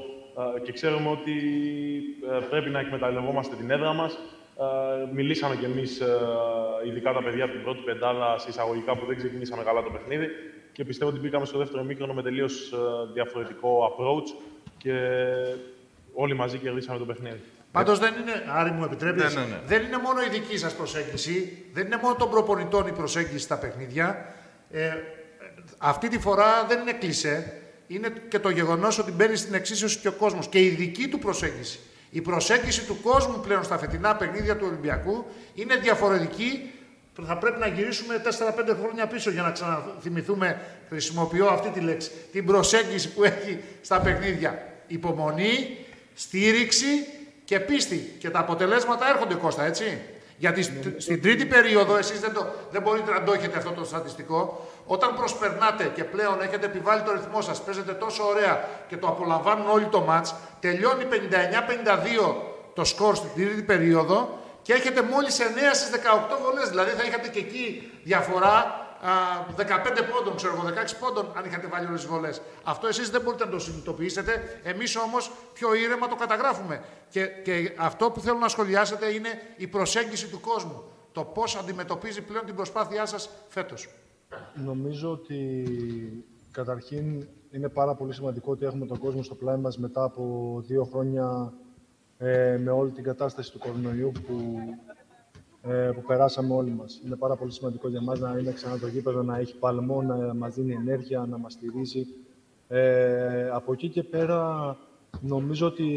ε, 0.57 0.61
και 0.61 0.73
ξέρουμε 0.73 1.09
ότι 1.09 1.33
ε, 2.33 2.38
πρέπει 2.51 2.71
να 2.71 2.79
εκμεταλλευόμαστε 2.79 3.57
την 3.57 3.71
έδρα 3.71 3.92
μας. 3.92 4.12
Ε, 4.12 5.12
μιλήσαμε 5.12 5.57
κι 5.57 5.64
εμείς, 5.64 6.03
ειδικά 6.87 7.12
τα 7.12 7.23
παιδιά 7.23 7.44
από 7.44 7.53
την 7.53 7.62
πρώτη 7.62 7.81
πεντάδα, 7.85 8.38
σε 8.38 8.49
εισαγωγικά 8.49 8.97
που 8.97 9.07
δεν 9.07 9.16
ξεκινήσαμε 9.16 9.62
καλά 9.62 9.83
το 9.83 9.90
παιχνίδι. 9.90 10.27
Και 10.73 10.85
πιστεύω 10.85 11.11
ότι 11.11 11.21
μπήκαμε 11.21 11.47
στο 11.47 11.59
δεύτερο 11.59 11.83
μήκρονο 11.83 12.12
με 12.12 12.23
τελείως 12.23 12.75
διαφορετικό 13.12 13.71
approach 13.90 14.29
και 14.79 14.94
όλοι 16.12 16.35
μαζί 16.35 16.59
κερδίσαμε 16.59 16.99
το 16.99 17.05
παιχνίδι. 17.05 17.40
Πάντως 17.73 17.99
δεν 17.99 18.14
είναι, 18.21 18.33
Άρη 18.49 18.71
μου 18.71 18.85
επιτρέπεις, 18.85 19.35
Ναι, 19.35 19.40
ναι, 19.40 19.47
ναι. 19.47 19.61
δεν 19.66 19.83
είναι 19.83 19.99
μόνο 19.99 20.23
η 20.23 20.29
δική 20.29 20.59
σας 20.59 20.75
προσέγγιση, 20.75 21.66
δεν 21.73 21.87
είναι 21.87 21.99
μόνο 22.03 22.14
των 22.14 22.31
προπονητών 22.31 22.87
η 22.87 22.92
προσέγγιση 22.92 23.38
στα 23.38 23.59
παιχνίδια. 23.59 24.35
Ε, 24.71 24.90
αυτή 25.78 26.09
τη 26.09 26.18
φορά 26.18 26.64
δεν 26.68 26.81
είναι 26.81 26.92
κλισέ. 26.92 27.52
Είναι 27.87 28.12
και 28.28 28.38
το 28.38 28.50
γεγονός 28.50 28.98
ότι 28.98 29.11
μπαίνει 29.11 29.37
στην 29.37 29.54
εξίσωση 29.54 29.98
και 29.98 30.09
ο 30.09 30.12
κόσμος 30.12 30.48
και 30.48 30.59
η 30.64 30.68
δική 30.68 31.09
του 31.09 31.18
προσέγγιση. 31.18 31.78
Η 32.11 32.20
προσέγγιση 32.20 32.85
του 32.85 33.00
κόσμου 33.02 33.40
πλέον 33.40 33.64
στα 33.64 33.78
φετινά 33.78 34.16
παιχνίδια 34.16 34.57
του 34.57 34.64
Ολυμπιακού 34.68 35.26
είναι 35.54 35.76
διαφορετική. 35.76 36.70
Θα 37.26 37.37
πρέπει 37.38 37.59
να 37.59 37.66
γυρίσουμε 37.66 38.22
4-5 38.24 38.76
χρόνια 38.83 39.07
πίσω 39.07 39.31
για 39.31 39.42
να 39.42 39.50
ξαναθυμηθούμε, 39.50 40.61
χρησιμοποιώ 40.88 41.46
αυτή 41.46 41.68
τη 41.68 41.81
λέξη, 41.81 42.11
την 42.33 42.46
προσέγγιση 42.46 43.09
που 43.09 43.24
έχει 43.24 43.59
στα 43.81 44.00
παιχνίδια. 44.00 44.62
Υπομονή, 44.87 45.76
στήριξη 46.14 46.87
και 47.44 47.61
πίστη. 47.61 48.14
Και 48.18 48.31
τα 48.31 48.38
αποτελέσματα 48.38 49.09
έρχονται, 49.09 49.35
Κώστα, 49.35 49.64
έτσι. 49.64 49.98
Γιατί 50.37 50.62
σ- 50.62 50.72
στην 50.96 51.22
τρίτη 51.22 51.46
περίοδο, 51.46 51.96
εσείς 51.96 52.20
δεν, 52.20 52.33
το, 52.33 52.46
δεν 52.70 52.83
μπορείτε 52.83 53.11
να 53.11 53.22
το 53.22 53.33
έχετε 53.33 53.57
αυτό 53.59 53.70
το 53.70 53.85
στατιστικό, 53.85 54.70
όταν 54.90 55.14
προσπερνάτε 55.14 55.92
και 55.94 56.05
πλέον 56.05 56.40
έχετε 56.40 56.66
επιβάλει 56.66 57.03
το 57.03 57.12
ρυθμό 57.12 57.40
σας, 57.40 57.62
παίζετε 57.62 57.92
τόσο 57.92 58.24
ωραία 58.24 58.68
και 58.88 58.96
το 58.96 59.07
απολαμβάνουν 59.07 59.68
όλοι 59.68 59.87
το 59.87 60.01
μάτς, 60.01 60.35
τελειώνει 60.61 61.05
59-52 61.05 62.35
το 62.74 62.85
σκορ 62.85 63.16
στην 63.16 63.31
τρίτη 63.35 63.62
περίοδο 63.62 64.38
και 64.62 64.72
έχετε 64.72 65.03
μόλις 65.03 65.38
9 65.40 65.42
στις 65.74 65.90
18 65.90 66.38
βολές. 66.42 66.68
Δηλαδή 66.68 66.90
θα 66.90 67.05
είχατε 67.05 67.29
και 67.29 67.38
εκεί 67.38 67.90
διαφορά 68.05 68.87
15 69.57 69.64
πόντων, 70.12 70.37
ξέρω 70.37 70.55
εγώ, 70.55 70.68
16 70.68 70.96
πόντων, 71.01 71.33
αν 71.37 71.44
είχατε 71.44 71.66
βάλει 71.66 71.87
όλες 71.87 72.01
τις 72.01 72.11
βολές. 72.11 72.40
Αυτό 72.64 72.87
εσείς 72.87 73.11
δεν 73.11 73.20
μπορείτε 73.20 73.44
να 73.44 73.51
το 73.51 73.59
συνειδητοποιήσετε. 73.59 74.61
Εμείς 74.62 74.96
όμως 74.96 75.31
πιο 75.53 75.74
ήρεμα 75.74 76.09
το 76.09 76.14
καταγράφουμε. 76.14 76.83
Και, 77.09 77.27
και 77.27 77.72
αυτό 77.77 78.11
που 78.11 78.20
θέλω 78.20 78.38
να 78.38 78.48
σχολιάσετε 78.48 79.07
είναι 79.07 79.42
η 79.57 79.66
προσέγγιση 79.66 80.27
του 80.27 80.40
κόσμου. 80.40 80.85
Το 81.12 81.24
πώς 81.24 81.57
αντιμετωπίζει 81.57 82.20
πλέον 82.20 82.46
την 82.46 82.55
προσπάθειά 82.55 83.07
σας 83.07 83.29
φέτος. 83.48 83.88
Νομίζω 84.64 85.11
ότι 85.11 85.64
καταρχήν 86.51 87.27
είναι 87.51 87.69
πάρα 87.69 87.95
πολύ 87.95 88.12
σημαντικό 88.12 88.53
ότι 88.53 88.64
έχουμε 88.64 88.87
τον 88.87 88.99
κόσμο 88.99 89.23
στο 89.23 89.35
πλάι 89.35 89.57
μας 89.57 89.79
μετά 89.79 90.03
από 90.03 90.62
δύο 90.67 90.85
χρόνια 90.85 91.53
ε, 92.19 92.57
με 92.62 92.71
όλη 92.71 92.91
την 92.91 93.05
κατάσταση 93.05 93.53
του 93.53 93.59
κορονοϊού 93.59 94.12
που, 94.27 94.59
ε, 95.62 95.91
που 95.95 96.03
περάσαμε 96.03 96.55
όλοι 96.55 96.71
μας. 96.71 97.01
Είναι 97.05 97.17
πάρα 97.17 97.37
πολύ 97.37 97.53
σημαντικό 97.53 97.88
για 97.88 98.03
μας 98.03 98.19
να 98.21 98.38
είναι 98.38 98.53
ξανά 98.53 98.79
το 98.79 98.87
γήπεδο, 98.87 99.23
να 99.23 99.38
έχει 99.38 99.57
παλμό, 99.59 100.03
να 100.03 100.35
μας 100.35 100.55
δίνει 100.55 100.73
ενέργεια, 100.73 101.27
να 101.31 101.38
μας 101.38 101.53
στηρίζει. 101.53 102.07
Ε, 102.69 103.49
από 103.51 103.73
εκεί 103.73 103.88
και 103.88 104.03
πέρα 104.03 104.77
νομίζω 105.21 105.67
ότι 105.67 105.95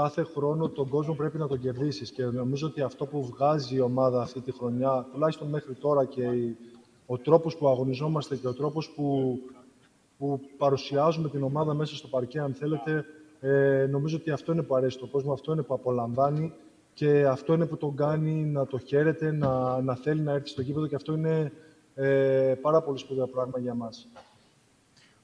κάθε 0.00 0.22
χρόνο 0.22 0.68
τον 0.68 0.88
κόσμο 0.88 1.14
πρέπει 1.14 1.38
να 1.38 1.46
τον 1.46 1.58
κερδίσεις 1.58 2.10
και 2.10 2.24
νομίζω 2.24 2.66
ότι 2.66 2.80
αυτό 2.80 3.06
που 3.06 3.24
βγάζει 3.24 3.76
η 3.76 3.80
ομάδα 3.80 4.22
αυτή 4.22 4.40
τη 4.40 4.52
χρονιά, 4.52 5.06
τουλάχιστον 5.12 5.48
μέχρι 5.48 5.74
τώρα 5.74 6.04
και 6.04 6.24
ο 7.06 7.18
τρόπος 7.18 7.56
που 7.56 7.68
αγωνιζόμαστε 7.68 8.36
και 8.36 8.48
ο 8.48 8.54
τρόπος 8.54 8.90
που, 8.90 9.38
που 10.18 10.40
παρουσιάζουμε 10.56 11.28
την 11.28 11.42
ομάδα 11.42 11.74
μέσα 11.74 11.96
στο 11.96 12.08
παρκέ, 12.08 12.38
αν 12.38 12.54
θέλετε, 12.54 13.04
ε, 13.40 13.86
νομίζω 13.90 14.16
ότι 14.16 14.30
αυτό 14.30 14.52
είναι 14.52 14.62
που 14.62 14.74
αρέσει 14.74 14.98
τον 14.98 15.10
κόσμο, 15.10 15.32
αυτό 15.32 15.52
είναι 15.52 15.62
που 15.62 15.74
απολαμβάνει 15.74 16.52
και 16.94 17.26
αυτό 17.26 17.52
είναι 17.52 17.66
που 17.66 17.76
τον 17.76 17.96
κάνει 17.96 18.44
να 18.44 18.66
το 18.66 18.78
χαίρεται, 18.78 19.32
να, 19.32 19.80
να 19.80 19.94
θέλει 19.94 20.20
να 20.20 20.32
έρθει 20.32 20.48
στο 20.48 20.62
γήπεδο 20.62 20.86
και 20.86 20.94
αυτό 20.94 21.12
είναι 21.12 21.52
ε, 21.94 22.54
πάρα 22.60 22.82
πολύ 22.82 22.98
σπουδαίο 22.98 23.26
πράγμα 23.26 23.58
για 23.58 23.74
μας. 23.74 24.08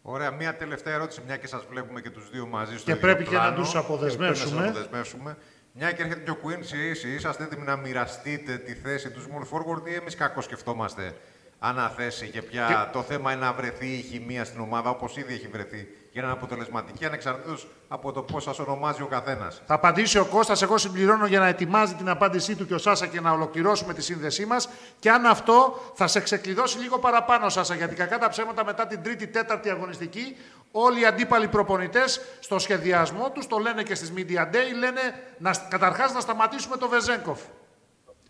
Ωραία, 0.03 0.31
μία 0.31 0.57
τελευταία 0.57 0.95
ερώτηση, 0.95 1.21
μια 1.27 1.37
και 1.37 1.47
σας 1.47 1.65
βλέπουμε 1.71 2.01
και 2.01 2.11
τους 2.11 2.31
δύο 2.31 2.47
μαζί 2.47 2.79
στο 2.79 2.91
Και 2.93 2.97
πρέπει 2.97 3.25
και 3.25 3.37
να 3.37 3.55
τους 3.55 3.75
αποδεσμεύσουμε. 3.77 4.69
αποδεσμεύσουμε. 4.69 5.37
Μια 5.73 5.93
και 5.93 6.03
έρχεται 6.03 6.21
και 6.21 6.31
ο 6.31 6.37
Quincy, 6.45 6.91
εσείς 6.91 7.15
είσαστε 7.15 7.45
έτοιμοι 7.45 7.65
να 7.65 7.77
μοιραστείτε 7.77 8.57
τη 8.57 8.75
θέση 8.75 9.11
του 9.11 9.21
small 9.21 9.57
forward 9.57 9.88
ή 9.88 9.95
εμείς 9.95 10.15
κακό 10.15 10.41
σκεφτόμαστε 10.41 11.15
αναθέσει 11.59 12.29
και 12.29 12.43
πια 12.43 12.91
το 12.93 13.03
θέμα 13.03 13.33
είναι 13.33 13.41
να 13.41 13.53
βρεθεί 13.53 13.87
η 13.87 14.01
χημεία 14.03 14.45
στην 14.45 14.61
ομάδα 14.61 14.91
όπως 14.91 15.17
ήδη 15.17 15.35
έχει 15.35 15.47
βρεθεί 15.49 15.88
για 16.12 16.22
να 16.22 16.29
είναι 16.29 16.37
αποτελεσματική 16.37 17.05
ανεξαρτήτως 17.05 17.68
από 17.88 18.12
το 18.12 18.22
πώς 18.22 18.42
σας 18.42 18.59
ονομάζει 18.59 19.03
ο 19.03 19.07
καθένας. 19.07 19.62
Θα 19.66 19.75
απαντήσει 19.75 20.18
ο 20.18 20.25
Κώστας, 20.25 20.62
εγώ 20.62 20.79
συμπληρώνω 20.79 21.27
για 21.27 21.38
να 21.38 21.46
ετοιμάζει 21.46 21.94
την 21.94 22.09
απάντησή 22.09 22.57
του 22.57 22.66
και 22.66 22.75
ο 22.75 22.79
Σάσα 22.79 23.07
και 23.07 23.20
να 23.20 23.31
ολοκληρώσουμε 23.31 23.94
τη 23.94 24.03
σύνδεσή 24.03 24.46
μας 24.46 24.68
και 24.98 25.11
αν 25.11 25.27
αυτό 25.27 25.81
θα 25.94 26.07
σε 26.07 26.20
ξεκλειδώσει 26.20 26.79
λίγο 26.79 26.98
παραπάνω 26.98 27.48
Σάσα 27.48 27.75
γιατί 27.75 27.94
κακά 27.94 28.18
τα 28.18 28.29
ψέματα 28.29 28.64
μετά 28.64 28.87
την 28.87 29.03
τρίτη, 29.03 29.27
τέταρτη 29.27 29.70
αγωνιστική 29.70 30.37
όλοι 30.72 31.01
οι 31.01 31.07
αντίπαλοι 31.07 31.48
προπονητές 31.48 32.20
στο 32.40 32.59
σχεδιασμό 32.59 33.31
τους, 33.31 33.46
το 33.46 33.59
λένε 33.59 33.83
και 33.83 33.94
στις 33.94 34.12
Media 34.16 34.55
Day, 34.55 34.79
λένε 34.79 35.01
να, 35.38 35.51
καταρχάς 35.68 36.12
να 36.14 36.20
σταματήσουμε 36.20 36.77
το 36.77 36.88
Βεζέγκοφ. 36.88 37.40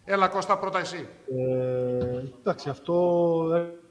Έλα 0.04 0.28
Κώστα, 0.28 0.58
πρώτα 0.58 0.78
εσύ. 0.78 1.08
Ε, 1.26 2.22
εντάξει, 2.40 2.68
αυτό 2.68 3.46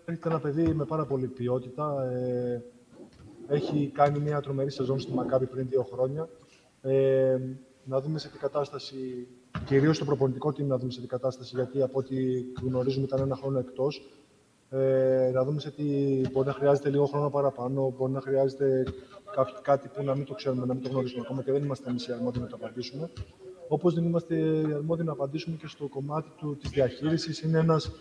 έρχεται 0.05 0.29
ένα 0.29 0.39
παιδί 0.39 0.73
με 0.73 0.85
πάρα 0.85 1.05
πολύ 1.05 1.27
ποιότητα. 1.27 1.93
Ε, 2.11 2.61
έχει 3.51 3.91
κάνει 3.93 4.19
μια 4.19 4.41
τρομερή 4.41 4.71
σεζόν 4.71 4.99
στη 4.99 5.13
Μακάβη 5.13 5.45
πριν 5.45 5.67
δύο 5.69 5.83
χρόνια. 5.83 6.29
Ε, 6.81 7.37
να 7.83 8.01
δούμε 8.01 8.19
σε 8.19 8.29
τι 8.29 8.37
κατάσταση, 8.37 9.27
κυρίως 9.65 9.95
στο 9.95 10.05
προπονητικό 10.05 10.49
team 10.49 10.63
να 10.65 10.77
δούμε 10.77 10.91
σε 10.91 11.01
τι 11.01 11.07
κατάσταση, 11.07 11.55
γιατί 11.55 11.81
από 11.81 11.99
ό,τι 11.99 12.15
γνωρίζουμε 12.63 13.05
ήταν 13.05 13.19
ένα 13.19 13.35
χρόνο 13.35 13.59
εκτός. 13.59 14.11
Ε, 14.69 15.31
να 15.33 15.43
δούμε 15.43 15.59
σε 15.59 15.71
τι 15.71 15.83
μπορεί 16.31 16.47
να 16.47 16.53
χρειάζεται 16.53 16.89
λίγο 16.89 17.05
χρόνο 17.05 17.29
παραπάνω, 17.29 17.93
μπορεί 17.97 18.11
να 18.11 18.21
χρειάζεται 18.21 18.83
κάτι 19.61 19.87
που 19.87 20.03
να 20.03 20.15
μην 20.15 20.25
το 20.25 20.33
ξέρουμε, 20.33 20.65
να 20.65 20.73
μην 20.73 20.83
το 20.83 20.89
γνωρίζουμε 20.89 21.21
ακόμα 21.23 21.43
και 21.43 21.51
δεν 21.51 21.63
είμαστε 21.63 21.89
εμείς 21.89 22.07
οι 22.07 22.11
αρμόδιοι 22.11 22.39
να 22.39 22.47
το 22.47 22.55
απαντήσουμε. 22.55 23.09
Όπως 23.67 23.93
δεν 23.93 24.03
είμαστε 24.03 24.35
αρμόδιοι 24.75 25.03
να 25.03 25.11
απαντήσουμε 25.11 25.55
και 25.55 25.67
στο 25.67 25.87
κομμάτι 25.87 26.29
της 26.59 26.69
διαχείρισης. 26.69 27.41
Είναι 27.41 27.59
ένας 27.59 27.91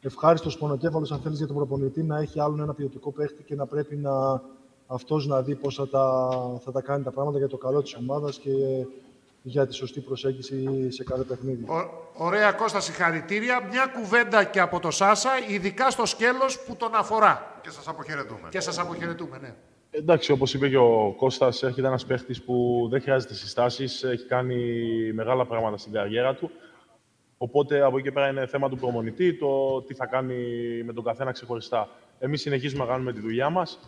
ευχάριστος 0.00 0.58
πονοκέφαλος, 0.58 1.12
αν 1.12 1.18
θέλεις, 1.18 1.38
για 1.38 1.46
τον 1.46 1.56
προπονητή 1.56 2.02
να 2.02 2.18
έχει 2.18 2.40
άλλον 2.40 2.60
ένα 2.60 2.74
ποιοτικό 2.74 3.12
παίχτη 3.12 3.42
και 3.42 3.54
να 3.54 3.66
πρέπει 3.66 3.96
να 3.96 4.42
αυτός 4.92 5.26
να 5.26 5.42
δει 5.42 5.54
πώς 5.54 5.74
θα, 5.74 5.88
τα, 5.88 6.30
θα 6.64 6.72
τα 6.72 6.80
κάνει 6.80 7.04
τα 7.04 7.10
πράγματα 7.10 7.38
για 7.38 7.48
το 7.48 7.56
καλό 7.56 7.82
της 7.82 7.94
ομάδας 7.94 8.38
και 8.38 8.50
για 9.42 9.66
τη 9.66 9.74
σωστή 9.74 10.00
προσέγγιση 10.00 10.90
σε 10.90 11.04
κάθε 11.04 11.22
παιχνίδι. 11.22 11.66
ωραία 12.16 12.52
Κώστας, 12.52 12.84
συγχαρητήρια. 12.84 13.68
Μια 13.70 13.86
κουβέντα 13.86 14.44
και 14.44 14.60
από 14.60 14.80
το 14.80 14.90
Σάσα, 14.90 15.30
ειδικά 15.48 15.90
στο 15.90 16.06
σκέλος 16.06 16.60
που 16.60 16.76
τον 16.76 16.94
αφορά. 16.94 17.60
Και 17.62 17.70
σας 17.70 17.88
αποχαιρετούμε. 17.88 18.48
Και 18.48 18.60
σας 18.60 18.78
αποχαιρετούμε, 18.78 19.38
ναι. 19.38 19.54
Εντάξει, 19.90 20.32
όπως 20.32 20.54
είπε 20.54 20.68
και 20.68 20.76
ο 20.76 21.14
Κώστας, 21.16 21.62
έρχεται 21.62 21.86
ένας 21.86 22.06
παίχτης 22.06 22.42
που 22.42 22.86
δεν 22.90 23.00
χρειάζεται 23.00 23.34
συστάσεις, 23.34 24.02
έχει 24.02 24.26
κάνει 24.26 24.56
μεγάλα 25.12 25.46
πράγματα 25.46 25.76
στην 25.76 25.92
καριέρα 25.92 26.34
του. 26.34 26.50
Οπότε 27.38 27.82
από 27.82 27.96
εκεί 27.96 28.06
και 28.06 28.12
πέρα 28.12 28.28
είναι 28.28 28.46
θέμα 28.46 28.68
του 28.68 28.76
προμονητή 28.76 29.34
το 29.34 29.82
τι 29.82 29.94
θα 29.94 30.06
κάνει 30.06 30.34
με 30.84 30.92
τον 30.92 31.04
καθένα 31.04 31.32
ξεχωριστά. 31.32 31.88
Εμείς 32.18 32.40
συνεχίζουμε 32.40 32.84
να 32.84 32.90
κάνουμε 32.90 33.12
τη 33.12 33.20
δουλειά 33.20 33.50
μας. 33.50 33.78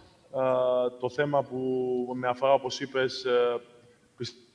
Το 1.01 1.09
θέμα 1.11 1.42
που 1.42 1.59
με 2.14 2.29
αφορά, 2.29 2.53
όπως 2.53 2.81
είπες, 2.81 3.25
ε, 3.25 3.61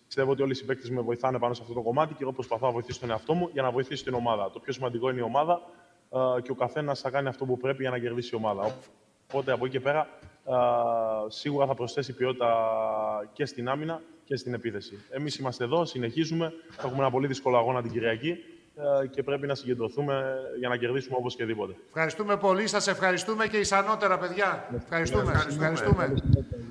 πιστεύω 0.07 0.31
ότι 0.31 0.41
όλοι 0.41 0.51
οι 0.51 0.55
συμπαίκτες 0.55 0.89
με 0.89 1.01
βοηθάνε 1.01 1.39
πάνω 1.39 1.53
σε 1.53 1.61
αυτό 1.61 1.73
το 1.73 1.81
κομμάτι 1.81 2.13
και 2.13 2.23
εγώ 2.23 2.31
προσπαθώ 2.31 2.65
να 2.65 2.71
βοηθήσω 2.71 2.99
τον 2.99 3.09
εαυτό 3.09 3.33
μου 3.33 3.49
για 3.53 3.61
να 3.61 3.71
βοηθήσω 3.71 4.03
την 4.03 4.13
ομάδα. 4.13 4.49
Το 4.51 4.59
πιο 4.59 4.73
σημαντικό 4.73 5.09
είναι 5.09 5.19
η 5.19 5.23
ομάδα 5.23 5.61
και 6.41 6.51
ο 6.51 6.55
καθένας 6.55 6.99
θα 6.99 7.09
κάνει 7.09 7.27
αυτό 7.27 7.45
που 7.45 7.57
πρέπει 7.57 7.81
για 7.81 7.91
να 7.91 7.99
κερδίσει 7.99 8.29
η 8.33 8.37
ομάδα. 8.37 8.75
Οπότε 9.29 9.51
από 9.51 9.65
εκεί 9.65 9.77
και 9.77 9.83
πέρα 9.83 10.07
σίγουρα 11.27 11.65
θα 11.65 11.73
προσθέσει 11.73 12.13
ποιότητα 12.13 12.49
και 13.33 13.45
στην 13.45 13.69
άμυνα 13.69 14.01
και 14.23 14.35
στην 14.35 14.53
επίθεση. 14.53 15.05
Εμείς 15.09 15.37
είμαστε 15.37 15.63
εδώ, 15.63 15.85
συνεχίζουμε. 15.85 16.53
Έχουμε 16.77 16.97
ένα 16.97 17.11
πολύ 17.11 17.27
δύσκολο 17.27 17.57
αγώνα 17.57 17.81
την 17.81 17.91
Κυριακή 17.91 18.37
και 19.09 19.23
πρέπει 19.23 19.47
να 19.47 19.55
συγκεντρωθούμε 19.55 20.35
για 20.59 20.69
να 20.69 20.77
κερδίσουμε 20.77 21.15
όπως 21.19 21.35
και 21.35 21.45
δίποτε. 21.45 21.75
Ευχαριστούμε 21.87 22.37
πολύ. 22.37 22.67
Σας 22.67 22.87
ευχαριστούμε 22.87 23.47
και 23.47 23.57
ισανότερα, 23.57 24.17
παιδιά. 24.17 24.69
Ευχαριστούμε. 24.75 25.31
ευχαριστούμε. 25.31 25.67
ευχαριστούμε. 25.67 26.13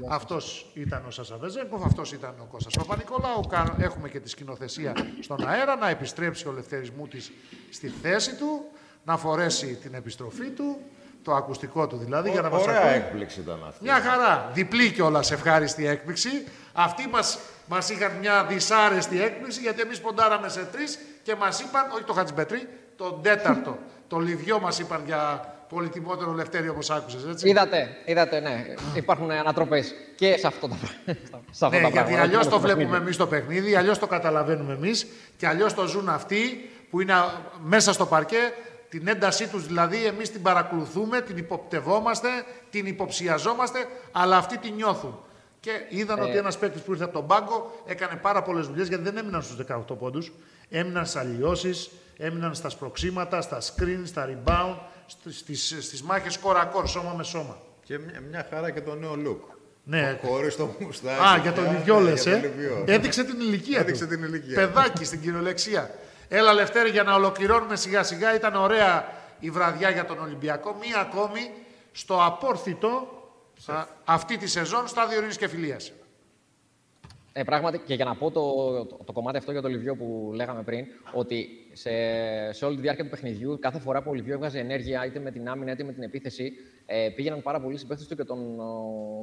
Αυτός 0.08 0.70
ήταν 0.74 1.04
ο 1.06 1.10
Σάσα 1.10 1.36
Βεζέγκοφ, 1.36 1.84
αυτός 1.84 2.12
ήταν 2.12 2.34
ο 2.40 2.46
Κώστας 2.50 2.76
Παπα-Νικολάου. 2.76 3.40
Έχουμε 3.78 4.08
και 4.08 4.20
τη 4.20 4.28
σκηνοθεσία 4.28 4.92
στον 5.20 5.48
αέρα, 5.48 5.76
να 5.76 5.88
επιστρέψει 5.88 6.48
ο 6.48 6.52
Λευτέρης 6.52 6.90
Μούτης 6.90 7.32
στη 7.70 7.88
θέση 7.88 8.36
του, 8.36 8.64
να 9.04 9.16
φορέσει 9.16 9.78
την 9.82 9.94
επιστροφή 9.94 10.50
του 10.50 10.76
το 11.22 11.34
ακουστικό 11.34 11.86
του 11.86 11.96
δηλαδή, 11.96 12.30
για 12.30 12.40
να 12.40 12.50
μας 12.50 12.62
Ωραία 12.62 12.86
έκπληξη 12.86 13.40
ήταν 13.40 13.58
αυτή. 13.68 13.84
Μια 13.84 14.00
χαρά. 14.00 14.50
Διπλή 14.54 14.90
κιόλας 14.90 15.30
ευχάριστη 15.30 15.86
έκπληξη. 15.86 16.30
Αυτοί 16.72 17.08
μας, 17.08 17.38
μας 17.66 17.90
είχαν 17.90 18.12
μια 18.20 18.44
δυσάρεστη 18.44 19.22
έκπληξη, 19.22 19.60
γιατί 19.60 19.80
εμείς 19.80 20.00
ποντάραμε 20.00 20.48
σε 20.48 20.64
τρεις 20.72 20.98
και 21.26 21.34
μας 21.34 21.60
είπαν, 21.60 21.90
όχι 21.94 22.02
το 22.04 22.12
Χατζιμπετρί, 22.12 22.68
τον 22.96 23.22
τέταρτο. 23.22 23.78
το 24.08 24.18
Λιβιό 24.18 24.60
μας 24.60 24.78
είπαν 24.78 25.02
για 25.06 25.54
πολυτιμότερο 25.68 26.32
Λευτέρη, 26.32 26.68
όπως 26.68 26.90
άκουσες, 26.90 27.24
έτσι. 27.24 27.48
Είδατε, 27.48 27.88
είδατε, 28.04 28.40
ναι. 28.40 28.64
Υπάρχουν 28.94 29.30
ανατροπές 29.30 29.94
και 30.16 30.36
σε 30.38 30.46
αυτό 30.46 30.68
το, 30.68 30.74
σε 31.58 31.66
αυτό 31.66 31.80
ναι, 31.80 31.88
γιατί 31.88 32.14
αλλιώς 32.14 32.48
το 32.48 32.60
βλέπουμε 32.60 32.96
εμείς 32.96 33.16
το 33.16 33.26
παιχνίδι, 33.26 33.74
αλλιώς 33.74 33.98
το 33.98 34.06
καταλαβαίνουμε 34.06 34.72
εμείς 34.72 35.06
και 35.36 35.46
αλλιώς 35.46 35.74
το 35.74 35.86
ζουν 35.86 36.08
αυτοί 36.08 36.70
που 36.90 37.00
είναι 37.00 37.14
μέσα 37.62 37.92
στο 37.92 38.06
παρκέ 38.06 38.52
την 38.88 39.08
έντασή 39.08 39.48
τους 39.48 39.66
δηλαδή 39.66 40.04
εμείς 40.04 40.30
την 40.30 40.42
παρακολουθούμε, 40.42 41.20
την 41.20 41.36
υποπτευόμαστε, 41.36 42.28
την 42.70 42.86
υποψιαζόμαστε, 42.86 43.78
αλλά 44.12 44.36
αυτοί 44.36 44.58
την 44.58 44.74
νιώθουν. 44.74 45.18
Και 45.60 45.70
είδαν 45.88 46.20
ότι 46.20 46.36
ε. 46.36 46.38
ένας 46.38 46.58
παίκτης 46.58 46.82
που 46.82 46.92
ήρθε 46.92 47.04
από 47.04 47.12
τον 47.12 47.26
πάγκο 47.26 47.82
έκανε 47.86 48.16
πάρα 48.16 48.42
πολλές 48.42 48.66
δουλειές 48.66 48.88
γιατί 48.88 49.02
δεν 49.02 49.16
έμειναν 49.16 49.42
στους 49.42 49.56
18 49.56 49.98
πόντους. 49.98 50.32
Έμειναν 50.70 51.06
στι 51.06 51.18
αλλοιώσεις, 51.18 51.90
έμειναν 52.16 52.54
στα 52.54 52.68
σπροξήματα, 52.68 53.40
στα 53.40 53.60
screen, 53.60 54.00
στα 54.04 54.28
rebound, 54.28 54.76
στις, 55.28 55.76
στις 55.80 56.02
μάχες 56.02 56.38
κόρα-κόρ, 56.38 56.88
σώμα 56.88 57.12
με 57.12 57.22
σώμα. 57.22 57.58
Και 57.84 57.98
μια, 57.98 58.20
μια 58.30 58.46
χαρά 58.50 58.70
και 58.70 58.80
το 58.80 58.94
νέο 58.94 59.12
look. 59.26 59.56
Ναι. 59.88 60.18
Χωρίς 60.24 60.56
το 60.56 60.76
μουστάκι. 60.78 61.22
Α, 61.22 61.36
για 61.42 61.52
τον 61.52 61.70
Λιβιό 61.72 62.00
λες. 62.00 62.26
Ε. 62.26 62.52
Έδειξε 62.86 63.24
την 63.24 63.40
ηλικία 63.40 63.78
Έδειξε 63.78 64.06
την 64.06 64.22
ηλικία. 64.22 64.54
Παιδάκι 64.54 65.04
στην 65.04 65.20
κυριολεξία. 65.20 65.90
Έλα 66.28 66.52
Λευτέρη 66.52 66.90
για 66.90 67.02
να 67.02 67.14
ολοκληρώνουμε 67.14 67.76
σιγά 67.76 68.02
σιγά. 68.02 68.34
Ήταν 68.34 68.54
ωραία 68.54 69.08
η 69.40 69.50
βραδιά 69.50 69.90
για 69.90 70.04
τον 70.04 70.18
Ολυμπιακό. 70.18 70.76
Μία 70.80 71.00
ακόμη 71.00 71.50
στο 71.92 72.24
απόρθητο 72.24 73.08
αυτή 74.04 74.36
τη 74.36 74.46
σεζόν 74.46 74.88
στα 74.88 75.08
ειρήνης 75.16 75.36
και 75.36 75.48
φιλίας. 75.48 75.92
Ε, 77.38 77.42
πράγματι, 77.44 77.78
και 77.78 77.94
για 77.94 78.04
να 78.04 78.14
πω 78.14 78.30
το, 78.30 78.42
το, 78.84 78.98
το, 79.04 79.12
κομμάτι 79.12 79.36
αυτό 79.36 79.52
για 79.52 79.62
το 79.62 79.68
Λιβιό 79.68 79.96
που 79.96 80.30
λέγαμε 80.34 80.62
πριν, 80.62 80.86
ότι 81.12 81.48
σε, 81.72 81.90
σε 82.52 82.64
όλη 82.64 82.76
τη 82.76 82.82
διάρκεια 82.82 83.04
του 83.04 83.10
παιχνιδιού, 83.10 83.58
κάθε 83.58 83.78
φορά 83.78 84.02
που 84.02 84.10
ο 84.10 84.14
Λιβιό 84.14 84.34
έβγαζε 84.34 84.58
ενέργεια, 84.58 85.06
είτε 85.06 85.18
με 85.18 85.30
την 85.30 85.48
άμυνα 85.48 85.72
είτε 85.72 85.84
με 85.84 85.92
την 85.92 86.02
επίθεση, 86.02 86.52
ε, 86.86 87.08
πήγαιναν 87.16 87.42
πάρα 87.42 87.60
πολλοί 87.60 87.76
συμπαίκτε 87.78 88.04
του 88.08 88.16
και 88.16 88.24
τον 88.24 88.38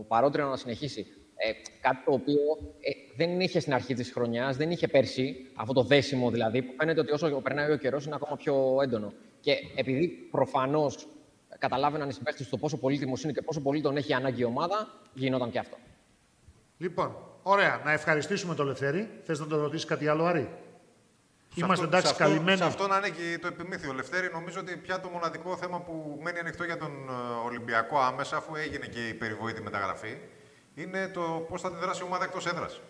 παρότριναν 0.07 0.49
να 0.49 0.55
συνεχίσει. 0.55 1.05
Ε, 1.35 1.51
κάτι 1.81 2.03
το 2.05 2.11
οποίο 2.11 2.41
ε, 2.79 2.91
δεν 3.15 3.39
είχε 3.39 3.59
στην 3.59 3.73
αρχή 3.73 3.93
της 3.93 4.11
χρονιάς, 4.11 4.57
δεν 4.57 4.71
είχε 4.71 4.87
πέρσι, 4.87 5.35
αυτό 5.55 5.73
το 5.73 5.83
δέσιμο 5.83 6.31
δηλαδή, 6.31 6.61
που 6.61 6.73
φαίνεται 6.77 6.99
ότι 6.99 7.11
όσο 7.11 7.41
περνάει 7.41 7.71
ο 7.71 7.77
καιρός 7.77 8.05
είναι 8.05 8.15
ακόμα 8.15 8.35
πιο 8.35 8.79
έντονο. 8.83 9.13
Και 9.39 9.53
επειδή 9.75 10.07
προφανώς 10.07 11.07
καταλάβαιναν 11.57 12.09
οι 12.09 12.13
συμπαίχτες 12.13 12.49
το 12.49 12.57
πόσο 12.57 12.77
πολύτιμος 12.77 13.23
είναι 13.23 13.31
και 13.31 13.41
πόσο 13.41 13.61
πολύ 13.61 13.81
τον 13.81 13.97
έχει 13.97 14.13
ανάγκη 14.13 14.41
η 14.41 14.45
ομάδα, 14.45 14.87
γινόταν 15.13 15.51
και 15.51 15.59
αυτό. 15.59 15.77
Λοιπόν, 16.77 17.32
ωραία. 17.43 17.81
Να 17.83 17.91
ευχαριστήσουμε 17.91 18.55
τον 18.55 18.67
Λευτέρη. 18.67 19.09
Θες 19.23 19.39
να 19.39 19.47
τον 19.47 19.61
ρωτήσεις 19.61 19.85
κάτι 19.85 20.07
άλλο, 20.07 20.25
Άρη; 20.25 20.49
Είμαστε 21.55 21.85
εντάξει 21.85 22.07
σε 22.07 22.11
αυτό, 22.11 22.23
καλυμμένοι. 22.23 22.57
Σε 22.57 22.63
αυτό 22.63 22.87
να 22.87 22.97
είναι 22.97 23.09
και 23.09 23.39
το 23.41 23.47
επιμήθειο 23.47 23.93
Λευτέρη, 23.93 24.29
νομίζω 24.31 24.59
ότι 24.59 24.77
πια 24.77 24.99
το 24.99 25.07
μοναδικό 25.09 25.57
θέμα 25.57 25.79
που 25.79 26.19
μένει 26.23 26.39
ανοιχτό 26.39 26.63
για 26.63 26.77
τον 26.77 26.91
ε, 27.09 27.45
Ολυμπιακό 27.45 27.99
άμεσα, 27.99 28.37
αφού 28.37 28.55
έγινε 28.55 28.85
και 28.85 29.07
η 29.07 29.13
περιβόητη 29.13 29.61
μεταγραφή, 29.61 30.17
είναι 30.75 31.07
το 31.07 31.45
πώς 31.49 31.61
θα 31.61 31.67
αντιδράσει 31.67 32.01
η 32.01 32.05
ομάδα 32.05 32.23
εκτός 32.23 32.45
έδρας. 32.45 32.81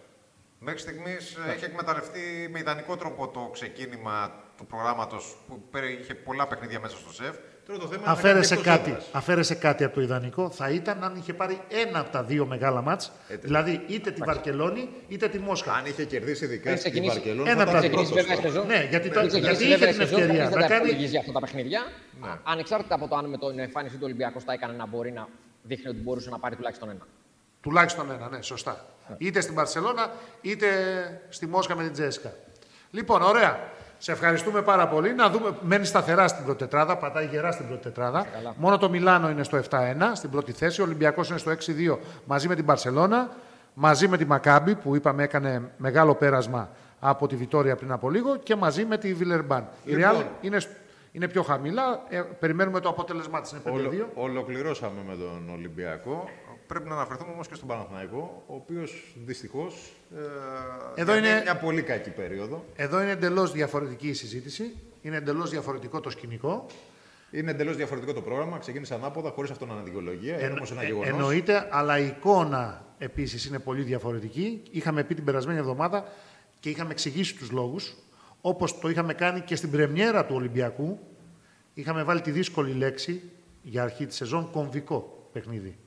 Μέχρι 0.59 0.79
στιγμής 0.79 1.37
έχει 1.55 1.65
εκμεταλλευτεί 1.65 2.49
με 2.51 2.59
ιδανικό 2.59 2.97
τρόπο 2.97 3.27
το 3.27 3.49
ξεκίνημα 3.53 4.31
του 4.57 4.65
προγράμματος 4.65 5.37
που 5.47 5.69
είχε 5.99 6.15
πολλά 6.15 6.47
παιχνίδια 6.47 6.79
μέσα 6.79 6.97
στο 6.97 7.13
σεφ. 7.13 7.35
Τώρα 7.67 7.79
το 7.79 7.87
θέμα 7.87 8.01
είναι 8.01 8.05
να 8.07 8.13
κάνει 8.13 8.17
Αφαίρεσε 8.19 8.53
εκτός 8.53 8.67
κάτι, 8.67 8.89
έδρας. 8.89 9.05
αφαίρεσε 9.11 9.55
κάτι 9.55 9.83
από 9.83 9.95
το 9.95 10.01
ιδανικό. 10.01 10.49
Θα 10.49 10.69
ήταν 10.69 11.03
αν 11.03 11.15
είχε 11.15 11.33
πάρει 11.33 11.59
ένα 11.87 11.99
από 11.99 12.09
τα 12.11 12.23
δύο 12.23 12.45
μεγάλα 12.45 12.81
μάτς, 12.81 13.11
δηλαδή 13.41 13.81
είτε 13.87 14.11
τη 14.11 14.21
Βαρκελόνη 14.25 14.89
είτε 15.07 15.27
τη 15.27 15.39
Μόσχα. 15.39 15.73
Αν 15.73 15.85
είχε 15.85 16.03
κερδίσει 16.05 16.45
ειδικά 16.45 16.63
Πριν 16.63 16.77
στην 16.77 16.91
ξεκινήσει- 16.91 17.17
Βαρκελόνη, 17.19 17.49
Ένα 17.49 17.63
θα 17.65 17.69
ήταν 17.71 17.81
πράγμα. 17.81 18.03
ξεκινήσει 18.03 18.11
πρώτος 18.13 18.27
βέβαια 18.27 18.49
η 18.49 18.51
τώρα. 18.53 18.67
σεζόν. 18.67 18.67
Ναι, 18.81 18.87
γιατί, 18.89 19.07
το, 19.09 19.13
Πριν 19.19 19.27
ξεκινήσει 19.27 19.63
γιατί 19.63 19.63
είχε 19.63 19.85
βέβαια 19.85 19.89
η 19.89 19.97
την 19.97 20.01
σεζόν, 20.07 20.19
ευκαιρία 20.19 20.37
κανείς 20.43 20.55
να 20.55 20.59
δεν 20.61 20.69
τα 20.69 20.73
κάνει. 20.75 20.85
υπολογίζει 20.87 21.17
αυτά 21.17 21.31
τα 21.31 21.39
παιχνίδια. 21.39 21.81
Ανεξάρτητα 22.43 22.95
από 22.95 23.07
το 23.07 23.15
αν 23.15 23.25
με 23.29 23.37
την 23.37 23.59
εμφάνιση 23.59 23.95
του 23.95 24.01
Ολυμπιακού 24.03 24.39
τα 24.45 24.53
έκανε 24.53 24.73
να 24.73 24.85
μπορεί 24.87 25.11
να 25.11 25.27
δείχνει 25.63 25.89
ότι 25.89 25.99
μπορούσε 25.99 26.29
να 26.29 26.39
πάρει 26.39 26.55
τουλάχιστον 26.55 26.89
ένα. 26.89 27.05
Τουλάχιστον 27.61 28.11
ένα, 28.11 28.29
ναι, 28.29 28.41
σωστά. 28.41 28.85
Είτε 29.17 29.41
στην 29.41 29.55
Παρσελώνα, 29.55 30.11
είτε 30.41 30.67
στη 31.29 31.47
Μόσχα 31.47 31.75
με 31.75 31.83
την 31.83 31.93
Τζέσικα. 31.93 32.33
Λοιπόν, 32.91 33.21
ωραία. 33.21 33.59
Σε 34.03 34.11
ευχαριστούμε 34.11 34.61
πάρα 34.61 34.87
πολύ. 34.87 35.13
Να 35.13 35.29
δούμε, 35.29 35.55
μένει 35.61 35.85
σταθερά 35.85 36.27
στην 36.27 36.43
πρώτη 36.43 36.59
τετράδα, 36.59 36.97
πατάει 36.97 37.25
γερά 37.25 37.51
στην 37.51 37.67
πρώτη 37.67 37.81
τετράδα. 37.81 38.25
Μόνο 38.57 38.77
το 38.77 38.89
Μιλάνο 38.89 39.29
είναι 39.29 39.43
στο 39.43 39.57
7-1, 39.69 39.79
στην 40.13 40.29
πρώτη 40.29 40.51
θέση. 40.51 40.81
Ο 40.81 40.83
Ολυμπιακός 40.83 41.29
είναι 41.29 41.37
στο 41.37 41.51
6-2 41.51 41.97
μαζί 42.25 42.47
με 42.47 42.55
την 42.55 42.65
Παρσελώνα, 42.65 43.29
μαζί 43.73 44.07
με 44.07 44.17
τη 44.17 44.25
Μακάμπη 44.25 44.75
που 44.75 44.95
είπαμε 44.95 45.23
έκανε 45.23 45.71
μεγάλο 45.77 46.15
πέρασμα 46.15 46.69
από 46.99 47.27
τη 47.27 47.35
Βιτόρια 47.35 47.75
πριν 47.75 47.91
από 47.91 48.09
λίγο 48.09 48.35
και 48.37 48.55
μαζί 48.55 48.85
με 48.85 48.97
τη 48.97 49.13
Βιλερμπάν. 49.13 49.67
Η 49.83 49.91
Λοιπόν. 49.95 50.11
Real 50.11 50.23
είναι, 50.41 50.59
σ- 50.59 50.69
είναι 51.11 51.27
πιο 51.27 51.43
χαμηλά. 51.43 52.01
Ε, 52.09 52.21
περιμένουμε 52.39 52.79
το 52.79 52.89
αποτέλεσμά 52.89 53.41
της. 53.41 53.51
Είναι 53.51 53.61
5-2. 53.63 53.71
Ολο, 53.73 54.09
ολοκληρώσαμε 54.15 54.99
με 55.07 55.15
τον 55.15 55.49
Ολυμπιακό. 55.53 56.29
Πρέπει 56.73 56.89
να 56.89 56.95
αναφερθούμε 56.95 57.31
όμως 57.31 57.47
και 57.47 57.55
στον 57.55 57.67
Παναθηναϊκό, 57.67 58.43
ο 58.47 58.53
οποίος 58.55 59.15
δυστυχώς 59.25 59.93
ε, 60.95 61.01
Εδώ 61.01 61.15
είναι 61.15 61.27
είναι- 61.27 61.41
μια 61.41 61.57
πολύ 61.57 61.81
κακή 61.81 62.09
περίοδο. 62.09 62.65
Εδώ 62.75 63.01
είναι 63.01 63.11
εντελώς 63.11 63.51
διαφορετική 63.51 64.07
η 64.07 64.13
συζήτηση. 64.13 64.75
Είναι 65.01 65.15
εντελώς 65.17 65.49
διαφορετικό 65.49 65.99
το 65.99 66.09
σκηνικό. 66.09 66.65
Είναι 67.31 67.51
εντελώς 67.51 67.75
διαφορετικό 67.75 68.13
το 68.13 68.21
πρόγραμμα. 68.21 68.57
Ξεκίνησε 68.57 68.93
ανάποδα, 68.93 69.29
χωρίς 69.29 69.51
αυτό 69.51 69.65
να 69.65 69.73
είναι 69.73 69.83
δικαιολογία. 69.83 70.33
Είναι 70.33 70.43
Εν- 70.43 70.51
όμω 70.51 70.65
ένα 70.71 70.81
ε, 70.81 70.85
γεγονός. 70.85 71.07
Εννοείται, 71.09 71.67
αλλά 71.71 71.97
η 71.99 72.05
εικόνα 72.07 72.85
επίσης 72.97 73.45
είναι 73.45 73.59
πολύ 73.59 73.81
διαφορετική. 73.81 74.61
Είχαμε 74.71 75.03
πει 75.03 75.15
την 75.15 75.23
περασμένη 75.23 75.59
εβδομάδα 75.59 76.03
και 76.59 76.69
είχαμε 76.69 76.91
εξηγήσει 76.91 77.35
τους 77.37 77.51
λόγους, 77.51 77.95
όπως 78.41 78.79
το 78.79 78.89
είχαμε 78.89 79.13
κάνει 79.13 79.41
και 79.41 79.55
στην 79.55 79.71
πρεμιέρα 79.71 80.25
του 80.25 80.35
Ολυμπιακού. 80.35 80.99
Είχαμε 81.73 82.03
βάλει 82.03 82.21
τη 82.21 82.31
δύσκολη 82.31 82.71
λέξη 82.73 83.21
για 83.61 83.83
αρχή 83.83 84.05
της 84.05 84.15
σεζόν 84.15 84.51
κομβικό 84.51 85.27
παιχνίδι. 85.31 85.77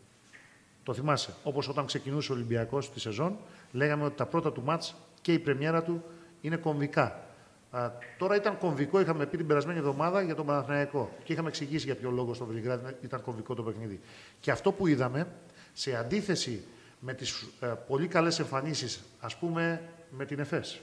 Το 0.87 0.95
θυμάσαι. 0.95 1.34
Όπως 1.43 1.68
όταν 1.68 1.87
ξεκινούσε 1.87 2.32
ο 2.32 2.34
Ολυμπιακός 2.34 2.91
τη 2.91 3.01
σεζόν, 3.01 3.37
λέγαμε 3.72 4.05
ότι 4.05 4.16
τα 4.16 4.26
πρώτα 4.26 4.53
του 4.53 4.62
μάτς 4.62 4.95
και 5.20 5.32
η 5.32 5.39
πρεμιέρα 5.39 5.82
του 5.82 6.05
είναι 6.41 6.57
κομβικά. 6.57 7.24
Α, 7.70 7.91
τώρα 8.18 8.37
ήταν 8.37 8.59
κομβικό, 8.59 9.01
είχαμε 9.01 9.26
πει 9.26 9.37
την 9.37 9.47
περασμένη 9.47 9.78
εβδομάδα 9.78 10.22
για 10.22 10.34
τον 10.34 10.47
Παναθηναϊκό 10.47 11.11
και 11.24 11.32
είχαμε 11.32 11.49
εξηγήσει 11.49 11.84
για 11.84 11.95
ποιο 11.95 12.11
λόγο 12.11 12.34
στο 12.34 12.45
Βελιγράδι 12.45 12.97
ήταν 13.03 13.22
κομβικό 13.22 13.55
το 13.55 13.62
παιχνίδι. 13.62 14.01
Και 14.41 14.51
αυτό 14.51 14.72
που 14.72 14.87
είδαμε, 14.87 15.26
σε 15.72 15.97
αντίθεση 15.97 16.64
με 17.01 17.14
τις 17.14 17.47
ε, 17.61 17.66
πολύ 17.66 18.07
καλές 18.07 18.39
εμφανίσεις, 18.39 19.01
ας 19.20 19.37
πούμε 19.37 19.82
με 20.11 20.24
την 20.24 20.39
ΕΦΕΣ, 20.39 20.80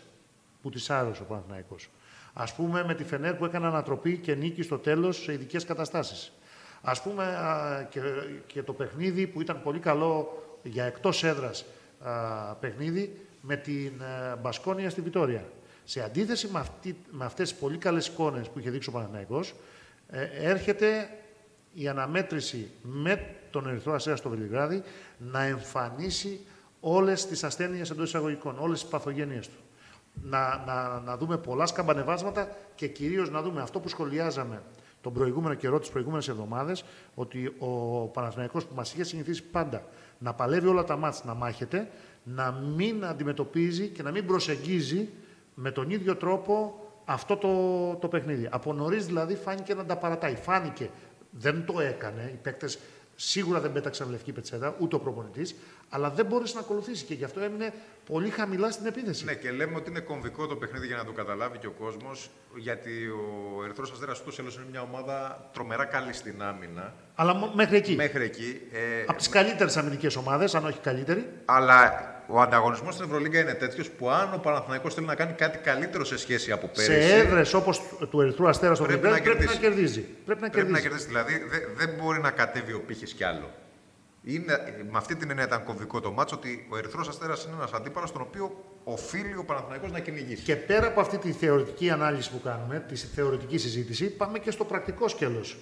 που 0.62 0.70
τη 0.70 0.86
άρρωσε 0.88 1.22
ο 1.22 1.26
Παναθηναϊκός. 1.26 1.90
Ας 2.34 2.56
πούμε 2.56 2.84
με 2.84 2.94
τη 2.94 3.04
Φενέρ 3.04 3.34
που 3.34 3.46
έκανε 3.46 3.68
ανατροπή 3.68 4.18
και 4.18 4.36
νίκη 4.36 4.62
στο 4.62 4.78
τέλος 4.78 5.24
σε 5.24 5.34
ειδικές 5.34 5.66
καταστάσεις. 5.66 6.32
Ας 6.86 7.02
πούμε 7.02 7.24
α, 7.24 7.84
και, 7.90 8.00
και 8.48 8.64
το 8.64 8.74
παιχνίδι 8.74 9.28
που 9.28 9.42
ήταν 9.42 9.62
πολύ 9.64 9.80
καλό 9.80 10.44
για 10.64 10.84
εκτός 10.84 11.24
έδρας 11.24 11.66
α, 12.00 12.12
παιχνίδι 12.56 13.20
με 13.42 13.56
την 13.56 14.02
ε, 14.02 14.36
Μπασκόνια 14.36 14.90
στη 14.90 15.02
Βιτόρια. 15.02 15.46
Σε 15.84 16.04
αντίθεση 16.04 16.48
με, 16.52 16.60
αυτή, 16.60 16.98
με 17.12 17.26
αυτές 17.26 17.50
τις 17.50 17.60
πολύ 17.60 17.78
καλές 17.78 18.08
εικόνες 18.08 18.50
που 18.50 18.60
είχε 18.60 18.70
δείξει 18.70 18.90
ο 18.90 18.92
Παναθηναϊκός, 18.92 19.54
ε, 20.10 20.24
έρχεται 20.24 21.10
η 21.74 21.88
αναμέτρηση 21.88 22.72
με 22.82 23.36
τον 23.52 23.68
Ερυθρό 23.68 23.94
Αστέρα 23.94 24.16
στο 24.16 24.30
Βελιγράδι 24.30 24.84
να 25.18 25.44
εμφανίσει 25.44 26.40
όλες 26.80 27.26
τις 27.26 27.44
ασθένειες 27.44 27.90
εντός 27.90 28.08
εισαγωγικών, 28.08 28.60
όλες 28.60 28.82
τις 28.82 28.90
παθογένειες 28.90 29.48
του. 29.48 29.60
Να, 30.24 30.64
να, 30.66 31.00
να 31.00 31.18
δούμε 31.18 31.38
πολλά 31.38 31.66
σκαμπανεβάσματα 31.66 32.56
και 32.76 32.88
κυρίως 32.88 33.30
να 33.30 33.42
δούμε 33.42 33.62
αυτό 33.62 33.80
που 33.80 33.88
σχολιάζαμε 33.88 34.62
τον 35.04 35.14
προηγούμενο 35.14 35.54
καιρό, 35.54 35.80
τις 35.80 35.90
προηγούμενες 35.90 36.28
εβδομάδες, 36.28 36.84
ότι 37.16 37.56
ο 37.60 37.68
Παναθηναϊκός 38.08 38.66
που 38.66 38.76
μας 38.76 38.94
είχε 38.94 39.04
συνηθίσει 39.04 39.44
πάντα 39.44 39.84
να 40.18 40.34
παλεύει 40.34 40.68
όλα 40.68 40.84
τα 40.84 40.98
μάτς, 40.98 41.24
να 41.24 41.34
μάχεται, 41.34 41.90
να 42.24 42.52
μην 42.52 43.06
αντιμετωπίζει 43.06 43.88
και 43.88 44.04
να 44.04 44.12
μην 44.12 44.26
προσεγγίζει 44.26 45.10
με 45.54 45.72
τον 45.72 45.90
ίδιο 45.90 46.16
τρόπο 46.16 46.76
αυτό 47.06 47.38
το, 47.38 47.96
το 47.96 48.08
παιχνίδι. 48.08 48.48
Από 48.52 48.74
νωρίς 48.74 49.06
δηλαδή 49.06 49.36
φάνηκε 49.36 49.74
να 49.74 49.86
τα 49.86 49.98
παρατάει. 49.98 50.36
Φάνηκε. 50.36 50.90
Δεν 51.30 51.66
το 51.66 51.80
έκανε. 51.80 52.30
Οι 52.34 52.40
παίκτες 52.42 52.80
σίγουρα 53.28 53.60
δεν 53.60 53.72
πέταξαν 53.72 54.10
λευκή 54.10 54.32
πετσέτα, 54.32 54.76
ούτε 54.80 54.96
ο 54.96 55.00
προπονητής, 55.00 55.56
αλλά 55.90 56.10
δεν 56.10 56.26
μπόρεσε 56.26 56.54
να 56.56 56.60
ακολουθήσει 56.60 57.04
και 57.06 57.14
γι' 57.14 57.24
αυτό 57.24 57.40
έμεινε 57.40 57.74
πολύ 58.06 58.30
χαμηλά 58.30 58.72
στην 58.72 58.86
επίθεση. 58.86 59.26
Ναι, 59.26 59.34
και 59.34 59.52
λέμε 59.52 59.76
ότι 59.76 59.90
είναι 59.90 60.00
κομβικό 60.00 60.48
το 60.48 60.56
παιχνίδι 60.56 60.88
για 60.88 60.96
να 60.96 61.06
το 61.06 61.12
καταλάβει 61.12 61.58
και 61.58 61.68
ο 61.68 61.72
κόσμος, 61.72 62.30
γιατί 62.56 63.08
ο 63.08 63.64
Ερυθρός 63.64 63.92
Αστέρας 63.92 64.20
ούτως 64.22 64.38
ή 64.38 64.42
άλλως 64.42 64.56
είναι 64.56 64.66
μια 64.72 64.82
ομάδα 64.82 65.50
τρομερά 65.54 65.86
καλή 65.86 66.14
στην 66.14 66.44
άμυνα. 66.44 66.94
Αλλά 67.16 67.34
μο- 67.34 67.52
μέχρι 67.56 67.76
εκεί. 67.78 67.96
Μέχρι 67.96 68.24
εκεί. 68.24 68.62
Ε, 68.72 69.02
Από 69.08 69.18
τις 69.18 69.30
καλύτερες 69.30 69.78
αμυντικές 69.78 70.16
ομάδες, 70.16 70.56
αν 70.56 70.66
όχι 70.66 70.80
καλύτερη. 70.80 71.32
Αλλά 71.46 72.12
ο 72.36 72.40
ανταγωνισμός 72.42 72.94
στην 72.94 73.06
Ευρωλίγκα 73.06 73.40
είναι 73.40 73.54
τέτοιος 73.54 73.90
που 73.90 74.10
αν 74.10 74.34
ο 74.34 74.38
Παναθηναϊκός 74.38 74.94
θέλει 74.94 75.06
να 75.06 75.16
κάνει 75.16 75.34
κάτι 75.34 75.58
καλύτερο 75.58 76.04
σε 76.06 76.18
σχέση 76.18 76.52
από 76.52 76.68
πέρυσι. 76.68 77.08
Σε 77.08 77.16
έδρε 77.16 77.42
όπως 77.54 77.82
του 78.10 78.22
Ερυθρού 78.22 78.48
Αστέρα 78.48 78.76
στο 78.76 78.84
Πρέπει 78.84 79.00
Βελιγράδι 79.02 79.30
να 79.30 79.36
πρέπει 79.36 79.46
να 79.56 79.60
κερδίσει. 79.60 79.76
κερδίζει. 80.00 80.02
Πρέπει 80.26 80.42
να 80.42 80.50
Πρέπει 80.50 80.72
να 80.72 80.80
κερδίζει. 80.80 81.06
κερδίσει. 81.06 81.08
Δηλαδή 81.08 81.34
δε- 81.50 81.86
δεν 81.86 81.96
μπορεί 82.04 82.20
να 82.22 82.32
κατέβει 82.32 82.74
ο 82.74 82.82
πύχης 82.88 83.14
κι 83.14 83.24
άλλο. 83.24 83.50
Είναι, 84.24 84.60
με 84.92 84.98
αυτή 84.98 85.16
την 85.16 85.30
έννοια 85.30 85.46
ήταν 85.46 85.64
κομβικό 85.64 86.00
το 86.02 86.12
μάτσο 86.12 86.36
ότι 86.36 86.68
ο 86.70 86.78
Ερυθρός 86.78 87.08
Αστέρας 87.08 87.44
είναι 87.44 87.54
ένας 87.58 87.72
αντίπαλος 87.74 88.12
τον 88.12 88.22
οποίο 88.22 88.64
οφείλει 88.84 89.36
ο 89.38 89.44
Παναθηναϊκός 89.46 89.92
να 89.92 90.00
κυνηγήσει. 90.00 90.44
Και 90.44 90.56
πέρα 90.56 90.88
από 90.88 91.02
αυτή 91.02 91.18
τη 91.18 91.32
θεωρητική 91.32 91.90
ανάλυση 91.90 92.32
που 92.32 92.42
κάνουμε, 92.44 92.86
τη 92.88 92.96
θεωρητική 92.96 93.58
συζήτηση, 93.58 94.06
πάμε 94.10 94.40
και 94.40 94.52
στο 94.52 94.64
πρακτικό 94.66 95.08
σκέλος. 95.08 95.58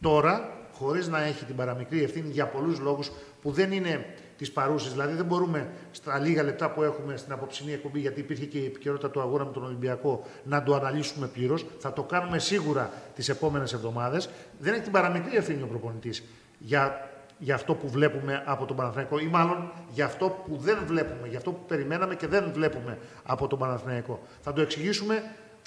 Τώρα, 0.00 0.50
χωρίς 0.82 1.08
να 1.08 1.22
έχει 1.22 1.44
την 1.44 1.56
παραμικρή 1.56 2.02
ευθύνη 2.02 2.30
για 2.30 2.46
πολλούς 2.46 2.78
λόγους 2.78 3.10
που 3.42 3.50
δεν 3.50 3.72
είναι 3.72 4.06
τις 4.36 4.52
παρούσεις, 4.52 4.92
δηλαδή 4.92 5.14
δεν 5.14 5.24
μπορούμε 5.24 5.68
στα 5.90 6.18
λίγα 6.18 6.42
λεπτά 6.42 6.70
που 6.70 6.82
έχουμε 6.82 7.16
στην 7.16 7.32
απόψινή 7.32 7.72
εκπομπή, 7.72 8.00
γιατί 8.00 8.20
υπήρχε 8.20 8.44
και 8.44 8.58
η 8.58 8.64
επικαιρότητα 8.64 9.10
του 9.10 9.20
αγώνα 9.20 9.44
με 9.44 9.52
τον 9.52 9.64
Ολυμπιακό, 9.64 10.26
να 10.44 10.62
το 10.62 10.74
αναλύσουμε 10.74 11.26
πλήρως. 11.26 11.66
Θα 11.78 11.92
το 11.92 12.02
κάνουμε 12.02 12.38
σίγουρα 12.38 12.90
τις 13.14 13.28
επόμενες 13.28 13.72
εβδομάδες. 13.72 14.28
Δεν 14.58 14.72
έχει 14.72 14.82
την 14.82 14.92
παραμικρή 14.92 15.36
ευθύνη 15.36 15.62
ο 15.62 15.66
προπονητής 15.66 16.22
για 16.58 17.10
για 17.42 17.54
αυτό 17.54 17.74
που 17.74 17.88
βλέπουμε 17.88 18.42
από 18.46 18.64
τον 18.64 18.76
Παναθηναϊκό 18.76 19.18
ή 19.18 19.26
μάλλον 19.26 19.72
για 19.92 20.04
αυτό 20.04 20.42
που 20.46 20.56
δεν 20.56 20.78
βλέπουμε, 20.86 21.28
για 21.28 21.38
αυτό 21.38 21.52
που 21.52 21.64
περιμέναμε 21.66 22.14
και 22.14 22.26
δεν 22.26 22.50
βλέπουμε 22.52 22.98
από 23.22 23.46
τον 23.46 23.58
Παναθηναϊκό. 23.58 24.22
Θα 24.40 24.52
το 24.52 24.60
εξηγήσουμε 24.60 25.22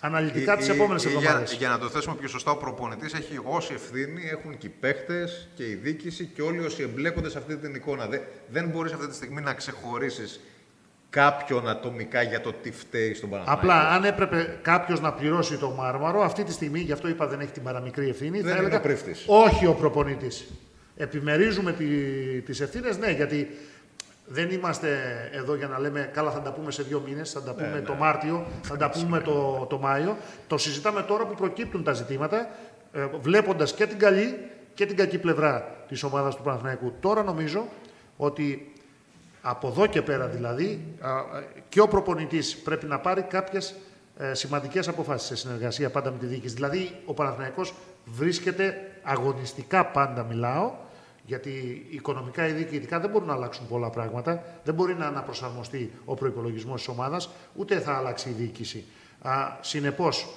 αναλυτικά 0.06 0.54
Ή- 0.54 0.58
τις 0.58 0.68
ή- 0.68 0.72
επόμενες 0.72 1.04
ή 1.04 1.08
για, 1.08 1.18
εβδομάδες. 1.20 1.54
για 1.54 1.70
να 1.70 1.80
το 1.80 1.90
θέσουμε 1.90 2.16
πιο 2.16 2.28
σωστά, 2.28 2.52
ο 2.52 2.56
προπονητής 2.58 3.14
έχει 3.14 3.40
όση 3.44 3.74
ευθύνη 3.74 4.30
έχουν 4.32 4.58
και 4.58 4.68
οι 4.68 4.74
παίχτες 4.80 5.48
και 5.56 5.64
η 5.64 5.74
διοίκηση 5.74 6.26
και 6.36 6.42
όλοι 6.42 6.60
όσοι 6.60 6.84
εμπλέκονται 6.84 7.30
σε 7.30 7.38
αυτή 7.38 7.56
την 7.58 7.76
εικόνα. 7.76 8.08
Δεν, 8.08 8.22
δεν 8.52 8.68
μπορείς 8.68 8.92
αυτή 8.94 9.08
τη 9.08 9.16
στιγμή 9.16 9.42
να 9.42 9.54
ξεχωρίσεις 9.54 10.40
κάποιον 11.10 11.68
ατομικά 11.70 12.22
για 12.22 12.42
το 12.42 12.54
τι 12.54 12.72
φταίει 12.72 13.14
στον 13.14 13.30
Παναθηναϊκό. 13.30 13.62
Απλά 13.62 13.90
αν 13.90 14.04
έπρεπε 14.04 14.60
κάποιος 14.62 15.00
να 15.02 15.14
πληρώσει 15.14 15.58
το 15.58 15.70
μάρμαρο, 15.70 16.22
αυτή 16.24 16.44
τη 16.44 16.52
στιγμή, 16.52 16.80
γι' 16.80 16.92
αυτό 16.92 17.08
είπα 17.08 17.28
δεν 17.28 17.40
έχει 17.40 17.52
την 17.52 17.64
παραμικρή 17.64 18.10
ευθύνη, 18.10 18.38
Δεν 18.42 18.44
θα 18.44 18.50
είναι 18.50 18.60
έλεγα 18.60 18.78
ο 18.78 18.82
πρίφτης. 18.82 19.26
όχι 19.28 19.66
ο 19.68 19.74
προπονητής. 19.74 20.46
Επιμερίζουμε 20.98 21.72
τι 21.74 21.86
τις 22.42 22.60
ευθύνες, 22.62 22.98
ναι, 22.98 23.12
γιατί 23.12 23.48
δεν 24.28 24.52
είμαστε 24.52 24.90
εδώ 25.34 25.56
για 25.56 25.68
να 25.68 25.80
λέμε 25.80 26.10
καλά 26.14 26.32
θα 26.32 26.42
τα 26.42 26.52
πούμε 26.52 26.72
σε 26.72 26.84
δύο 26.84 27.04
μήνες, 27.08 27.32
θα 27.32 27.42
τα 27.42 27.56
Ναι, 27.58 27.64
πούμε 27.64 27.82
το 27.82 27.94
Μάρτιο, 27.94 28.46
θα 28.62 28.78
τα 28.78 28.90
πούμε 28.90 29.20
το, 29.20 29.66
το 29.70 29.78
Μάιο. 29.78 30.18
Το 30.48 30.58
συζητάμε 30.58 31.02
τώρα 31.02 31.26
που 31.26 31.36
προκύπτουν 31.36 31.84
τα 31.84 31.94
ζητήματα, 31.94 32.50
ε, 32.92 33.08
βλέποντας 33.22 33.74
και 33.74 33.86
την 33.86 34.00
καλή 34.00 34.38
και 34.74 34.86
την 34.86 34.96
κακή 34.96 35.18
πλευρά 35.18 35.76
της 35.88 36.04
ομάδας 36.04 36.36
του 36.36 36.44
Παναθηναϊκού. 36.44 36.94
Τώρα 37.00 37.24
νομίζω 37.24 37.68
ότι 38.18 38.74
από 39.42 39.68
εδώ 39.68 39.86
και 39.86 40.02
πέρα 40.02 40.28
δηλαδή 40.28 40.96
α, 41.00 41.10
α, 41.10 41.24
και 41.70 41.82
ο 41.82 41.88
προπονητής 41.88 42.58
πρέπει 42.58 42.86
να 42.86 43.00
πάρει 43.00 43.22
κάποιες 43.22 43.76
ε, 44.18 44.34
σημαντικές 44.34 44.88
αποφάσεις 44.88 45.28
σε 45.28 45.36
συνεργασία 45.36 45.90
πάντα 45.90 46.12
με 46.12 46.18
τη 46.18 46.26
διοίκηση. 46.26 46.54
Δηλαδή, 46.54 47.00
ο 47.06 47.14
Παναθηναϊκός 47.14 47.74
βρίσκεται 48.06 48.92
αγωνιστικά 49.04 49.86
πάντα, 49.86 50.24
μιλάω, 50.24 50.72
γιατί 51.26 51.86
οικονομικά 51.90 52.48
ή 52.48 52.52
διοικητικά 52.52 53.00
δεν 53.00 53.10
μπορούν 53.10 53.28
να 53.28 53.34
αλλάξουν 53.34 53.68
πολλά 53.68 53.90
πράγματα. 53.90 54.44
Δεν 54.64 54.74
μπορεί 54.74 54.94
να 54.94 55.06
αναπροσαρμοστεί 55.06 55.92
ο 56.06 56.14
προπολογισμό 56.14 56.76
της 56.76 56.88
ομάδας, 56.88 57.30
ούτε 57.56 57.80
θα 57.80 57.94
αλλάξει 57.94 58.30
η 58.30 58.32
διοίκηση. 58.32 58.86
Συνεπώς, 59.62 60.28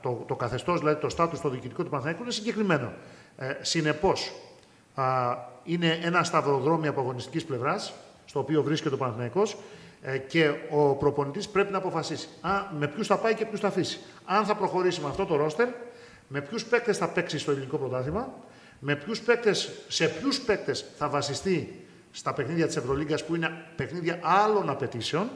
το, 0.00 0.24
το 0.26 0.34
καθεστώς, 0.34 0.78
δηλαδή 0.78 1.00
το 1.00 1.08
στάτους 1.08 1.38
στο 1.38 1.48
διοικητικό 1.48 1.82
του 1.82 1.90
Παναθηναϊκού 1.90 2.22
είναι 2.22 2.32
συγκεκριμένο. 2.32 2.92
Ε, 3.36 3.56
Συνεπώς, 3.60 4.32
είναι 5.64 5.98
ένα 6.02 6.24
σταυροδρόμι 6.24 6.86
από 6.86 7.00
αγωνιστική 7.00 7.46
πλευράς, 7.46 7.92
στο 8.24 8.38
οποίο 8.38 8.62
βρίσκεται 8.62 8.94
ο 8.94 8.98
Παναθηναϊκός 8.98 9.56
ε, 10.02 10.18
και 10.18 10.50
ο 10.70 10.94
προπονητής 10.94 11.48
πρέπει 11.48 11.72
να 11.72 11.78
αποφασίσει 11.78 12.28
α, 12.40 12.50
με 12.78 12.88
ποιους 12.88 13.06
θα 13.06 13.16
πάει 13.16 13.34
και 13.34 13.44
ποιους 13.44 13.60
θα 13.60 13.68
αφήσει. 13.68 14.00
Αν 14.24 14.44
θα 14.44 14.54
προχωρήσει 14.54 15.00
με 15.00 15.08
αυτό 15.08 15.26
το 15.26 15.36
ρόστερ, 15.36 15.68
με 16.28 16.40
ποιους 16.40 16.64
παίκτες 16.64 16.98
θα 16.98 17.08
παίξει 17.08 17.38
στο 17.38 17.50
ελληνικό 17.50 17.76
πρωτάθλημα, 17.76 18.34
με 18.88 18.96
ποιους 18.96 19.20
παίκτες, 19.20 19.70
σε 19.88 20.08
ποιους 20.08 20.40
παίκτες 20.40 20.84
θα 20.96 21.08
βασιστεί 21.08 21.86
στα 22.10 22.32
παιχνίδια 22.32 22.66
της 22.66 22.76
Ευρωλίγκας 22.76 23.24
που 23.24 23.34
είναι 23.34 23.50
παιχνίδια 23.76 24.18
άλλων 24.22 24.70
απαιτήσεων; 24.70 25.30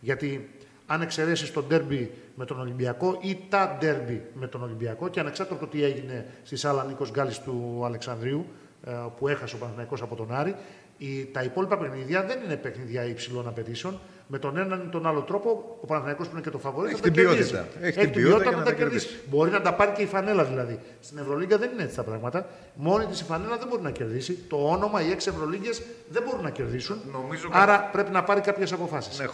Γιατί 0.00 0.50
αν 0.86 1.02
εξαιρέσεις 1.02 1.52
το 1.52 1.62
ντέρμπι 1.62 2.10
με 2.34 2.44
τον 2.44 2.60
Ολυμπιακό 2.60 3.18
ή 3.22 3.38
τα 3.48 3.76
ντέρμπι 3.78 4.22
με 4.34 4.46
τον 4.46 4.62
Ολυμπιακό 4.62 5.08
και 5.08 5.20
ανεξάρτητα 5.20 5.58
από 5.58 5.66
το 5.66 5.70
τι 5.70 5.84
έγινε 5.84 6.26
στη 6.42 6.56
σάλα 6.56 6.84
Νίκος 6.84 7.10
Γκάλης 7.10 7.38
του 7.38 7.82
Αλεξανδρίου, 7.84 8.46
ε, 8.84 8.92
που 9.18 9.28
έχασε 9.28 9.54
ο 9.54 9.58
Παναθηναϊκός 9.58 10.02
από 10.02 10.14
τον 10.16 10.32
Άρη, 10.32 10.56
η, 10.98 11.24
τα 11.24 11.42
υπόλοιπα 11.42 11.78
παιχνίδια 11.78 12.22
δεν 12.22 12.42
είναι 12.44 12.56
παιχνίδια 12.56 13.04
υψηλών 13.04 13.48
απαιτήσεων. 13.48 14.00
Με 14.26 14.38
τον 14.38 14.56
έναν 14.56 14.80
ή 14.86 14.88
τον 14.90 15.06
άλλο 15.06 15.20
τρόπο, 15.20 15.78
ο 15.80 15.86
Παναθηναϊκός 15.86 16.26
που 16.26 16.32
είναι 16.32 16.42
και 16.42 16.50
το 16.50 16.58
φαβορή 16.58 16.92
θα 16.92 17.00
τα 17.00 17.08
κερδίσει. 17.08 17.64
Έχει, 17.80 18.00
την 18.00 18.10
ποιότητα 18.10 18.56
να 18.56 18.62
τα 18.62 18.72
κερδίσει. 18.72 19.08
Μπορεί 19.30 19.50
να 19.50 19.60
τα 19.60 19.74
πάρει 19.74 19.92
και 19.92 20.02
η 20.02 20.06
φανέλα 20.06 20.44
δηλαδή. 20.44 20.80
Στην 21.00 21.18
Ευρωλίγκα 21.18 21.58
δεν 21.58 21.70
είναι 21.72 21.82
έτσι 21.82 21.96
τα 21.96 22.02
πράγματα. 22.02 22.46
Μόνη 22.74 23.06
της 23.06 23.20
η 23.20 23.24
φανέλα 23.24 23.56
δεν 23.56 23.68
μπορεί 23.68 23.82
να 23.82 23.90
κερδίσει. 23.90 24.34
Το 24.48 24.56
όνομα, 24.56 25.02
οι 25.02 25.10
έξι 25.10 25.28
Ευρωλίγκες 25.28 25.82
δεν 26.08 26.22
μπορούν 26.22 26.42
να 26.42 26.50
κερδίσουν. 26.50 27.00
Νομίζω 27.12 27.48
Άρα 27.50 27.88
πρέπει 27.92 28.10
να 28.10 28.22
πάρει 28.22 28.40
κάποιες 28.40 28.72
αποφάσεις. 28.72 29.18
Ναι, 29.18 29.24
ε, 29.24 29.28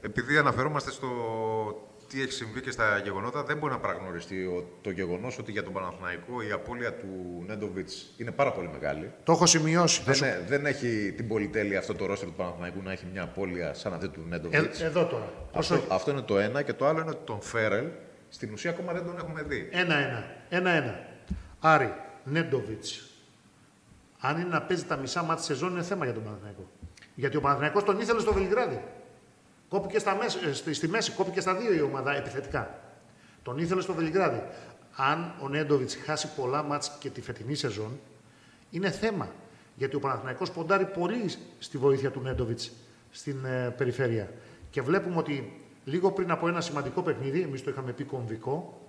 επειδή 0.00 0.38
αναφερόμαστε 0.38 0.90
στο 0.90 1.08
τι 2.08 2.22
έχει 2.22 2.32
συμβεί 2.32 2.60
και 2.60 2.70
στα 2.70 2.98
γεγονότα, 2.98 3.42
δεν 3.42 3.56
μπορεί 3.56 3.72
να 3.72 3.78
παραγνωριστεί 3.78 4.64
το 4.80 4.90
γεγονός 4.90 5.38
ότι 5.38 5.52
για 5.52 5.62
τον 5.62 5.72
Παναθηναϊκό 5.72 6.42
η 6.42 6.50
απώλεια 6.52 6.94
του 6.94 7.44
Νέντοβιτς 7.46 8.14
είναι 8.16 8.30
πάρα 8.30 8.52
πολύ 8.52 8.68
μεγάλη. 8.68 9.12
Το 9.24 9.32
έχω 9.32 9.46
σημειώσει. 9.46 10.02
Δεν, 10.02 10.22
ε, 10.22 10.44
δεν 10.48 10.66
έχει 10.66 11.12
την 11.16 11.28
πολυτέλεια 11.28 11.78
αυτό 11.78 11.94
το 11.94 12.06
ρόστερ 12.06 12.28
του 12.28 12.34
Παναθηναϊκού 12.34 12.82
να 12.82 12.92
έχει 12.92 13.06
μια 13.12 13.22
απώλεια 13.22 13.74
σαν 13.74 13.92
αυτή 13.92 14.08
του 14.08 14.24
Νέντοβιτς. 14.28 14.80
Ε, 14.80 14.84
εδώ 14.84 15.06
τώρα. 15.06 15.32
Αυτό, 15.54 15.82
αυτό 15.88 16.10
είναι 16.10 16.20
το 16.20 16.38
ένα. 16.38 16.62
Και 16.62 16.72
το 16.72 16.86
άλλο 16.86 17.00
είναι 17.00 17.10
ότι 17.10 17.24
τον 17.24 17.40
Φέρελ 17.40 17.86
στην 18.28 18.52
ουσία 18.52 18.70
ακόμα 18.70 18.92
δεν 18.92 19.04
τον 19.04 19.16
έχουμε 19.16 19.42
δει. 19.42 19.68
Ένα-ένα. 19.72 20.24
Ένα-ένα. 20.48 21.06
Άρη, 21.60 21.94
Νέντοβιτς. 22.24 23.02
Αν 24.20 24.40
είναι 24.40 24.48
να 24.48 24.62
παίζει 24.62 24.84
τα 24.84 24.96
μισά 24.96 25.22
μάτια 25.22 25.44
σεζόν, 25.44 25.70
είναι 25.70 25.82
θέμα 25.82 26.04
για 26.04 26.14
τον 26.14 26.22
Παναθηναϊκό. 26.24 26.70
Γιατί 27.14 27.36
ο 27.36 27.40
Παναθηναϊκός 27.40 27.84
τον 27.84 28.00
ήθελε 28.00 28.20
στο 28.20 28.32
Βελιγράδι. 28.32 28.82
Κόπηκε 29.68 29.98
στα 29.98 30.14
μέση, 30.14 30.38
ε, 30.48 30.52
στη, 30.52 30.72
στη 30.74 30.88
μέση, 30.88 31.12
κόπηκε 31.12 31.40
στα 31.40 31.54
δύο 31.54 31.74
η 31.74 31.80
ομάδα 31.80 32.16
επιθετικά. 32.16 32.80
Τον 33.42 33.58
ήθελε 33.58 33.80
στο 33.80 33.94
Βελιγράδι. 33.94 34.42
Αν 34.96 35.34
ο 35.42 35.48
Νέντοβιτς 35.48 35.96
χάσει 35.96 36.28
πολλά 36.36 36.62
μάτς 36.62 36.96
και 36.98 37.10
τη 37.10 37.20
φετινή 37.20 37.54
σεζόν, 37.54 37.98
είναι 38.70 38.90
θέμα. 38.90 39.28
Γιατί 39.74 39.96
ο 39.96 39.98
Παναθηναϊκός 40.00 40.50
ποντάρει 40.50 40.84
πολύ 40.84 41.30
στη 41.58 41.78
βοήθεια 41.78 42.10
του 42.10 42.20
Νέντοβιτς 42.20 42.72
στην 43.10 43.44
ε, 43.44 43.74
περιφέρεια. 43.76 44.30
Και 44.70 44.82
βλέπουμε 44.82 45.16
ότι 45.16 45.62
λίγο 45.84 46.12
πριν 46.12 46.30
από 46.30 46.48
ένα 46.48 46.60
σημαντικό 46.60 47.02
παιχνίδι, 47.02 47.40
εμείς 47.40 47.62
το 47.64 47.70
είχαμε 47.70 47.92
πει 47.92 48.04
κομβικό 48.04 48.80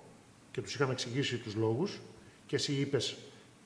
και 0.50 0.60
τους 0.60 0.74
είχαμε 0.74 0.92
εξηγήσει 0.92 1.36
τους 1.36 1.54
λόγους, 1.54 2.00
και 2.46 2.56
εσύ 2.56 2.72
είπες 2.72 3.16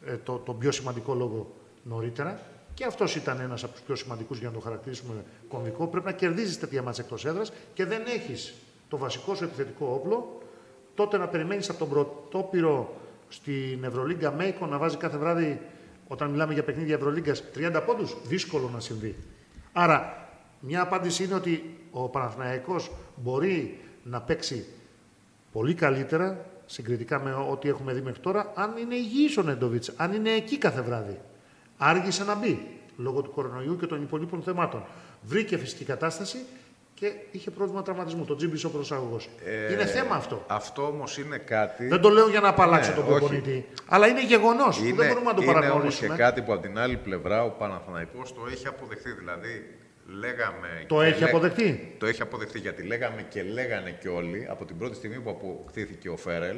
ε, 0.07 0.17
το, 0.17 0.37
το 0.39 0.53
πιο 0.53 0.73
σημαντικό 0.73 1.15
λόγο 1.15 1.55
νωρίτερα, 1.83 2.41
και 2.75 2.85
αυτός 2.85 3.17
ήταν 3.17 3.41
ένας 3.41 3.65
από 3.65 3.73
τους 3.73 3.83
πιο 3.83 3.95
σημαντικούς 3.95 4.39
για 4.39 4.49
να 4.49 4.55
το 4.55 4.61
χαρακτηρίσουμε 4.61 5.25
κομβικό. 5.49 5.87
Πρέπει 5.87 6.07
να 6.07 6.13
κερδίζεις 6.13 6.59
τέτοια 6.59 6.83
μάτσα 6.83 7.03
εκτός 7.03 7.25
έδρας 7.25 7.53
και 7.75 7.85
δεν 7.85 8.03
έχεις 8.07 8.55
το 8.89 8.97
βασικό 8.97 9.35
σου 9.35 9.45
επιθετικό 9.45 9.87
όπλο. 9.95 10.43
Τότε 10.95 11.19
να 11.19 11.29
περιμένεις 11.29 11.69
από 11.69 11.79
τον 11.79 11.89
πρωτόπυρο 11.89 12.97
στην 13.29 13.85
Ευρωλίγκα 13.85 14.33
Μέικο 14.33 14.67
να 14.67 14.79
βάζει 14.79 14.97
κάθε 14.97 15.17
βράδυ, 15.17 15.61
όταν 16.09 16.31
μιλάμε 16.31 16.53
για 16.53 16.65
παιχνίδια 16.65 16.95
Ευρωλίγκας, 16.95 17.43
30 17.55 17.83
πόντους. 17.87 18.17
Δύσκολο 18.27 18.71
να 18.73 18.81
συμβεί. 18.81 19.17
Άρα, 19.73 20.29
μια 20.61 20.83
απάντηση 20.83 21.25
είναι 21.25 21.35
ότι 21.35 21.79
ο 21.91 22.09
Παναθηναϊκός 22.09 22.91
μπορεί 23.17 23.81
να 24.03 24.21
παίξει 24.21 24.67
πολύ 25.53 25.75
καλύτερα 25.75 26.47
συγκριτικά 26.67 27.21
με 27.21 27.33
ό,τι 27.51 27.69
έχουμε 27.69 27.93
δει 27.93 28.01
μέχρι 28.01 28.21
τώρα, 28.21 28.53
αν 28.55 28.77
είναι 28.77 28.95
υγιής 28.95 29.37
ο 29.37 29.43
Νέντοβιτς, 29.43 29.93
αν 29.97 30.13
είναι 30.13 30.31
εκεί 30.31 30.59
κάθε 30.59 30.81
βράδυ 30.81 31.19
άργησε 31.85 32.25
να 32.25 32.35
μπει 32.35 32.67
λόγω 32.97 33.23
του 33.23 33.31
κορονοϊού 33.31 33.77
και 33.77 33.87
των 33.87 34.03
υπολείπων 34.03 34.43
θεμάτων. 34.43 34.85
Βρήκε 35.23 35.57
φυσική 35.59 35.85
κατάσταση 35.85 36.39
και 36.95 37.13
είχε 37.31 37.51
πρόβλημα 37.51 37.83
τραυματισμού. 37.83 38.25
Το 38.25 38.37
τζίμπησε 38.37 38.67
ο 38.67 38.71
προσαγωγός. 38.71 39.29
Ε, 39.45 39.73
είναι 39.73 39.87
θέμα 39.87 40.15
αυτό. 40.15 40.45
Αυτό 40.47 40.87
όμως 40.87 41.19
είναι 41.19 41.39
κάτι. 41.39 41.87
Δεν 41.87 42.01
το 42.01 42.09
λέω 42.09 42.29
για 42.29 42.41
να 42.41 42.49
απαλλάξω 42.49 42.91
ναι, 42.91 42.97
τον 42.97 43.07
προπονητή. 43.07 43.67
Αλλά 43.87 44.07
είναι 44.07 44.25
γεγονός 44.25 44.79
που 44.79 44.95
δεν 44.95 45.09
μπορούμε 45.09 45.31
να 45.31 45.35
το 45.35 45.43
παραγνωρίσουμε. 45.43 46.07
Είναι 46.07 46.17
και 46.17 46.23
κάτι 46.23 46.43
που 46.43 46.53
από 46.53 46.63
την 46.63 46.79
άλλη 46.79 46.97
πλευρά 46.97 47.45
ο 47.45 47.51
Παναθηναϊκός 47.51 48.35
το 48.35 48.41
έχει 48.51 48.67
αποδεχθεί. 48.67 49.13
Δηλαδή, 49.13 49.79
λέγαμε. 50.07 50.85
Το 50.87 51.01
έχει 51.03 51.21
λέ... 51.21 51.29
αποδεχτεί; 51.29 51.95
Το 51.99 52.07
έχει 52.07 52.23
αποδεχτεί 52.23 52.59
γιατί 52.59 52.83
λέγαμε 52.83 53.27
και 53.29 53.43
λέγανε 53.43 53.91
και 54.01 54.09
όλοι 54.09 54.47
από 54.51 54.65
την 54.65 54.79
πρώτη 54.79 54.95
στιγμή 54.95 55.21
που 55.21 55.31
αποκτήθηκε 55.31 56.09
ο 56.09 56.17
Φέρελ 56.17 56.57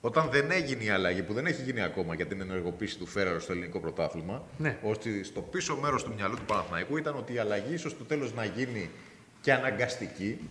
όταν 0.00 0.28
δεν 0.30 0.50
έγινε 0.50 0.84
η 0.84 0.88
αλλαγή, 0.88 1.22
που 1.22 1.32
δεν 1.32 1.46
έχει 1.46 1.62
γίνει 1.62 1.82
ακόμα 1.82 2.14
για 2.14 2.26
την 2.26 2.40
ενεργοποίηση 2.40 2.98
του 2.98 3.06
Φέρερο 3.06 3.40
στο 3.40 3.52
ελληνικό 3.52 3.80
πρωτάθλημα, 3.80 4.42
ναι. 4.58 4.78
ώστε 4.82 5.22
στο 5.22 5.40
πίσω 5.40 5.76
μέρος 5.76 6.04
του 6.04 6.12
μυαλού 6.14 6.36
του 6.36 6.44
Παναθηναϊκού 6.44 6.96
ήταν 6.96 7.16
ότι 7.16 7.32
η 7.32 7.38
αλλαγή 7.38 7.74
ίσως 7.74 7.92
στο 7.92 8.04
τέλος 8.04 8.34
να 8.34 8.44
γίνει 8.44 8.90
και 9.40 9.52
αναγκαστική 9.52 10.48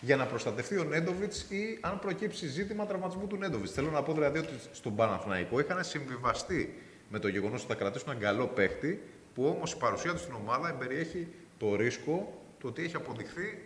για 0.00 0.16
να 0.16 0.26
προστατευτεί 0.26 0.78
ο 0.78 0.84
Νέντοβιτς 0.84 1.40
ή 1.40 1.78
αν 1.80 1.98
προκύψει 1.98 2.46
ζήτημα 2.46 2.86
τραυματισμού 2.86 3.26
του 3.26 3.36
Νέντοβιτς. 3.36 3.72
Θέλω 3.72 3.90
να 3.90 4.02
πω 4.02 4.12
δηλαδή 4.12 4.38
ότι 4.38 4.52
στον 4.72 4.96
Παναθηναϊκό 4.96 5.60
είχαν 5.60 5.84
συμβιβαστεί 5.84 6.74
με 7.08 7.18
το 7.18 7.28
γεγονός 7.28 7.62
ότι 7.62 7.72
θα 7.72 7.78
κρατήσουν 7.78 8.08
έναν 8.10 8.22
καλό 8.22 8.46
παίχτη, 8.46 9.02
που 9.34 9.44
όμως 9.46 9.72
η 9.72 9.76
παρουσία 9.76 10.12
του 10.12 10.18
στην 10.18 10.34
ομάδα 10.34 10.68
εμπεριέχει 10.68 11.28
το 11.58 11.74
ρίσκο 11.74 12.42
το 12.60 12.68
ότι 12.68 12.82
έχει 12.82 12.96
αποδειχθεί 12.96 13.58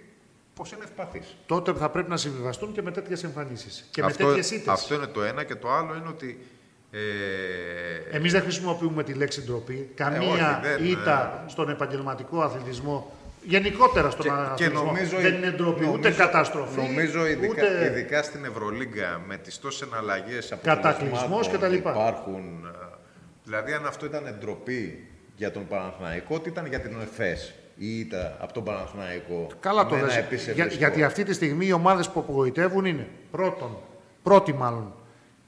πώ 0.54 0.64
είναι 0.74 0.84
ευπαθή. 0.84 1.22
Τότε 1.46 1.72
θα 1.72 1.88
πρέπει 1.88 2.10
να 2.10 2.16
συμβιβαστούν 2.16 2.72
και 2.72 2.82
με 2.82 2.90
τέτοιες 2.90 3.24
εμφανίσεις. 3.24 3.88
Και 3.90 4.00
αυτό, 4.00 4.22
με 4.22 4.28
τέτοιες 4.28 4.50
ήττες. 4.50 4.72
Αυτό 4.72 4.94
είναι 4.94 5.06
το 5.06 5.22
ένα. 5.22 5.44
Και 5.44 5.54
το 5.54 5.72
άλλο 5.72 5.94
είναι 5.94 6.08
ότι. 6.08 6.46
Ε... 6.90 8.16
Εμείς 8.16 8.32
δεν 8.32 8.42
χρησιμοποιούμε 8.42 9.02
τη 9.02 9.12
λέξη 9.12 9.42
ντροπή. 9.42 9.90
Καμία 9.94 10.60
ε, 10.64 10.88
ήττα 10.88 11.44
στον 11.48 11.68
επαγγελματικό 11.68 12.40
αθλητισμό 12.40 13.12
Γενικότερα 13.46 14.10
στον 14.10 14.24
και, 14.24 14.30
αθλητισμό. 14.30 14.84
νομίζω, 14.84 15.16
δεν 15.18 15.34
είναι 15.34 15.50
ντροπή, 15.50 15.88
ούτε 15.92 16.10
καταστροφή. 16.10 16.80
Νομίζω 16.80 17.26
ειδικά, 17.26 17.48
ούτε... 17.48 17.84
ειδικά 17.84 18.22
στην 18.22 18.44
Ευρωλίγκα 18.44 19.22
με 19.26 19.36
τις 19.36 19.58
τόσες 19.58 19.88
εναλλαγές 19.88 20.54
Κατακλυσμός 20.62 21.48
κτλ. 21.48 21.72
Υπάρχουν. 21.72 22.64
Ε, 22.64 22.96
δηλαδή, 23.44 23.72
αν 23.72 23.86
αυτό 23.86 24.06
ήταν 24.06 24.36
ντροπή 24.40 25.08
για 25.36 25.50
τον 25.50 25.66
Παναθηναϊκό, 25.66 26.40
τι 26.40 26.48
ήταν 26.48 26.66
για 26.66 26.80
την 26.80 26.96
ΕΦΕΣ; 27.00 27.54
Ή 27.76 27.98
ήττα 27.98 28.36
από 28.40 28.52
τον 28.52 28.64
Παναθηναϊκό. 28.64 29.46
Καλά 29.60 29.86
το 29.86 29.96
λες. 29.96 30.24
Για, 30.54 30.66
γιατί 30.66 31.04
αυτή 31.04 31.24
τη 31.24 31.32
στιγμή 31.32 31.66
οι 31.66 31.72
ομάδες 31.72 32.08
που 32.08 32.20
απογοητεύουν 32.20 32.84
είναι 32.84 33.08
πρώτον, 33.30 33.76
πρώτη 34.22 34.52
μάλλον, 34.52 34.92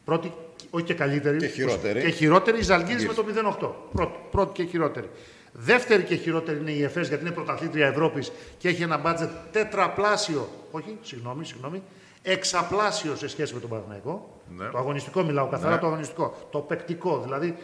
πρώτη, 0.05 0.33
όχι 0.71 0.85
και 0.85 0.95
καλύτερη, 0.95 1.39
και 1.39 1.47
χειρότερη, 1.47 2.01
και 2.01 2.09
χειρότερη 2.09 2.59
η 2.59 2.63
Ζαλγκύρης 2.63 3.07
με 3.07 3.13
το 3.15 3.25
0-8. 3.61 3.71
Πρώτη, 3.93 4.19
πρώτη 4.31 4.53
και 4.53 4.69
χειρότερη. 4.71 5.11
Δεύτερη 5.53 6.03
και 6.03 6.15
χειρότερη 6.15 6.59
είναι 6.59 6.71
η 6.71 6.83
ΕΦΕΣ 6.83 7.09
γιατί 7.09 7.25
είναι 7.25 7.33
πρωταθλήτρια 7.35 7.87
Ευρώπης 7.87 8.33
και 8.59 8.69
έχει 8.69 8.83
ένα 8.83 8.99
μπάτζετ 8.99 9.31
τετραπλάσιο. 9.53 10.49
Όχι, 10.71 10.99
συγγνώμη, 11.03 11.45
συγγνώμη. 11.45 11.83
Εξαπλάσιο 12.23 13.17
σε 13.17 13.29
σχέση 13.29 13.55
με 13.55 13.61
τον 13.61 13.69
Παναθηναϊκό. 13.69 14.41
Ναι. 14.57 14.65
Το 14.65 14.79
αγωνιστικό 14.79 15.23
μιλάω 15.23 15.47
καθαρά, 15.47 15.75
ναι. 15.75 15.81
το 15.81 15.87
αγωνιστικό. 15.87 16.35
Το 16.51 16.59
παικτικό, 16.59 17.21
δηλαδή 17.25 17.57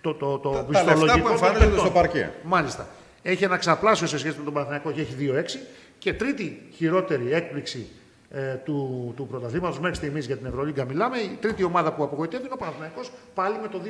το, 0.00 0.14
το, 0.14 0.38
το 0.38 0.50
τα, 0.50 0.84
τα 0.84 0.96
λεφτά 0.96 1.20
που 1.20 1.28
εμφανίζονται 1.28 1.78
στο 1.78 1.90
παρκέ. 1.90 2.32
Μάλιστα. 2.42 2.86
Έχει 3.22 3.44
ένα 3.44 3.56
ξαπλάσιο 3.56 4.06
σε 4.06 4.18
σχέση 4.18 4.38
με 4.38 4.44
τον 4.44 4.52
Παναθηναϊκό 4.52 4.92
και 4.92 5.00
έχει 5.00 5.14
2-6. 5.18 5.58
Και 5.98 6.14
τρίτη 6.14 6.68
χειρότερη 6.74 7.32
έκπληξη 7.32 7.86
ε, 8.30 8.54
του, 8.54 9.12
του 9.16 9.26
πρωταθλήματος 9.26 9.80
μέχρι 9.80 9.96
στιγμής 9.96 10.26
για 10.26 10.36
την 10.36 10.46
Ευρωλίγκα 10.46 10.84
μιλάμε. 10.84 11.18
Η 11.18 11.38
τρίτη 11.40 11.64
ομάδα 11.64 11.92
που 11.92 12.02
απογοητεύει 12.02 12.44
είναι 12.44 12.54
ο 12.54 12.56
Παναθηναϊκός 12.56 13.10
πάλι 13.34 13.58
με 13.62 13.68
το 13.68 13.80
2-6. 13.84 13.88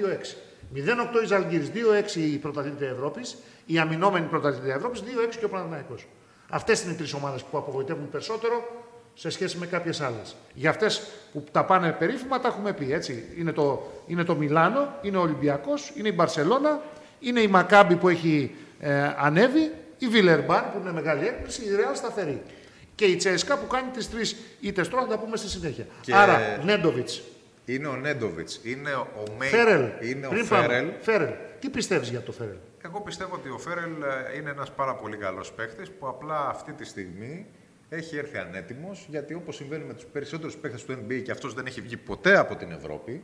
0-8 0.75 1.23
η 1.23 1.27
Ζαλγκύρη, 1.27 1.71
2-6 2.15 2.17
η 2.17 2.37
πρωταθλήτρια 2.37 2.89
Ευρώπης, 2.89 3.37
η 3.67 3.79
αμυνόμενη 3.79 4.27
πρωταθλήτρια 4.27 4.75
Ευρώπης, 4.75 5.01
2-6 5.01 5.37
και 5.39 5.45
ο 5.45 5.49
Παναθηναϊκός. 5.49 6.07
Αυτές 6.49 6.83
είναι 6.83 6.93
οι 6.93 6.97
τρεις 6.97 7.13
ομάδες 7.13 7.43
που 7.43 7.59
απογοητεύουν 7.59 8.11
περισσότερο 8.11 8.87
σε 9.15 9.31
σχέση 9.31 9.59
με 9.59 9.67
κάποιες 9.67 10.01
άλλες. 10.01 10.37
Για 10.55 10.71
αυτές 10.71 11.03
που 11.33 11.45
τα 11.53 11.65
πάνε 11.65 11.93
περίφημα 11.93 12.41
τα 12.41 12.49
έχουμε 12.49 12.73
πει. 12.73 12.93
Έτσι. 12.93 13.25
Είναι, 13.39 13.53
το, 13.53 13.91
είναι 14.07 14.25
το 14.25 14.35
Μιλάνο, 14.35 14.95
είναι 15.03 15.17
ο 15.17 15.21
Ολυμπιακός, 15.21 15.93
είναι 15.97 16.09
η 16.09 16.13
Μπαρσελόνα, 16.15 16.81
είναι 17.21 17.41
η 17.41 17.47
Μακάμπη 17.47 17.97
που 17.97 18.09
έχει 18.09 18.55
ε, 18.81 19.15
ανέβει, 19.19 19.73
η 19.99 20.07
Βιλερμπάν 20.07 20.71
που 20.73 20.79
είναι 20.81 20.93
μεγάλη 20.93 21.27
έκπληξη, 21.27 21.65
η 21.65 21.75
Ρεάλ 21.77 21.95
σταθερή. 21.95 22.43
Και 22.95 23.05
η 23.05 23.17
Τσέσκα 23.17 23.59
που 23.59 23.67
κάνει 23.67 23.91
τις 23.91 24.11
τρεις 24.11 24.37
ήττες 24.61 24.89
τώρα, 24.89 25.03
θα 25.03 25.09
τα 25.09 25.19
πούμε 25.19 25.37
στη 25.37 25.49
συνέχεια. 25.49 25.87
Και- 26.01 26.15
Άρα, 26.15 26.61
Νέντοβιτς, 26.65 27.23
Είναι 27.65 27.87
ο 27.87 27.97
Νέντοβιτς, 27.97 28.61
είναι 28.63 28.93
ο 28.95 29.25
Μέι, 29.39 29.49
Φέρελ. 29.49 29.89
είναι 30.01 30.27
ο 30.27 30.31
Πριν 30.31 30.49
πάμε, 30.49 30.67
Φέρελ. 30.67 30.91
Φέρελ. 31.01 31.31
Τι 31.61 31.69
πιστεύεις 31.69 32.09
για 32.09 32.21
το 32.21 32.33
Φέρελ; 32.33 32.57
Εγώ 32.85 33.01
πιστεύω 33.01 33.35
ότι 33.35 33.49
ο 33.49 33.59
Φέρελ 33.59 33.91
ε, 34.35 34.37
είναι 34.39 34.51
ένας 34.51 34.71
πάρα 34.71 34.95
πολύ 34.95 35.17
καλός 35.17 35.53
παίχτης 35.53 35.91
που 35.91 36.07
απλά 36.09 36.49
αυτή 36.49 36.73
τη 36.73 36.85
στιγμή 36.85 37.47
έχει 37.89 38.17
έρθει 38.17 38.39
ανέτοιμος 38.39 39.07
γιατί 39.09 39.35
όπως 39.35 39.57
συμβαίνει 39.57 39.85
με 39.85 39.95
τους 39.95 40.05
περισσότερους 40.05 40.57
παίχτες 40.57 40.85
του 40.85 40.93
NBA 40.93 41.23
και 41.25 41.31
αυτός 41.31 41.55
δεν 41.55 41.67
έχει 41.67 41.81
βγει 41.81 41.97
ποτέ 41.97 42.37
από 42.39 42.57
την 42.57 42.73
Ευρώπη 42.73 43.23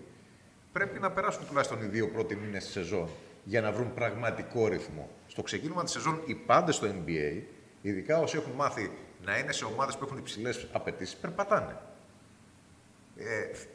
πρέπει 0.72 0.98
να 0.98 1.10
περάσουν 1.10 1.42
τουλάχιστον 1.48 1.82
οι 1.82 1.86
δύο 1.86 2.08
πρώτοι 2.08 2.36
μήνες 2.36 2.62
της 2.64 2.72
σεζόν 2.72 3.08
για 3.48 3.60
να 3.60 3.72
βρουν 3.72 3.94
πραγματικό 3.94 4.68
ρυθμό. 4.68 5.08
Στο 5.26 5.42
ξεκίνημα 5.42 5.82
της 5.82 5.92
σεζόν 5.92 6.20
οι 6.26 6.34
πάντες 6.34 6.74
στο 6.74 6.86
NBA, 6.86 7.42
ειδικά 7.82 8.18
όσοι 8.18 8.36
έχουν 8.36 8.52
μάθει 8.56 8.90
να 9.24 9.38
είναι 9.38 9.52
σε 9.52 9.64
ομάδες 9.64 9.96
που 9.96 10.04
έχουν 10.06 10.18
υψηλές 10.18 10.66
απαιτήσεις, 10.72 11.14
περπατάνε. 11.16 11.76
Ε, 13.18 13.24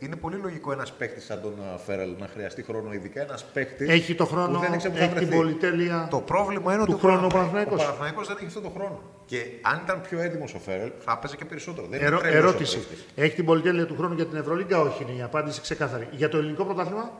είναι 0.06 0.16
πολύ 0.16 0.36
λογικό 0.36 0.72
ένας 0.72 0.92
παίχτης 0.94 1.26
σαν 1.26 1.42
τον 1.42 1.54
ε, 1.76 1.78
Φέρελ 1.86 2.16
να 2.20 2.28
χρειαστεί 2.28 2.64
χρόνο, 2.64 2.94
ειδικά 2.94 3.22
ένας 3.22 3.44
παίχτης 3.46 3.90
Έχει 3.90 4.16
το 4.16 4.26
που 4.26 4.32
χρόνο, 4.34 4.60
δεν 4.60 4.74
ήξερε 4.74 4.94
που 4.94 5.00
θα 5.00 5.04
έχει 5.06 5.14
την 5.14 5.26
βρεθεί. 5.28 5.42
πολυτέλεια. 5.42 6.08
Το 6.10 6.20
πρόβλημα 6.20 6.74
είναι 6.74 6.86
του 6.86 6.92
ότι 6.94 7.02
χρόνου 7.02 7.26
ο 7.26 7.28
Παναθηναϊκός- 7.28 7.78
Παναθηναϊκός. 7.78 7.84
ο 7.84 7.86
Παναθηναϊκός 7.86 8.28
δεν 8.28 8.36
έχει 8.38 8.46
αυτό 8.46 8.62
το 8.62 8.70
χρόνο. 8.70 9.02
Και 9.26 9.46
αν 9.62 9.82
ήταν 9.84 10.02
πιο 10.02 10.20
έτοιμος 10.20 10.54
ο 10.54 10.60
Φέρελ, 10.60 10.92
θα 11.00 11.12
έπαιζε 11.18 11.36
και 11.36 11.46
περισσότερο. 11.46 11.88
Δεν 11.88 11.98
είναι 12.00 12.08
Ερω- 12.08 12.20
τρέλος 12.20 12.36
ο 12.44 12.48
ερώτηση. 12.48 12.78
παίκτης. 12.78 13.06
Έχει 13.16 13.36
την 13.36 13.46
πολυτέλεια 13.46 13.86
του 13.86 13.96
χρόνου 13.98 14.14
για 14.16 14.26
την 14.26 14.38
Ευρωλίγκα, 14.38 14.80
όχι 14.80 15.04
είναι 15.04 15.12
η 15.12 15.22
απάντηση 15.22 15.62
ξεκάθαρη. 15.62 16.08
Για 16.12 16.30
το 16.30 16.38
ελληνικό 16.38 16.64
πρωτάθλημα, 16.66 17.12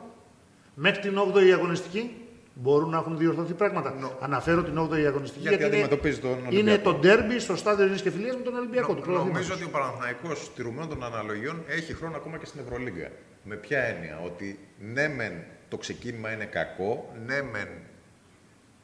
μέχρι 0.74 1.00
την 1.00 1.18
8η 1.18 1.50
αγωνιστική; 1.52 2.21
Μπορούν 2.54 2.90
να 2.90 2.96
έχουν 2.98 3.18
διορθωθεί 3.18 3.52
πράγματα. 3.52 3.94
Αναφέρω 4.20 4.62
την 4.62 4.78
8η 4.78 5.04
αγωνιστική 5.06 5.40
Γιατί 5.48 5.54
είναι, 5.64 5.72
αντιμετωπίζει 5.74 6.18
τον 6.18 6.30
είναι 6.38 6.46
Ολυμπιακό. 6.48 6.82
το 6.92 6.98
ντέρμπι 6.98 7.38
στο 7.38 7.56
στάδιο 7.56 7.84
Ειρήνη 7.84 8.00
και 8.00 8.10
Φιλίας 8.10 8.36
με 8.36 8.42
τον 8.42 8.54
Ολυμπιακό 8.54 8.86
του 8.94 8.98
Νο- 8.98 9.00
πρωταθλήματος. 9.04 9.48
Νομίζω 9.48 9.54
ότι 9.54 9.74
ο 9.74 9.78
Παναθηναϊκός 9.78 10.52
τηρουμένων 10.54 10.88
των 10.88 11.04
αναλογιών 11.04 11.62
έχει 11.68 11.94
χρόνο 11.94 12.16
ακόμα 12.16 12.38
και 12.38 12.46
στην 12.46 12.60
Ευρωλίγκα. 12.60 13.08
Με 13.44 13.54
ποια 13.56 13.78
έννοια, 13.82 14.20
ότι 14.24 14.58
ναι 14.78 15.08
μεν 15.08 15.32
το 15.68 15.76
ξεκίνημα 15.76 16.32
είναι 16.32 16.44
κακό, 16.44 17.12
ναι 17.26 17.42
μεν 17.42 17.68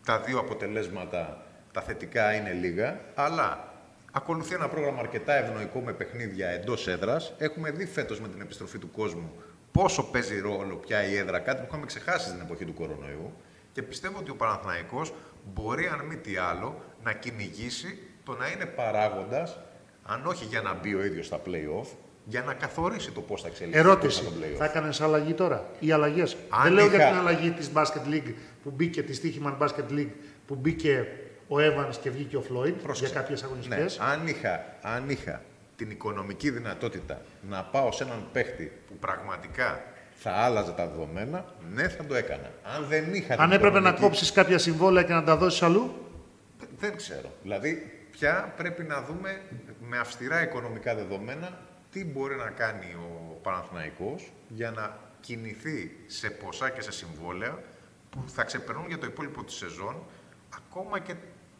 τα 0.06 0.18
δύο 0.20 0.38
αποτελέσματα, 0.38 1.46
τα 1.72 1.80
θετικά 1.80 2.32
είναι 2.34 2.52
λίγα, 2.52 3.00
αλλά 3.14 3.72
ακολουθεί 4.12 4.54
ένα 4.54 4.68
πρόγραμμα 4.68 4.98
αρκετά 5.00 5.32
ευνοϊκό 5.34 5.80
με 5.80 5.92
παιχνίδια 5.92 6.48
εντός 6.48 6.88
έδρας. 6.88 7.32
Έχουμε 7.38 7.70
δει 7.70 7.86
φέτος 7.86 8.20
με 8.20 8.28
την 8.28 8.40
επιστροφή 8.40 8.78
του 8.78 8.90
κόσμου 8.90 9.32
πόσο 9.72 10.02
παίζει 10.02 10.40
ρόλο 10.40 10.74
πια 10.76 11.08
η 11.08 11.16
έδρα, 11.16 11.38
κάτι 11.38 11.60
που 11.60 11.66
είχαμε 11.68 11.86
ξεχάσει 11.86 12.28
στην 12.28 12.40
εποχή 12.40 12.64
του 12.64 12.74
κορονοϊού. 12.74 13.32
Και 13.78 13.84
πιστεύω 13.84 14.18
ότι 14.18 14.30
ο 14.30 14.34
Παναθηναϊκός 14.34 15.12
μπορεί, 15.54 15.86
αν 15.86 16.04
μη 16.06 16.16
τι 16.16 16.36
άλλο, 16.36 16.80
να 17.02 17.12
κυνηγήσει 17.12 17.98
το 18.24 18.36
να 18.36 18.48
είναι 18.48 18.66
παράγοντας, 18.66 19.58
αν 20.02 20.26
όχι 20.26 20.44
για 20.44 20.60
να 20.62 20.74
μπει 20.74 20.94
ο 20.94 21.04
ίδιος 21.04 21.26
στα 21.26 21.40
play-off, 21.46 21.86
για 22.24 22.42
να 22.42 22.54
καθορίσει 22.54 23.10
το 23.10 23.20
πώς 23.20 23.42
θα 23.42 23.48
εξελιχθεί 23.48 23.78
Ερώτηση. 23.78 24.22
το 24.24 24.30
play-off. 24.40 24.56
Θα 24.56 24.64
έκανες 24.64 25.00
αλλαγή 25.00 25.32
τώρα 25.32 25.66
ή 25.78 25.92
αλλαγές; 25.92 26.36
Αν 26.48 26.62
Δεν 26.62 26.72
λέω 26.72 26.86
για 26.86 26.96
είχα- 26.98 27.08
την 27.08 27.18
αλλαγή 27.18 27.50
της 27.50 27.70
Basket 27.74 28.12
League 28.14 28.32
που 28.62 28.70
μπήκε, 28.70 29.02
της 29.02 29.20
Stichiman 29.22 29.56
Basket 29.58 29.90
League 29.92 30.10
που 30.46 30.54
μπήκε 30.54 31.06
ο 31.48 31.56
Evans 31.56 31.94
και 32.02 32.10
βγήκε 32.10 32.36
ο 32.36 32.42
Floyd 32.50 32.64
για 32.64 32.82
Πρόσεξε. 32.82 33.14
κάποιες 33.14 33.42
Ναι, 33.42 33.46
αγωνιστικέ. 33.48 34.02
αν, 34.02 34.26
είχα, 34.26 34.64
αν 34.82 35.10
είχα 35.10 35.42
την 35.76 35.90
οικονομική 35.90 36.50
δυνατότητα 36.50 37.20
να 37.48 37.62
πάω 37.64 37.92
σε 37.92 38.04
έναν 38.04 38.24
παίχτη 38.32 38.72
που 38.88 38.94
πραγματικά 39.00 39.82
θα 40.20 40.30
άλλαζε 40.32 40.70
τα 40.72 40.86
δεδομένα, 40.88 41.44
ναι, 41.74 41.88
θα 41.88 42.04
το 42.04 42.14
έκανα. 42.14 42.50
Αν 42.76 42.84
δεν 42.88 43.14
είχα 43.14 43.34
την 43.34 43.42
Αν 43.42 43.52
έπρεπε 43.52 43.72
να 43.72 43.78
οικονομική- 43.78 44.02
κόψεις 44.02 44.32
κάποια 44.32 44.58
συμβόλαια 44.58 45.02
και 45.02 45.12
να 45.12 45.24
τα 45.24 45.36
δώσεις 45.36 45.62
αλλού, 45.62 45.92
Δεν 46.78 46.96
ξέρω. 46.96 47.32
Δηλαδή, 47.42 48.00
πια 48.10 48.54
πρέπει 48.56 48.82
να 48.82 49.02
δούμε 49.02 49.40
με 49.88 49.98
αυστηρά 49.98 50.42
οικονομικά 50.42 50.94
δεδομένα 50.94 51.58
τι 51.92 52.04
μπορεί 52.04 52.36
να 52.36 52.50
κάνει 52.50 52.94
ο 52.94 53.38
Παναθηναϊκός 53.42 54.32
για 54.48 54.70
να 54.70 54.96
κινηθεί 55.20 55.96
σε 56.06 56.30
ποσά 56.30 56.70
και 56.70 56.80
σε 56.80 56.92
συμβόλαια 56.92 57.58
που 58.10 58.24
θα 58.26 58.42
ξεπερνούν 58.44 58.84
για 58.88 58.98
το 58.98 59.06
υπόλοιπο 59.06 59.44
της 59.44 59.54
σεζόν 59.54 59.96
ακόμα 60.56 60.98
και 60.98 61.14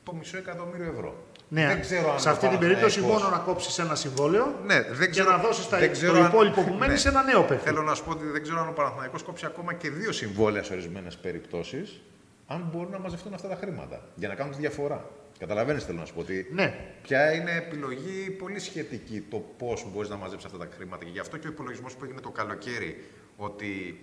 το 0.04 0.12
μισό 0.12 0.36
εκατομμύριο 0.36 0.92
ευρώ. 0.94 1.26
Ναι, 1.48 1.66
δεν 1.66 1.80
ξέρω 1.80 2.12
αν 2.12 2.20
σε 2.20 2.28
ο 2.28 2.30
αυτή 2.30 2.48
την 2.48 2.58
περίπτωση 2.58 3.00
Παναθηναϊκός- 3.00 3.22
μόνο 3.30 3.36
να 3.36 3.42
κόψεις 3.42 3.78
ένα 3.78 3.94
συμβόλαιο 3.94 4.54
ναι, 4.66 4.82
δεν 4.82 4.98
και 4.98 5.06
ξέρω, 5.10 5.30
να 5.30 5.36
δώσεις 5.38 5.66
δεν 5.68 5.80
το 5.86 5.90
ξέρω 5.90 6.16
αν- 6.18 6.26
υπόλοιπο 6.26 6.62
που 6.62 6.72
μένει 6.74 6.92
Ναι. 6.92 6.98
σε 6.98 7.08
ένα 7.08 7.22
νέο 7.22 7.42
παίχτη. 7.42 7.64
Θέλω 7.64 7.82
να 7.82 7.94
σου 7.94 8.04
πω 8.04 8.10
ότι 8.10 8.24
δεν 8.26 8.42
ξέρω 8.42 8.60
αν 8.60 8.68
ο 8.68 8.72
Παναθηναϊκός 8.72 9.22
κόψει 9.22 9.46
ακόμα 9.46 9.72
και 9.74 9.90
δύο 9.90 10.12
συμβόλαια 10.12 10.62
σε 10.62 10.72
ορισμένες 10.72 11.16
περιπτώσεις, 11.16 12.00
αν 12.46 12.68
μπορούν 12.72 12.90
να 12.90 12.98
μαζευτούν 12.98 13.34
αυτά 13.34 13.48
τα 13.48 13.56
χρήματα 13.56 14.00
για 14.14 14.28
να 14.28 14.34
κάνουν 14.34 14.52
τη 14.52 14.58
διαφορά. 14.58 15.04
Καταλαβαίνεις, 15.38 15.84
θέλω 15.84 15.98
να 15.98 16.04
σου 16.04 16.14
πω 16.14 16.20
ότι 16.20 16.48
Ναι. 16.52 16.74
πια 17.02 17.32
είναι 17.32 17.50
επιλογή 17.56 18.30
πολύ 18.30 18.58
σχετική 18.58 19.20
το 19.30 19.36
πώς 19.58 19.86
μπορείς 19.92 20.08
να 20.08 20.16
μαζέψεις 20.16 20.46
αυτά 20.52 20.58
τα 20.66 20.68
χρήματα. 20.76 21.04
Και 21.04 21.10
γι' 21.10 21.18
αυτό 21.18 21.36
και 21.36 21.46
ο 21.46 21.50
υπολογισμός 21.50 21.94
που 21.94 22.04
έγινε 22.04 22.20
το 22.20 22.30
καλοκαίρι 22.30 23.04
ότι 23.36 24.00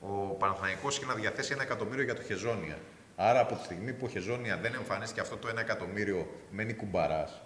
ο 0.00 0.08
Παναθηναϊκός 0.38 0.96
είχε 0.96 1.06
να 1.06 1.14
διαθέσει 1.14 1.52
ένα 1.52 1.62
εκατομμύριο 1.62 2.04
για 2.04 2.14
το 2.14 2.22
Χεζόνια. 2.22 2.78
Άρα 3.22 3.40
από 3.40 3.54
τη 3.54 3.64
στιγμή 3.64 3.92
που 3.92 4.04
ο 4.04 4.08
Χεζόνια 4.08 4.56
δεν 4.56 4.74
εμφανίστηκε 4.74 5.20
αυτό 5.20 5.36
το 5.36 5.48
ένα 5.48 5.60
εκατομμύριο 5.60 6.26
μένει 6.50 6.74
κουμπαράς. 6.74 7.42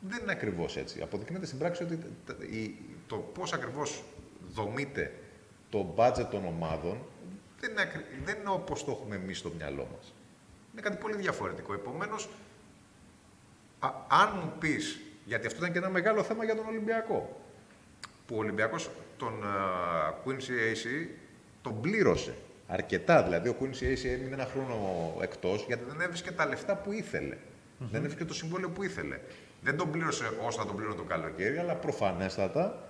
Δεν 0.00 0.22
είναι 0.22 0.32
ακριβώς 0.32 0.76
έτσι. 0.76 1.00
Αποδεικνύεται 1.02 1.46
στην 1.46 1.58
πράξη 1.58 1.82
ότι 1.82 1.96
τε- 1.96 2.36
τε- 2.38 2.50
η- 2.52 2.80
το 3.06 3.16
πώς 3.16 3.52
ακριβώς 3.52 4.02
δομείται 4.52 5.12
το 5.70 5.94
budget 5.98 6.26
των 6.30 6.44
ομάδων 6.46 6.98
δεν 7.60 7.70
είναι, 7.70 7.80
ακρι- 7.80 8.04
δεν 8.24 8.36
είναι 8.40 8.48
όπως 8.50 8.84
το 8.84 8.90
έχουμε 8.90 9.14
εμείς 9.16 9.38
στο 9.38 9.52
μυαλό 9.56 9.88
μας. 9.96 10.14
Είναι 10.72 10.80
κάτι 10.80 10.96
πολύ 10.96 11.16
διαφορετικό. 11.16 11.72
Επομένως, 11.74 12.28
αν 14.08 14.32
μου 14.42 14.52
πεις, 14.58 15.00
γιατί 15.24 15.46
αυτό 15.46 15.58
ήταν 15.58 15.72
και 15.72 15.78
ένα 15.78 15.88
μεγάλο 15.88 16.22
θέμα 16.22 16.44
για 16.44 16.56
τον 16.56 16.66
Ολυμπιακό, 16.66 17.40
που 18.26 18.34
ο 18.34 18.38
Ολυμπιακός 18.38 18.90
τον 19.16 19.44
α, 19.46 19.54
Quincy 20.24 20.74
AC 20.74 21.08
τον 21.62 21.80
πλήρωσε. 21.80 22.34
Αρκετά, 22.70 23.22
δηλαδή 23.22 23.48
ο 23.48 23.56
Quincy 23.60 23.82
AC 23.82 24.04
έμεινε 24.04 24.34
ένα 24.34 24.44
χρόνο 24.44 24.76
εκτός 25.22 25.64
γιατί 25.66 25.84
δεν 25.88 26.00
έβρισκε 26.00 26.32
τα 26.32 26.46
λεφτά 26.46 26.76
που 26.76 26.92
ηθελε 26.92 27.36
Δεν 27.78 28.00
έβρισκε 28.00 28.24
το 28.24 28.34
συμβόλαιο 28.34 28.70
που 28.70 28.82
ήθελε. 28.82 29.18
Δεν 29.62 29.76
τον 29.76 29.90
πλήρωσε 29.90 30.24
όσο 30.46 30.58
θα 30.60 30.66
τον 30.66 30.76
πλήρωνε 30.76 30.96
το 30.96 31.02
καλοκαίρι, 31.02 31.58
αλλά 31.58 31.74
προφανέστατα 31.74 32.88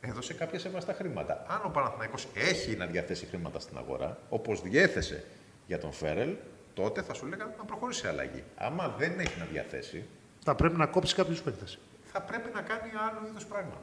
έδωσε 0.00 0.34
κάποια 0.34 0.58
σεβαστά 0.58 0.92
χρήματα. 0.92 1.44
Αν 1.48 1.60
ο 1.64 1.68
Παναθηναϊκός 1.68 2.26
έχει 2.34 2.76
να 2.76 2.86
διαθέσει 2.86 3.26
χρήματα 3.26 3.58
στην 3.60 3.76
αγορά, 3.78 4.18
όπως 4.28 4.62
διέθεσε 4.62 5.24
για 5.66 5.78
τον 5.78 5.92
Φέρελ, 5.92 6.34
τότε 6.74 7.02
θα 7.02 7.14
σου 7.14 7.26
λέγανε 7.26 7.54
να 7.58 7.64
προχωρήσει 7.64 8.00
σε 8.00 8.08
αλλαγή. 8.08 8.42
Άμα 8.56 8.94
δεν 8.98 9.18
έχει 9.20 9.38
να 9.38 9.44
διαθέσει, 9.52 10.04
Θα 10.44 10.54
πρέπει 10.54 10.76
να 10.76 10.86
κόψει 10.86 11.14
κάποιου 11.14 11.36
παίκτε. 11.44 11.64
θα 12.12 12.20
πρέπει 12.22 12.50
να 12.54 12.60
κάνει 12.60 12.90
άλλο 13.08 13.28
είδος 13.30 13.46
πράγματα. 13.46 13.80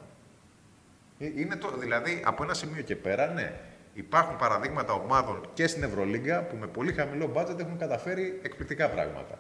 Ε, 1.20 1.26
Είναι 1.36 1.56
το, 1.56 1.78
δηλαδή, 1.78 2.22
από 2.26 2.44
ένα 2.44 2.54
σημείο 2.54 2.82
και 2.82 2.96
πέρα, 2.96 3.28
ναι. 3.28 3.60
Υπάρχουν 3.94 4.36
παραδείγματα 4.36 4.94
ομάδων 4.94 5.42
και 5.54 5.68
στην 5.68 5.84
Ευρωλίγκα 5.84 6.44
που 6.44 6.56
με 6.56 6.68
πολύ 6.68 6.94
χαμηλό 6.94 7.32
budget 7.36 7.60
έχουν 7.60 7.78
καταφέρει 7.78 8.40
εκπληκτικά 8.44 8.90
πράγματα. 8.90 9.40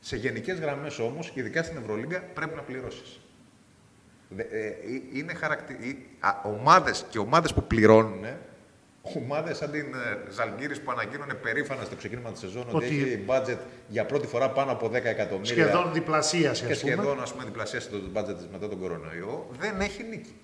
Σε 0.00 0.16
γενικές 0.16 0.58
γραμμές 0.58 0.98
όμως, 0.98 1.32
ειδικά 1.34 1.62
στην 1.62 1.76
Ευρωλίγκα, 1.76 2.20
πρέπει 2.34 2.54
να 2.54 2.62
πληρώσεις. 2.62 3.20
Είναι 5.12 5.34
χαρακτη... 5.34 6.06
Ομάδες 6.42 7.06
και 7.10 7.18
ομάδες 7.18 7.54
που 7.54 7.62
πληρώνουν, 7.62 8.24
ομάδες 9.16 9.56
σαν 9.56 9.70
την 9.70 9.94
ε, 9.94 10.30
Ζαλγκύρης 10.30 10.80
που 10.80 10.90
ανακοίνωνε 10.90 11.34
περήφανα 11.34 11.84
στο 11.84 11.96
ξεκίνημα 11.96 12.30
της 12.30 12.40
σεζόν 12.40 12.64
ότι, 12.68 12.76
Ότι- 12.76 12.86
έχει 12.86 13.24
budget 13.26 13.58
για 13.88 14.06
πρώτη 14.06 14.26
φορά 14.26 14.50
πάνω 14.50 14.72
από 14.72 14.86
10 14.86 14.92
εκατομμύρια 14.92 15.64
Σχεδόν 15.64 15.92
διπλασίαση, 15.92 16.64
και 16.64 16.72
ας 16.72 16.80
πούμε. 16.80 16.92
σχεδόν 16.92 17.20
ας 17.20 17.32
πούμε, 17.32 17.44
διπλασίασε 17.44 17.88
το 17.88 17.96
budget 18.14 18.34
της 18.36 18.46
μετά 18.52 18.68
τον 18.68 18.78
κορονοϊό, 18.80 19.50
δεν 19.58 19.80
έχει 19.80 20.02
νίκη. 20.02 20.34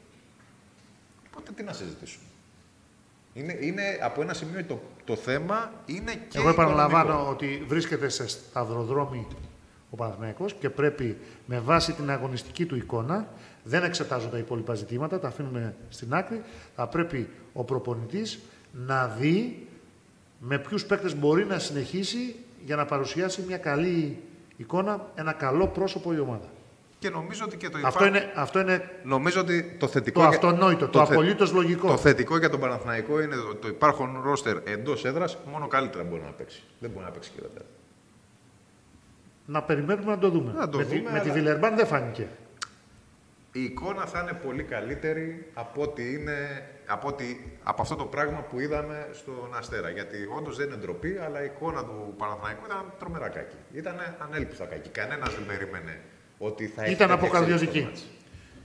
Οπότε 1.31 1.53
τι 1.53 1.63
να 1.63 1.73
συζητήσουμε. 1.73 2.25
Είναι, 3.35 3.59
είναι 3.61 3.83
από 4.03 4.23
ένα 4.23 4.35
σημείο 4.35 4.65
το, 4.65 4.81
το 5.05 5.17
θέμα 5.17 5.73
είναι 5.87 6.13
και 6.29 6.39
Εγώ 6.39 6.49
επαναλαμβάνω 6.49 7.05
οικονομικό. 7.05 7.31
ότι 7.31 7.65
βρίσκεται 7.67 8.09
σε 8.09 8.29
σταυροδρόμι 8.29 9.27
ο 9.91 9.97
Παναθηναϊκός 9.97 10.55
και 10.55 10.71
πρέπει 10.71 11.17
με 11.47 11.59
βάση 11.61 11.93
την 11.93 12.11
αγωνιστική 12.11 12.67
του 12.67 12.77
εικόνα, 12.77 13.29
δεν 13.63 13.83
εξετάζω 13.85 14.29
τα 14.29 14.39
υπόλοιπα 14.39 14.75
ζητήματα, 14.75 15.21
τα 15.21 15.29
αφήνουμε 15.29 15.75
στην 15.89 16.15
άκρη, 16.15 16.43
θα 16.77 16.87
πρέπει 16.87 17.29
ο 17.53 17.65
προπονητής 17.65 18.41
να 18.73 19.07
δει 19.07 19.67
με 20.39 20.59
ποιους 20.59 20.85
παίκτες 20.85 21.17
μπορεί 21.17 21.45
να 21.45 21.59
συνεχίσει 21.59 22.37
για 22.65 22.77
να 22.77 22.85
παρουσιάσει 22.85 23.43
μια 23.47 23.59
καλή 23.59 24.23
εικόνα, 24.57 25.11
ένα 25.15 25.33
καλό 25.33 25.67
πρόσωπο 25.69 26.15
η 26.15 26.19
ομάδα. 26.19 26.49
Και 27.05 27.11
νομίζω 27.11 27.45
ότι 27.45 27.57
και 27.57 27.69
το 27.69 27.79
Αυτό 27.85 28.05
υπά- 28.07 28.21
είναι, 28.21 28.33
αυτό 28.35 28.61
είναι 28.61 28.91
Νομίζω 29.03 29.41
ότι 29.41 29.77
το 29.79 29.89
θετικό... 29.89 30.21
το 30.21 30.27
για- 30.29 30.37
αυτονόητο, 30.37 30.89
το, 30.89 30.99
θε- 31.07 31.13
απολύτως 31.13 31.53
λογικό. 31.53 31.87
Το 31.89 31.97
θετικό 31.97 32.39
για 32.39 32.51
τον 32.51 32.61
Παναθηναϊκό 32.61 33.21
είναι 33.21 33.37
το, 33.37 33.55
το 33.55 33.69
υπάρχον 33.69 34.21
ρόστερ 34.25 34.57
εντός 34.65 35.05
έδρας 35.05 35.39
μόνο 35.51 35.67
καλύτερα 35.69 36.05
μπορεί 36.05 36.23
να 36.23 36.31
παίξει. 36.31 36.63
Δεν 36.79 36.91
μπορεί 36.91 37.05
να 37.05 37.11
παίξει 37.11 37.31
χειρότερα. 37.35 37.65
Να 39.47 39.63
περιμένουμε 39.63 40.11
να 40.11 40.19
το 40.19 40.29
δούμε. 40.31 40.53
Να 40.53 40.69
το 40.69 40.79
με, 40.79 40.85
τη, 40.85 40.97
δούμε, 40.99 41.11
με 41.11 41.19
τη 41.19 41.25
αλλά- 41.25 41.33
Βιλερμπάν 41.33 41.77
δεν 41.77 41.87
φάνηκε. 41.87 42.29
Η 43.53 43.63
εικόνα 43.65 44.07
θα 44.07 44.21
είναι 44.21 44.33
πολύ 44.47 44.63
καλύτερη 44.63 45.51
από, 45.55 45.83
ότι 45.83 46.13
είναι, 46.15 46.69
από, 46.87 47.09
ότι, 47.09 47.59
από 47.63 47.83
αυτό 47.83 47.95
το 47.95 48.05
πράγμα 48.05 48.39
που 48.41 48.61
είδαμε 48.61 49.09
στον 49.13 49.49
Αστέρα. 49.59 49.89
Γιατί 49.91 50.17
όντως 50.39 50.57
δεν 50.57 50.67
είναι 50.67 50.77
ντροπή, 50.77 51.19
αλλά 51.25 51.43
η 51.43 51.45
εικόνα 51.45 51.85
του 51.85 52.15
Παναθηναϊκού 52.19 52.65
ήταν 52.67 52.93
τρομερά 52.99 53.29
κακή. 53.29 53.57
Ήταν 53.73 53.95
ανέλπιστα 54.19 54.65
κακή. 54.65 54.89
Κανένας 54.89 55.35
δεν 55.35 55.47
περίμενε 55.47 56.01
ότι 56.47 56.67
θα 56.67 56.73
Ήταν 56.73 56.85
έχει 56.87 56.97
τέτοια 56.97 57.15
αποκαρδιωτική. 57.15 57.79
εξέλιξη 57.79 58.03
το 58.03 58.07
μάτς. 58.07 58.13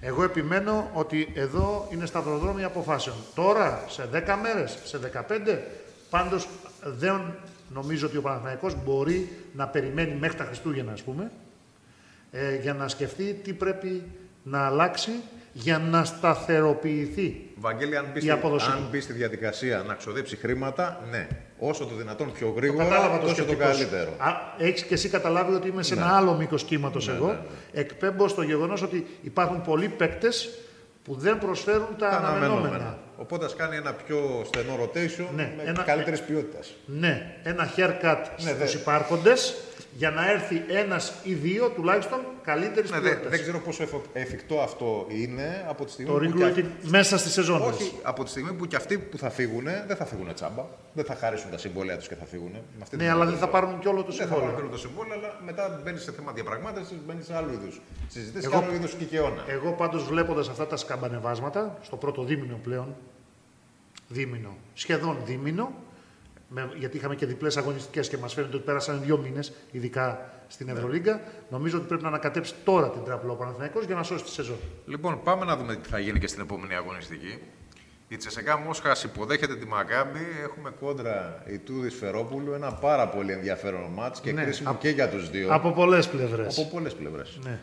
Εγώ 0.02 0.24
επιμένω 0.24 0.90
ότι 0.94 1.32
εδώ 1.36 1.88
είναι 1.94 2.06
σταυροδρόμοι 2.06 2.64
αποφάσεων. 2.64 3.16
Τώρα, 3.36 3.86
σε 3.90 4.10
10 4.14 4.36
μέρες, 4.42 4.78
σε 4.84 4.98
15, 4.98 5.60
πάντως 6.10 6.48
δεν 6.84 7.22
νομίζω 7.74 8.08
ότι 8.08 8.18
ο 8.18 8.22
Παναθηναϊκός 8.22 8.84
μπορεί 8.84 9.30
να 9.56 9.68
περιμένει 9.68 10.16
μέχρι 10.20 10.38
τα 10.38 10.44
Χριστούγεννα, 10.44 10.92
ας 10.92 11.02
πούμε, 11.04 11.32
ε, 12.32 12.56
για 12.56 12.74
να 12.74 12.88
σκεφτεί 12.88 13.34
τι 13.44 13.54
πρέπει 13.54 14.04
να 14.44 14.66
αλλάξει 14.66 15.12
για 15.62 15.78
να 15.78 16.04
σταθεροποιηθεί. 16.04 17.42
Βαγγέλη, 17.56 17.98
αν 17.98 18.06
μπεις, 18.14 18.24
Η 18.24 18.26
στη, 18.26 18.32
απόδοση 18.32 18.70
αν 18.72 18.78
του. 18.78 18.84
μπεις 18.92 19.04
στη 19.04 19.14
διαδικασία 19.14 19.84
να 19.88 19.94
ξοδέψει 19.94 20.36
χρήματα, 20.38 21.02
ναι. 21.12 21.28
Όσο 21.60 21.86
το 21.86 21.96
δυνατόν 21.96 22.32
πιο 22.32 22.48
Το 22.48 22.54
γρήγορα, 22.54 22.84
κατάλαβα 22.84 23.16
το 23.20 23.22
τόσο 23.22 23.36
το 23.36 23.42
σκεπτικό 23.42 23.72
σου. 23.74 23.78
καλύτερο. 23.78 24.12
Α, 24.18 24.32
έχεις 24.58 24.84
και 24.84 24.94
εσύ 24.94 25.10
καταλάβει 25.10 25.54
ότι 25.54 25.68
είμαι 25.68 25.84
σε 25.84 25.94
ένα 25.94 26.16
άλλο 26.18 26.34
μήκος 26.34 26.64
κύματος 26.64 27.10
εγώ. 27.10 27.26
ναι, 27.28 27.32
ναι. 27.34 27.40
Εκπέμπω 27.80 28.28
στο 28.28 28.42
γεγονός 28.42 28.82
ότι 28.82 29.06
υπάρχουν 29.22 29.62
πολλοί 29.62 29.88
παίκτες 29.88 30.50
που 31.04 31.16
δεν 31.16 31.40
προσφέρουν 31.40 31.88
τα, 31.98 32.10
Τα 32.10 32.18
αναμενόμενα. 32.18 32.52
αναμενόμενα. 32.60 32.98
Οπότε 33.18 33.46
ας 33.46 33.56
κάνει 33.56 33.76
ένα 33.76 33.94
πιο 33.94 34.42
στενό 34.46 34.74
rotation 34.84 35.26
Ναι, 35.36 35.54
με 35.58 35.64
ένα- 35.66 35.84
καλύτερης 35.84 36.22
ποιότητας. 36.22 36.74
Ναι, 36.86 37.36
ένα 37.44 37.70
haircut 37.76 38.18
Ναι, 38.44 38.50
στους 38.52 38.72
δε. 38.74 38.80
υπάρχοντες 38.80 39.56
για 39.98 40.10
να 40.12 40.32
έρθει 40.32 40.62
ένας 40.68 41.14
ή 41.24 41.34
δύο 41.34 41.70
τουλάχιστον 41.76 42.20
καλύτερης 42.52 42.92
Ναι, 42.92 43.00
δε- 43.00 43.08
ποιότητας. 43.10 43.32
δεν 43.32 43.42
ξέρω 43.42 43.60
πόσο 43.60 43.84
εφο- 43.84 44.06
εφικτό 44.14 44.62
αυτό 44.62 45.06
είναι 45.10 45.66
από 45.70 45.86
τη 45.86 45.92
στιγμή 45.92 46.12
Το 46.12 46.18
που. 46.20 46.26
κι 46.38 46.44
recruiting 46.44 46.66
μέσα 46.90 47.18
στη 47.18 47.30
σεζόν. 47.30 47.60
λες. 47.60 47.68
Όχι, 47.70 47.92
από 48.04 48.24
τη 48.24 48.30
στιγμή 48.30 48.54
που 48.54 48.66
και 48.66 48.76
αυτοί 48.76 48.98
που 48.98 49.18
θα 49.18 49.30
φύγουν 49.30 49.64
δεν 49.88 49.96
θα 49.96 50.06
φύγουν 50.06 50.34
τσάμπα. 50.34 50.66
Δεν 50.94 51.06
θα 51.06 51.16
χαρίσουν 51.16 51.52
τα 51.52 51.58
συμβόλαια 51.58 51.98
τους 51.98 52.08
και 52.08 52.16
θα 52.16 52.26
φύγουν. 52.26 52.52
Με 52.52 52.60
αυτή 52.82 52.96
Ναι, 52.96 53.02
την 53.02 53.12
αλλά 53.12 53.22
έννοια 53.22 53.26
δεν 53.26 53.40
θα 53.40 53.46
το- 53.46 53.52
πάρουν 53.52 53.80
κι 53.80 53.88
όλο 53.88 54.04
το 54.04 54.08
Δεν 54.08 54.16
θα 54.16 54.22
συμβόλαιο. 54.24 54.46
πάρουν 54.52 54.62
όλο 54.62 54.72
το 54.72 54.78
συμβόλαιο, 54.80 55.14
αλλά 55.18 55.40
μετά 55.46 55.82
μπαίνεις 55.84 56.02
σε 56.04 56.12
θέμα 56.12 56.32
διαπραγμάτευσης, 56.32 56.98
μπαίνεις 57.06 57.26
σε 57.26 57.36
άλλου 57.36 57.54
είδους 57.54 57.82
συζητήσεις 58.08 58.50
και 58.50 58.56
Εγώ- 58.56 58.66
άλλου 58.66 58.74
είδους 58.76 58.94
κικαιώνα. 58.94 59.44
Εγώ 59.48 59.72
πάντως 59.72 60.04
βλέποντας 60.04 60.50
αυτά 60.50 60.68
τα 60.68 60.78
σκαμπανεβάσματα, 60.78 61.78
στο 61.82 61.96
πρώτο 61.98 62.24
δίμηνο 62.24 62.60
πλέον, 62.64 62.96
δίμηνο, 64.08 64.58
σχεδόν 64.74 65.18
δίμηνο, 65.26 65.74
με, 66.50 66.72
γιατί 66.78 66.98
είχαμε 66.98 67.16
και 67.16 67.26
διπλές 67.26 67.58
αγωνιστικές 67.58 68.10
και 68.10 68.18
μας 68.18 68.34
φαίνεται 68.34 68.56
ότι 68.56 68.66
πέρασαν 68.66 69.02
δύο 69.06 69.18
μήνες, 69.18 69.54
ειδικά 69.72 70.30
στην 70.52 70.70
Ευρωλίγκα, 70.70 71.22
νομίζω 71.50 71.78
ότι 71.78 71.88
πρέπει 71.88 72.02
να 72.02 72.08
ανακατέψει 72.08 72.54
τώρα 72.64 72.90
την 72.90 73.04
τραπλό 73.04 73.34
Παναθηναϊκός 73.36 73.86
για 73.86 73.96
να 73.96 74.04
σώσει 74.04 74.24
τη 74.24 74.30
σεζόν. 74.30 74.58
Λοιπόν, 74.86 75.24
πάμε 75.24 75.46
να 75.46 75.58
δούμε 75.58 75.76
τι 75.76 75.90
θα 75.90 76.00
γίνει 76.00 76.20
και 76.20 76.28
στην 76.28 76.42
επόμενη 76.42 76.76
αγωνιστική. 76.76 77.40
Η 78.08 78.18
Τσεσεκά 78.18 78.58
Μόσχα 78.58 78.96
υποδέχεται 79.06 79.56
τη 79.56 79.66
Μακάμπη. 79.68 80.20
Έχουμε 80.44 80.74
κόντρα 80.80 81.44
η 81.48 81.58
Τούδη 81.58 81.90
Φερόπουλου, 81.90 82.52
ένα 82.54 82.74
πάρα 82.74 83.08
πολύ 83.08 83.32
ενδιαφέρον 83.32 83.82
μάτς 83.94 84.20
και 84.22 84.32
Ναι, 84.32 84.44
κρίσιμο 84.44 84.70
από- 84.70 84.80
και 84.80 84.90
για 84.90 85.10
τους 85.10 85.30
δύο. 85.30 85.54
Από 85.54 85.72
πολλές 85.72 86.08
πλευρές. 86.08 86.58
από 86.60 86.70
πολλές 86.70 86.94
πλευρές. 86.94 87.40
Ναι. 87.44 87.60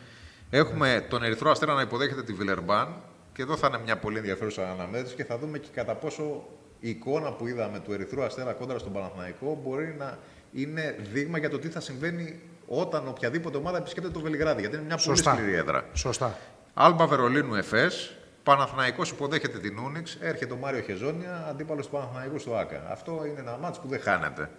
Έχουμε 0.49 1.05
τον 1.09 1.23
Ερυθρό 1.23 1.51
Αστέρα 1.51 1.73
να 1.73 1.81
υποδέχεται 1.81 2.23
τη 2.23 2.33
Βιλερμπάν. 2.33 2.87
Και 3.33 3.41
εδώ 3.41 3.57
θα 3.57 3.67
είναι 3.67 3.79
μια 3.83 3.97
πολύ 3.97 4.17
ενδιαφέρουσα 4.17 4.71
αναμέτρηση 4.71 5.15
και 5.15 5.23
θα 5.23 5.37
δούμε 5.37 5.57
και 5.57 5.67
κατά 5.73 5.95
πόσο 5.95 6.47
η 6.79 6.89
εικόνα 6.89 7.31
που 7.31 7.47
είδαμε 7.47 7.79
του 7.79 7.93
Ερυθρού 7.93 8.23
Αστέρα 8.23 8.53
κόντρα 8.53 8.77
στον 8.77 8.93
Παναθηναϊκό 8.93 9.59
μπορεί 9.63 9.95
να 9.97 10.17
είναι 10.53 10.95
δείγμα 11.11 11.37
για 11.37 11.49
το 11.49 11.59
τι 11.59 11.67
θα 11.69 11.79
συμβαίνει 11.79 12.39
όταν 12.67 13.07
οποιαδήποτε 13.07 13.57
ομάδα 13.57 13.77
επισκέπτεται 13.77 14.13
το 14.13 14.19
Βελιγράδι. 14.19 14.59
Γιατί 14.61 14.75
είναι 14.75 14.85
μια 14.85 14.97
Σωστά. 14.97 15.29
πολύ 15.29 15.41
σκληρή 15.41 15.57
έδρα. 15.57 15.83
Σωστά. 15.93 16.37
Άλμπα 16.73 17.07
Βερολίνου 17.07 17.55
Εφές. 17.55 18.11
Παναθηναϊκός 18.43 19.09
υποδέχεται 19.09 19.57
την 19.59 19.77
Ούνιξ. 19.77 20.17
Έρχεται 20.21 20.53
ο 20.53 20.57
Μάριο 20.57 20.81
Χεζόνια, 20.81 21.45
αντίπαλος 21.49 21.85
του 21.85 21.91
Παναθηναϊκού 21.91 22.39
στο 22.39 22.55
ΑΚΑ. 22.55 22.81
Αυτό 22.91 23.21
είναι 23.25 23.39
ένα 23.39 23.57
μάτς 23.61 23.79
που 23.79 23.87
δεν 23.87 23.99
Δεν 24.03 24.13
χάνεται. 24.13 24.49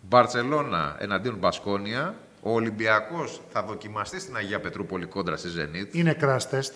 Μπαρσελόνα 0.00 0.96
εναντίον 0.98 1.36
Μπασκόνια. 1.36 2.14
Ο 2.42 2.52
Ολυμπιακός 2.52 3.40
θα 3.52 3.62
δοκιμαστεί 3.62 4.20
στην 4.20 4.36
Αγία 4.36 4.60
Πετρούπολη 4.60 5.06
κόντρα 5.06 5.36
στη 5.36 5.48
Ζενίτ. 5.48 5.94
Είναι 5.94 6.16
crash 6.20 6.36
test. 6.50 6.70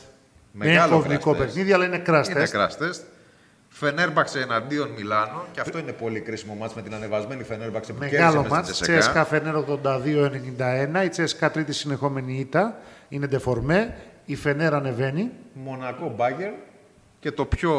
Μεγάλο 0.53 0.95
είναι 0.95 1.03
κομπλικό 1.03 1.31
crash 1.31 1.35
test. 1.35 1.39
παιχνίδι, 1.39 1.73
αλλά 1.73 1.85
είναι 1.85 2.03
crash 2.07 2.27
Είναι 2.31 2.47
test. 2.53 2.57
crash 2.57 2.83
test. 2.83 3.01
Φενέρμπαξε 3.81 4.41
εναντίον 4.41 4.89
Μιλάνο. 4.91 5.45
Και 5.53 5.61
αυτό 5.61 5.79
είναι 5.79 5.93
πολύ 5.93 6.21
κρίσιμο 6.21 6.55
μάτς 6.55 6.75
με 6.75 6.83
την 6.83 6.95
ανεβασμένη 6.95 7.43
Φενέρμπαξε 7.45 7.93
που 7.93 7.99
Μεγάλο 7.99 8.19
κέρδισε 8.23 8.41
μες 8.43 8.51
μάτς. 8.51 8.69
στην 8.77 8.83
Τσεσεκά. 8.83 9.01
Τσέσκα 9.01 9.25
Φενέρ 9.25 9.55
82-91. 11.01 11.05
Η 11.05 11.09
Τσέσκα 11.09 11.51
τρίτη 11.51 11.73
συνεχόμενη 11.73 12.39
ήττα. 12.39 12.79
Είναι 13.09 13.27
ντεφορμέ. 13.27 13.97
Η 14.25 14.37
Φενέρ 14.37 14.75
ανεβαίνει. 14.75 15.31
Μονακό 15.53 16.13
Μπάγκερ 16.17 16.53
Και 17.21 17.31
το 17.33 17.45
πιο 17.45 17.73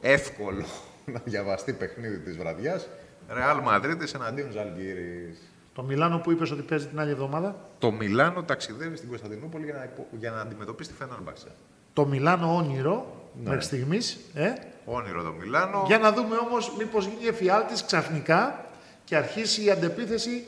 εύκολο 0.00 0.64
να 1.12 1.20
διαβαστεί 1.24 1.72
παιχνίδι 1.72 2.18
της 2.18 2.36
βραδιάς 2.36 2.88
Ρεάλ 3.28 3.58
Μαδρίτης 3.62 4.14
εναντίον. 4.14 4.48
αντίον 4.48 4.64
Ζαλγκύρης. 4.64 5.38
Το 5.74 5.82
Μιλάνο 5.82 6.18
που 6.18 6.30
είπες 6.30 6.50
ότι 6.50 6.62
παίζει 6.62 6.86
την 6.86 7.00
άλλη 7.00 7.10
εβδομάδα; 7.10 7.56
Το 7.78 7.90
Μιλάνο 7.92 8.42
ταξιδεύει 8.42 8.96
στην 8.96 9.08
Κωνσταντινούπολη 9.08 9.64
για 9.64 9.74
να, 9.74 9.84
υπο- 9.84 10.06
για 10.18 10.30
να 10.30 10.40
αντιμετωπίσει 10.40 10.90
τη 10.90 10.96
Φενέρμπαξε. 10.96 11.46
Το 11.92 12.06
Μιλάνο 12.06 12.56
όνειρο 12.56 13.21
μέχρι 13.44 13.62
στιγμής. 13.62 14.18
Ε. 14.34 14.52
Όνειρο 14.84 15.22
το 15.22 15.32
Μιλάνο. 15.32 15.84
Για 15.86 15.98
να 15.98 16.12
δούμε 16.12 16.36
όμως 16.36 16.72
μήπως 16.78 17.06
γίνει 17.06 17.26
εφιάλτη 17.28 17.84
ξαφνικά 17.86 18.64
και 19.04 19.16
αρχίσει 19.16 19.64
η 19.64 19.70
αντεπίθεση 19.70 20.44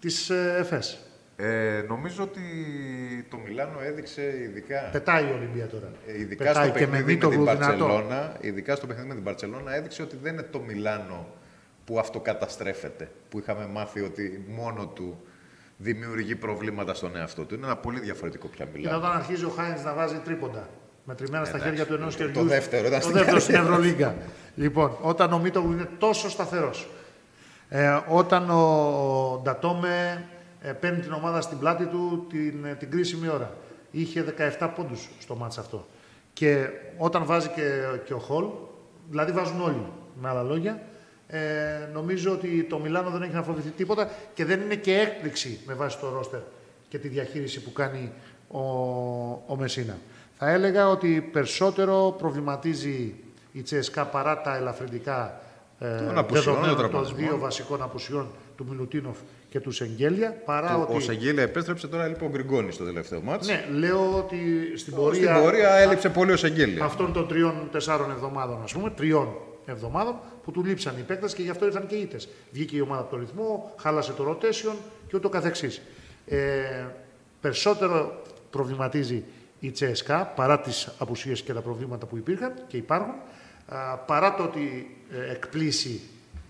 της 0.00 0.30
ΕΦΕΣ. 0.30 0.98
Ε, 1.36 1.84
νομίζω 1.88 2.22
ότι 2.22 2.40
Το 3.30 3.36
Μιλάνο 3.36 3.80
έδειξε 3.80 4.22
ειδικά, 4.42 4.80
Πετάει 4.92 5.24
η 5.24 5.32
Ολυμπία 5.32 5.66
τώρα. 5.66 5.90
ε, 6.06 6.20
ειδικά 6.20 6.44
Πετάει 6.44 6.68
στο 6.68 6.78
και 6.78 6.86
με 6.86 6.90
παιχνίδι 6.90 7.14
με, 7.14 7.18
την 7.20 7.28
Μίτογλου 7.28 7.56
δυνατό. 7.58 7.86
Μπαρτσελώνα, 7.86 8.36
ειδικά 8.40 8.76
στο 8.76 8.86
παιχνίδι 8.86 9.08
με 9.08 9.14
την 9.14 9.22
Μπαρτσελώνα 9.22 9.74
έδειξε 9.74 10.02
ότι 10.02 10.16
δεν 10.22 10.32
είναι 10.32 10.42
το 10.42 10.58
Μιλάνο 10.58 11.26
που 11.84 11.98
αυτοκαταστρέφεται, 11.98 13.10
που 13.28 13.38
είχαμε 13.38 13.66
μάθει 13.66 14.00
ότι 14.00 14.44
μόνο 14.48 14.86
του 14.86 15.20
δημιουργεί 15.76 16.36
προβλήματα 16.36 16.94
στον 16.94 17.16
εαυτό 17.16 17.44
του. 17.44 17.54
Είναι 17.54 17.66
ένα 17.66 17.76
πολύ 17.76 18.00
διαφορετικό 18.00 18.46
πια 18.46 18.64
Και 18.64 18.70
Μιλάνο. 18.74 18.96
όταν 18.96 19.10
αρχίζει 19.12 19.44
ο 19.44 19.48
Χάιντς 19.48 19.82
να 19.84 19.94
βάζει 19.94 20.16
τρίποντα. 20.24 20.68
Μετρημένα 21.08 21.44
στα 21.44 21.56
Εντάξει, 21.56 21.68
χέρια 21.74 21.86
του 21.86 21.94
ενός 22.02 22.16
το 22.16 22.24
χεριού. 22.24 22.48
δεύτερο 22.48 22.86
ήταν 22.86 22.98
το 23.00 23.04
στην 23.04 23.16
δεύτερο 23.16 23.38
στην 23.40 23.54
καριέρα. 23.54 23.74
Ευρωλίγκα. 23.74 24.14
λοιπόν, 24.54 24.96
όταν 25.00 25.32
ο 25.32 25.38
Μίτογλου 25.38 25.72
είναι 25.72 25.88
τόσο 25.98 26.30
σταθερός. 26.30 26.88
Ε, 27.68 27.98
όταν 28.08 28.50
ο 28.50 29.40
Ντατόμε 29.42 30.24
ε, 30.60 30.72
παίρνει 30.72 31.00
την 31.00 31.12
ομάδα 31.12 31.40
στην 31.40 31.58
πλάτη 31.58 31.84
του 31.84 32.26
την, 32.28 32.64
ε, 32.64 32.74
την 32.74 32.90
κρίσιμη 32.90 33.28
ώρα. 33.28 33.56
Είχε 33.90 34.24
17 34.58 34.70
πόντους 34.74 35.08
στο 35.18 35.34
μάτς 35.36 35.58
αυτό. 35.58 35.86
Και 36.32 36.66
όταν 36.96 37.24
βάζει 37.24 37.48
και, 37.48 37.82
και 38.04 38.12
ο 38.14 38.18
Χολ, 38.18 38.44
δηλαδή 39.10 39.32
βάζουν 39.32 39.60
όλοι, 39.60 39.86
με 40.20 40.28
άλλα 40.28 40.42
λόγια, 40.42 40.82
ε, 41.28 41.40
νομίζω 41.92 42.32
ότι 42.32 42.66
το 42.68 42.78
Μιλάνο 42.78 43.10
δεν 43.10 43.22
έχει 43.22 43.34
να 43.34 43.42
φοβηθεί 43.42 43.70
τίποτα 43.70 44.10
και 44.34 44.44
δεν 44.44 44.60
είναι 44.60 44.74
και 44.74 44.98
έκπληξη 44.98 45.60
με 45.66 45.74
βάση 45.74 45.98
το 45.98 46.08
ρόστερ 46.08 46.40
και 46.88 46.98
τη 46.98 47.08
διαχείριση 47.08 47.62
που 47.62 47.72
κάνει 47.72 48.12
ο, 48.50 48.60
ο 49.46 49.56
Μεσίνα. 49.58 49.98
Θα 50.38 50.50
έλεγα 50.50 50.88
ότι 50.88 51.28
περισσότερο 51.32 52.14
προβληματίζει 52.18 53.14
η 53.52 53.62
Τσέσκα 53.62 54.04
παρά 54.04 54.40
τα 54.40 54.56
ελαφρυντικά 54.56 55.40
ε, 55.78 55.96
Των 56.06 56.18
απουσιών, 56.18 56.44
δεδομένων 56.44 56.76
των 56.76 56.82
των 56.82 56.90
τραυματισμών. 56.90 57.28
δύο 57.28 57.38
βασικών 57.38 57.82
απουσιών 57.82 58.28
του 58.56 58.66
Μιλουτίνοφ 58.70 59.16
και 59.50 59.60
του 59.60 59.70
Σεγγέλια, 59.70 60.30
παρά 60.44 60.76
ότι... 60.76 60.96
Ο 60.96 61.00
Σεγγέλια 61.00 61.42
επέστρεψε 61.42 61.88
τώρα 61.88 62.06
λοιπόν 62.06 62.28
ο 62.28 62.30
Γκριγκόνης 62.30 62.74
στο 62.74 62.84
τελευταίο 62.84 63.20
μάτς. 63.20 63.46
Ναι, 63.46 63.64
λέω 63.72 64.16
ότι 64.16 64.36
στην 64.76 64.94
πορεία, 64.94 65.32
Στην 65.32 65.42
πορεία 65.44 65.70
έλειψε 65.74 66.08
πολύ 66.08 66.32
ο 66.32 66.36
Σεγγέλια. 66.36 66.84
αυτών 66.84 67.12
των 67.12 67.28
τριών-τεσσάρων 67.28 68.10
εβδομάδων, 68.10 68.60
ας 68.62 68.72
πούμε, 68.72 68.90
τριών 68.90 69.28
εβδομάδων, 69.66 70.14
που 70.44 70.50
του 70.50 70.64
λείψαν 70.64 70.94
οι 70.98 71.02
παίκτες 71.02 71.34
και 71.34 71.42
γι' 71.42 71.50
αυτό 71.50 71.66
ήρθαν 71.66 71.86
και 71.86 71.94
οι 71.94 72.00
ήττες. 72.00 72.28
Βγήκε 72.50 72.76
η 72.76 72.80
ομάδα 72.80 73.00
από 73.00 73.10
το 73.10 73.16
ρυθμό, 73.16 73.72
χάλασε 73.76 74.12
το 74.12 74.30
rotation 74.30 74.74
και 75.08 75.16
ούτω 75.16 75.28
καθεξής. 75.28 75.80
Ε, 76.26 76.38
περισσότερο 77.40 78.22
προβληματίζει 78.50 79.24
η 79.60 79.70
Τσέσκα 79.70 80.24
παρά 80.24 80.60
τις 80.60 80.88
απουσίες 80.98 81.42
και 81.42 81.52
τα 81.52 81.60
προβλήματα 81.60 82.06
που 82.06 82.16
υπήρχαν 82.16 82.52
και 82.66 82.76
υπάρχουν, 82.76 83.14
α, 83.68 83.96
παρά 83.96 84.34
το 84.34 84.42
ότι 84.42 84.96
ε, 85.12 85.30
εκπλήσει 85.32 86.00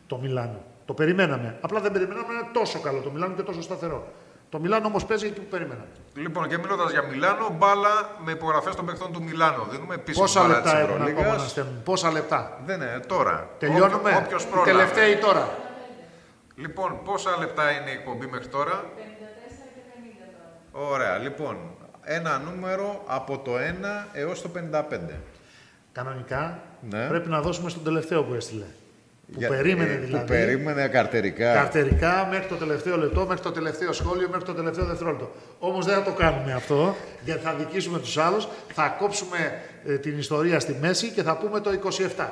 το 0.06 0.18
Μιλάνο. 0.18 0.62
Το 0.86 0.94
περιμέναμε. 0.94 1.56
Απλά 1.60 1.80
δεν 1.80 1.92
περιμέναμε 1.92 2.26
να 2.26 2.38
είναι 2.38 2.48
τόσο 2.52 2.80
καλό 2.80 3.00
το 3.00 3.10
Μιλάνο 3.10 3.34
και 3.34 3.42
τόσο 3.42 3.62
σταθερό. 3.62 4.08
Το 4.48 4.58
Μιλάνο 4.60 4.86
όμως 4.86 5.04
παίζει 5.04 5.26
εκεί 5.26 5.40
που 5.40 5.46
περιμέναμε. 5.50 5.86
Λοιπόν, 6.14 6.48
και 6.48 6.58
μιλώντας 6.58 6.90
για 6.90 7.02
Μιλάνο, 7.02 7.56
μπάλα 7.58 8.10
με 8.24 8.32
υπογραφές 8.32 8.74
των 8.74 8.86
παιχτών 8.86 9.12
του 9.12 9.22
Μιλάνο. 9.22 9.66
Δίνουμε 9.70 9.98
πίσω 9.98 10.20
Πόσα 10.20 10.40
μπάλα 10.40 10.54
λεπτά 10.54 10.70
της 10.70 10.80
έχουν 10.80 10.90
ακόμα 10.94 11.08
Ευρωλίγας. 11.10 11.42
να 11.42 11.48
στέλνουν; 11.48 11.82
Πόσα 11.84 12.10
λεπτά; 12.12 12.60
Δεν 12.66 12.80
είναι, 12.80 13.00
τώρα. 13.06 13.48
Τελειώνουμε; 13.58 14.22
Όποιο 14.24 14.38
Οι 14.40 14.44
πρόλαβε. 14.50 14.70
τελευταίοι 14.70 15.16
τώρα; 15.16 15.48
Λοιπόν, 16.56 16.98
πόσα 17.04 17.36
λεπτά 17.38 17.70
είναι 17.70 17.90
η 17.90 17.92
εκπομπή 17.92 18.26
μέχρι 18.26 18.48
τώρα. 18.48 18.84
Ωραία, 20.72 21.18
λοιπόν, 21.18 21.56
ένα 22.08 22.38
νούμερο 22.38 23.02
από 23.06 23.38
το 23.38 23.52
1 23.56 24.06
έως 24.12 24.42
το 24.42 24.48
55. 24.48 25.20
Κανονικά 25.92 26.58
Ναι. 26.90 27.06
πρέπει 27.08 27.28
να 27.28 27.40
δώσουμε 27.40 27.70
στον 27.70 27.84
τελευταίο 27.84 28.22
που 28.24 28.34
έστειλε. 28.34 28.64
Που 29.32 29.38
Για- 29.38 29.48
περίμενε 29.48 29.92
ε, 29.92 29.96
δηλαδή. 29.96 30.24
Που 30.24 30.32
περίμενε 30.32 30.88
καρτερικά. 30.88 31.52
Καρτερικά 31.54 32.26
μέχρι 32.30 32.46
το 32.46 32.54
τελευταίο 32.54 32.96
λεπτό, 32.96 33.26
μέχρι 33.26 33.42
το 33.42 33.52
τελευταίο 33.52 33.92
σχόλιο, 33.92 34.28
μέχρι 34.28 34.44
το 34.44 34.54
τελευταίο 34.54 34.84
δευτερόλεπτο. 34.84 35.30
Όμως 35.58 35.86
δεν 35.86 35.94
θα 35.94 36.02
το 36.02 36.12
κάνουμε 36.12 36.52
αυτό, 36.52 36.96
γιατί 37.24 37.40
θα 37.44 37.52
δικήσουμε 37.54 37.98
τους 37.98 38.18
άλλους. 38.18 38.48
Θα 38.72 38.96
κόψουμε 38.98 39.60
ε, 39.86 39.98
την 39.98 40.18
ιστορία 40.18 40.60
στη 40.60 40.76
μέση 40.80 41.10
και 41.10 41.22
θα 41.22 41.36
πούμε 41.36 41.60
το 41.60 41.70
27. 42.16 42.28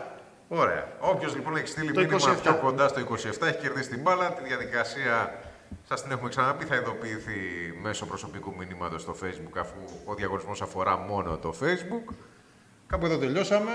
Ωραία. 0.49 0.87
Όποιος 0.99 1.35
λοιπόν 1.35 1.57
έχει 1.57 1.67
στείλει 1.67 1.93
Το 1.93 2.01
μήνυμα 2.01 2.19
27. 2.19 2.37
πιο 2.43 2.55
κοντά 2.55 2.89
στο 2.89 3.01
27 3.01 3.47
έχει 3.47 3.59
κερδίσει 3.59 3.89
την 3.89 4.01
μπάλα. 4.01 4.33
Τη 4.33 4.49
διαδικασία 4.49 5.35
Σας 5.89 6.03
την 6.03 6.11
έχουμε 6.13 6.29
ξαναπεί, 6.29 6.65
θα 6.65 6.77
ειδοποιηθεί 6.77 7.33
μέσω 7.83 8.07
προσωπικού 8.07 8.55
μηνύματος 8.59 9.03
στο 9.03 9.15
Facebook, 9.23 9.59
αφού 9.61 9.77
ο 10.05 10.15
διαγωνισμός 10.15 10.63
αφορά 10.63 10.97
μόνο 10.97 11.37
το 11.37 11.55
Facebook. 11.61 12.15
Κάπου 12.87 13.05
εδώ 13.07 13.19
τελειώσαμε. 13.19 13.71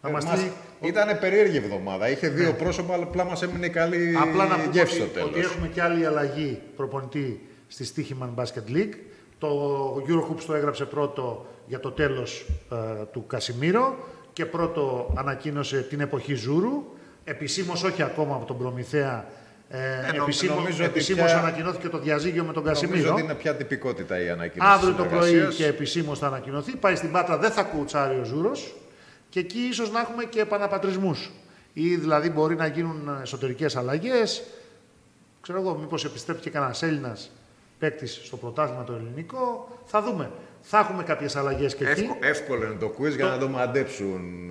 Να 0.00 0.08
Ε, 0.08 0.12
μας 0.12 0.24
μας- 0.24 0.38
στείλει- 0.38 0.52
Ήταν 0.80 1.18
περίεργη 1.18 1.56
εβδομάδα. 1.56 2.08
Είχε 2.10 2.28
δύο 2.28 2.52
πρόσωπα, 2.54 2.94
αλλά 2.94 3.02
απλά 3.04 3.24
μας 3.24 3.42
έμεινε 3.42 3.68
καλή 3.68 4.16
Απλά 4.20 4.46
να 4.46 4.54
πούμε 4.58 4.68
γεύση 4.72 4.94
στο 4.94 5.04
ότι, 5.04 5.12
τέλος. 5.12 5.28
ότι 5.28 5.40
έχουμε 5.40 5.68
και 5.68 5.82
άλλη 5.82 6.06
αλλαγή 6.06 6.60
προπονητή 6.76 7.48
στη 7.68 7.92
Stichiman 8.20 8.34
Basket 8.42 8.70
League. 8.76 8.94
Το 9.38 9.48
Eurohoops 10.08 10.42
το 10.46 10.54
έγραψε 10.54 10.84
πρώτο 10.84 11.46
για 11.66 11.80
το 11.80 11.90
τέλος 11.92 12.46
ε, 12.72 13.04
του 13.12 13.26
Κασιμίρο 13.26 13.96
και 14.32 14.46
πρώτο 14.46 15.12
ανακοίνωσε 15.16 15.82
την 15.82 16.00
εποχή 16.00 16.34
Ζούρου. 16.34 16.84
Επισήμως 17.24 17.82
όχι 17.82 18.02
ακόμα 18.02 18.34
από 18.34 18.44
τον 18.44 18.58
Προμηθέα. 18.58 19.26
Ε, 19.70 19.78
νο- 20.16 20.22
επισήμως, 20.22 20.56
νομίζω 20.56 20.76
ότι 20.84 20.84
επισήμως 20.84 21.24
πια- 21.24 21.38
ανακοινώθηκε 21.38 21.88
το 21.88 21.98
διαζύγιο 21.98 22.44
με 22.44 22.52
τον 22.52 22.62
Νομίζω 22.64 22.80
Κασιμίρο. 22.86 23.12
ότι 23.12 23.22
είναι 23.22 23.34
πια 23.34 23.54
τυπικότητα 23.54 24.20
η 24.22 24.28
ανακοίνωση 24.28 24.70
Αύριο 24.72 24.88
της 24.94 25.02
το 25.02 25.04
πρωί 25.08 25.28
συνεργασίας. 25.28 25.54
και 25.56 25.66
επισήμως 25.66 26.18
θα 26.18 26.26
ανακοινωθεί. 26.26 26.76
Πάει 26.76 26.94
στην 26.96 27.10
Πάτρα, 27.12 27.38
δεν 27.38 27.50
θα 27.50 27.62
κοουτσάρει 27.62 28.18
ο 28.20 28.24
Ζούρος. 28.24 28.74
Και 29.28 29.38
εκεί 29.40 29.58
ίσως 29.58 29.90
να 29.90 30.00
έχουμε 30.00 30.24
και 30.24 30.40
επαναπατρισμούς. 30.40 31.30
Ή 31.72 31.96
δηλαδή 31.96 32.30
μπορεί 32.30 32.54
να 32.56 32.66
γίνουν 32.66 33.18
εσωτερικές 33.22 33.76
αλλαγές. 33.76 34.42
Ξέρω 35.40 35.60
εγώ, 35.60 35.74
μήπως 35.74 36.04
επιστρέψει 36.04 36.42
και 36.42 36.50
κανένας 36.50 36.82
Έλληνας 36.82 37.30
παίκτης 37.78 38.20
στο 38.24 38.36
πρωτάθλημα 38.36 38.84
το 38.84 38.92
ελληνικό. 38.92 39.68
Θα 39.84 40.02
δούμε. 40.02 40.30
Θα 40.62 40.78
έχουμε 40.78 41.02
κάποιες 41.02 41.36
αλλαγές 41.36 41.74
και 41.74 41.84
εκεί. 41.88 42.00
Εύκο- 42.00 42.16
εύκολο 42.20 42.64
είναι 42.64 42.74
το 42.80 42.94
quiz 43.00 43.14
για 43.16 43.24
να 43.26 43.38
το 43.38 43.48
μαντέψουν 43.48 44.50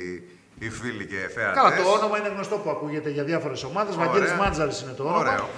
ε, 0.00 0.04
οι, 0.04 0.22
οι 0.58 0.70
φίλοι 0.70 1.06
και 1.06 1.16
θεατές. 1.34 1.62
Καλά, 1.62 1.76
το 1.76 1.90
όνομα 1.90 2.18
είναι 2.18 2.28
γνωστό 2.28 2.56
που 2.56 2.70
ακούγεται 2.70 3.10
για 3.10 3.24
διάφορες 3.24 3.62
ομάδες. 3.64 3.96
Ωραία. 3.96 4.06
Βαγγέλης 4.06 4.32
Μάντζαρης 4.32 4.80
είναι 4.80 4.92
το 4.92 5.02
όνομα. 5.02 5.18
Ωραίο. 5.18 5.48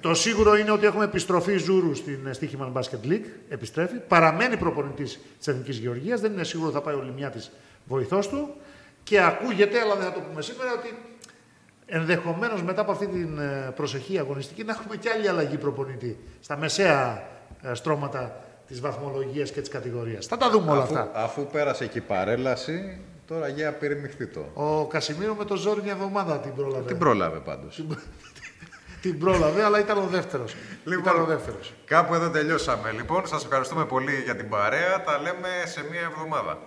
Το 0.00 0.14
σίγουρο 0.14 0.56
είναι 0.56 0.70
ότι 0.70 0.86
έχουμε 0.86 1.04
επιστροφή 1.04 1.56
Ζούρου 1.56 1.94
στην 1.94 2.18
Stichiman 2.40 2.72
Basket 2.72 3.10
League. 3.10 3.24
Επιστρέφει. 3.48 3.94
Παραμένει 4.08 4.56
προπονητής 4.56 5.20
της 5.38 5.48
Εθνικής 5.48 5.76
Γεωργίας. 5.78 6.20
Δεν 6.20 6.32
είναι 6.32 6.44
σίγουρο 6.44 6.68
ότι 6.68 6.76
θα 6.76 6.82
πάει 6.82 6.94
ο 6.94 7.02
Λιμιάτη 7.02 7.38
βοηθός 7.84 8.28
του. 8.28 8.54
Και 9.02 9.20
ακούγεται, 9.22 9.80
αλλά 9.80 9.94
δεν 9.94 10.04
θα 10.04 10.12
το 10.12 10.20
πούμε 10.20 10.42
σήμερα, 10.42 10.72
ότι 10.72 10.98
ενδεχομένως 11.86 12.62
μετά 12.62 12.80
από 12.80 12.92
αυτή 12.92 13.06
την 13.06 13.38
ε, 13.38 13.72
προσεχή 13.76 14.18
αγωνιστική 14.18 14.64
να 14.64 14.72
έχουμε 14.72 14.96
και 14.96 15.10
άλλη 15.10 15.28
αλλαγή 15.28 15.56
προπονητή 15.56 16.18
στα 16.40 16.56
μεσαία 16.56 17.28
ε, 17.62 17.74
στρώματα 17.74 18.44
της 18.66 18.80
βαθμολογίας 18.80 19.50
και 19.50 19.60
της 19.60 19.68
κατηγορίας. 19.68 20.26
Θα 20.26 20.36
τα 20.36 20.50
δούμε 20.50 20.70
όλα 20.70 20.82
αφού, 20.82 20.98
αυτά. 20.98 21.10
αφού 21.14 21.46
πέρασε 21.46 21.86
και 21.86 21.98
η 21.98 22.00
παρέλαση, 22.00 23.00
τώρα 23.28 23.48
για 23.48 23.72
περιμυχτεί 23.72 24.26
το. 24.26 24.50
Ο 24.54 24.86
Κασιμίρο 24.86 25.34
με 25.34 25.44
το 25.44 25.56
ζόρι 25.56 25.82
μια 25.82 25.92
εβδομάδα 25.92 26.38
την 26.38 26.54
πρόλαβε. 26.54 26.86
Την 26.86 26.98
πρόλαβε 26.98 27.38
πάντως. 27.38 27.84
την 29.02 29.18
πρόλαβε, 29.18 29.62
αλλά 29.62 29.80
ήταν 29.80 29.98
ο 29.98 30.06
δεύτερος. 30.06 30.54
Λοιπόν, 30.84 31.02
ήταν 31.02 31.20
ο 31.20 31.24
δεύτερος. 31.24 31.74
Κάπου 31.84 32.14
εδώ 32.14 32.30
τελειώσαμε. 32.30 32.90
Λοιπόν, 32.92 33.26
σας 33.26 33.44
ευχαριστούμε 33.44 33.84
πολύ 33.84 34.22
για 34.24 34.36
την 34.36 34.48
παρέα. 34.48 35.02
Τα 35.02 35.18
λέμε 35.18 35.48
σε 35.64 35.84
μία 35.90 36.00
εβδομάδα. 36.00 36.58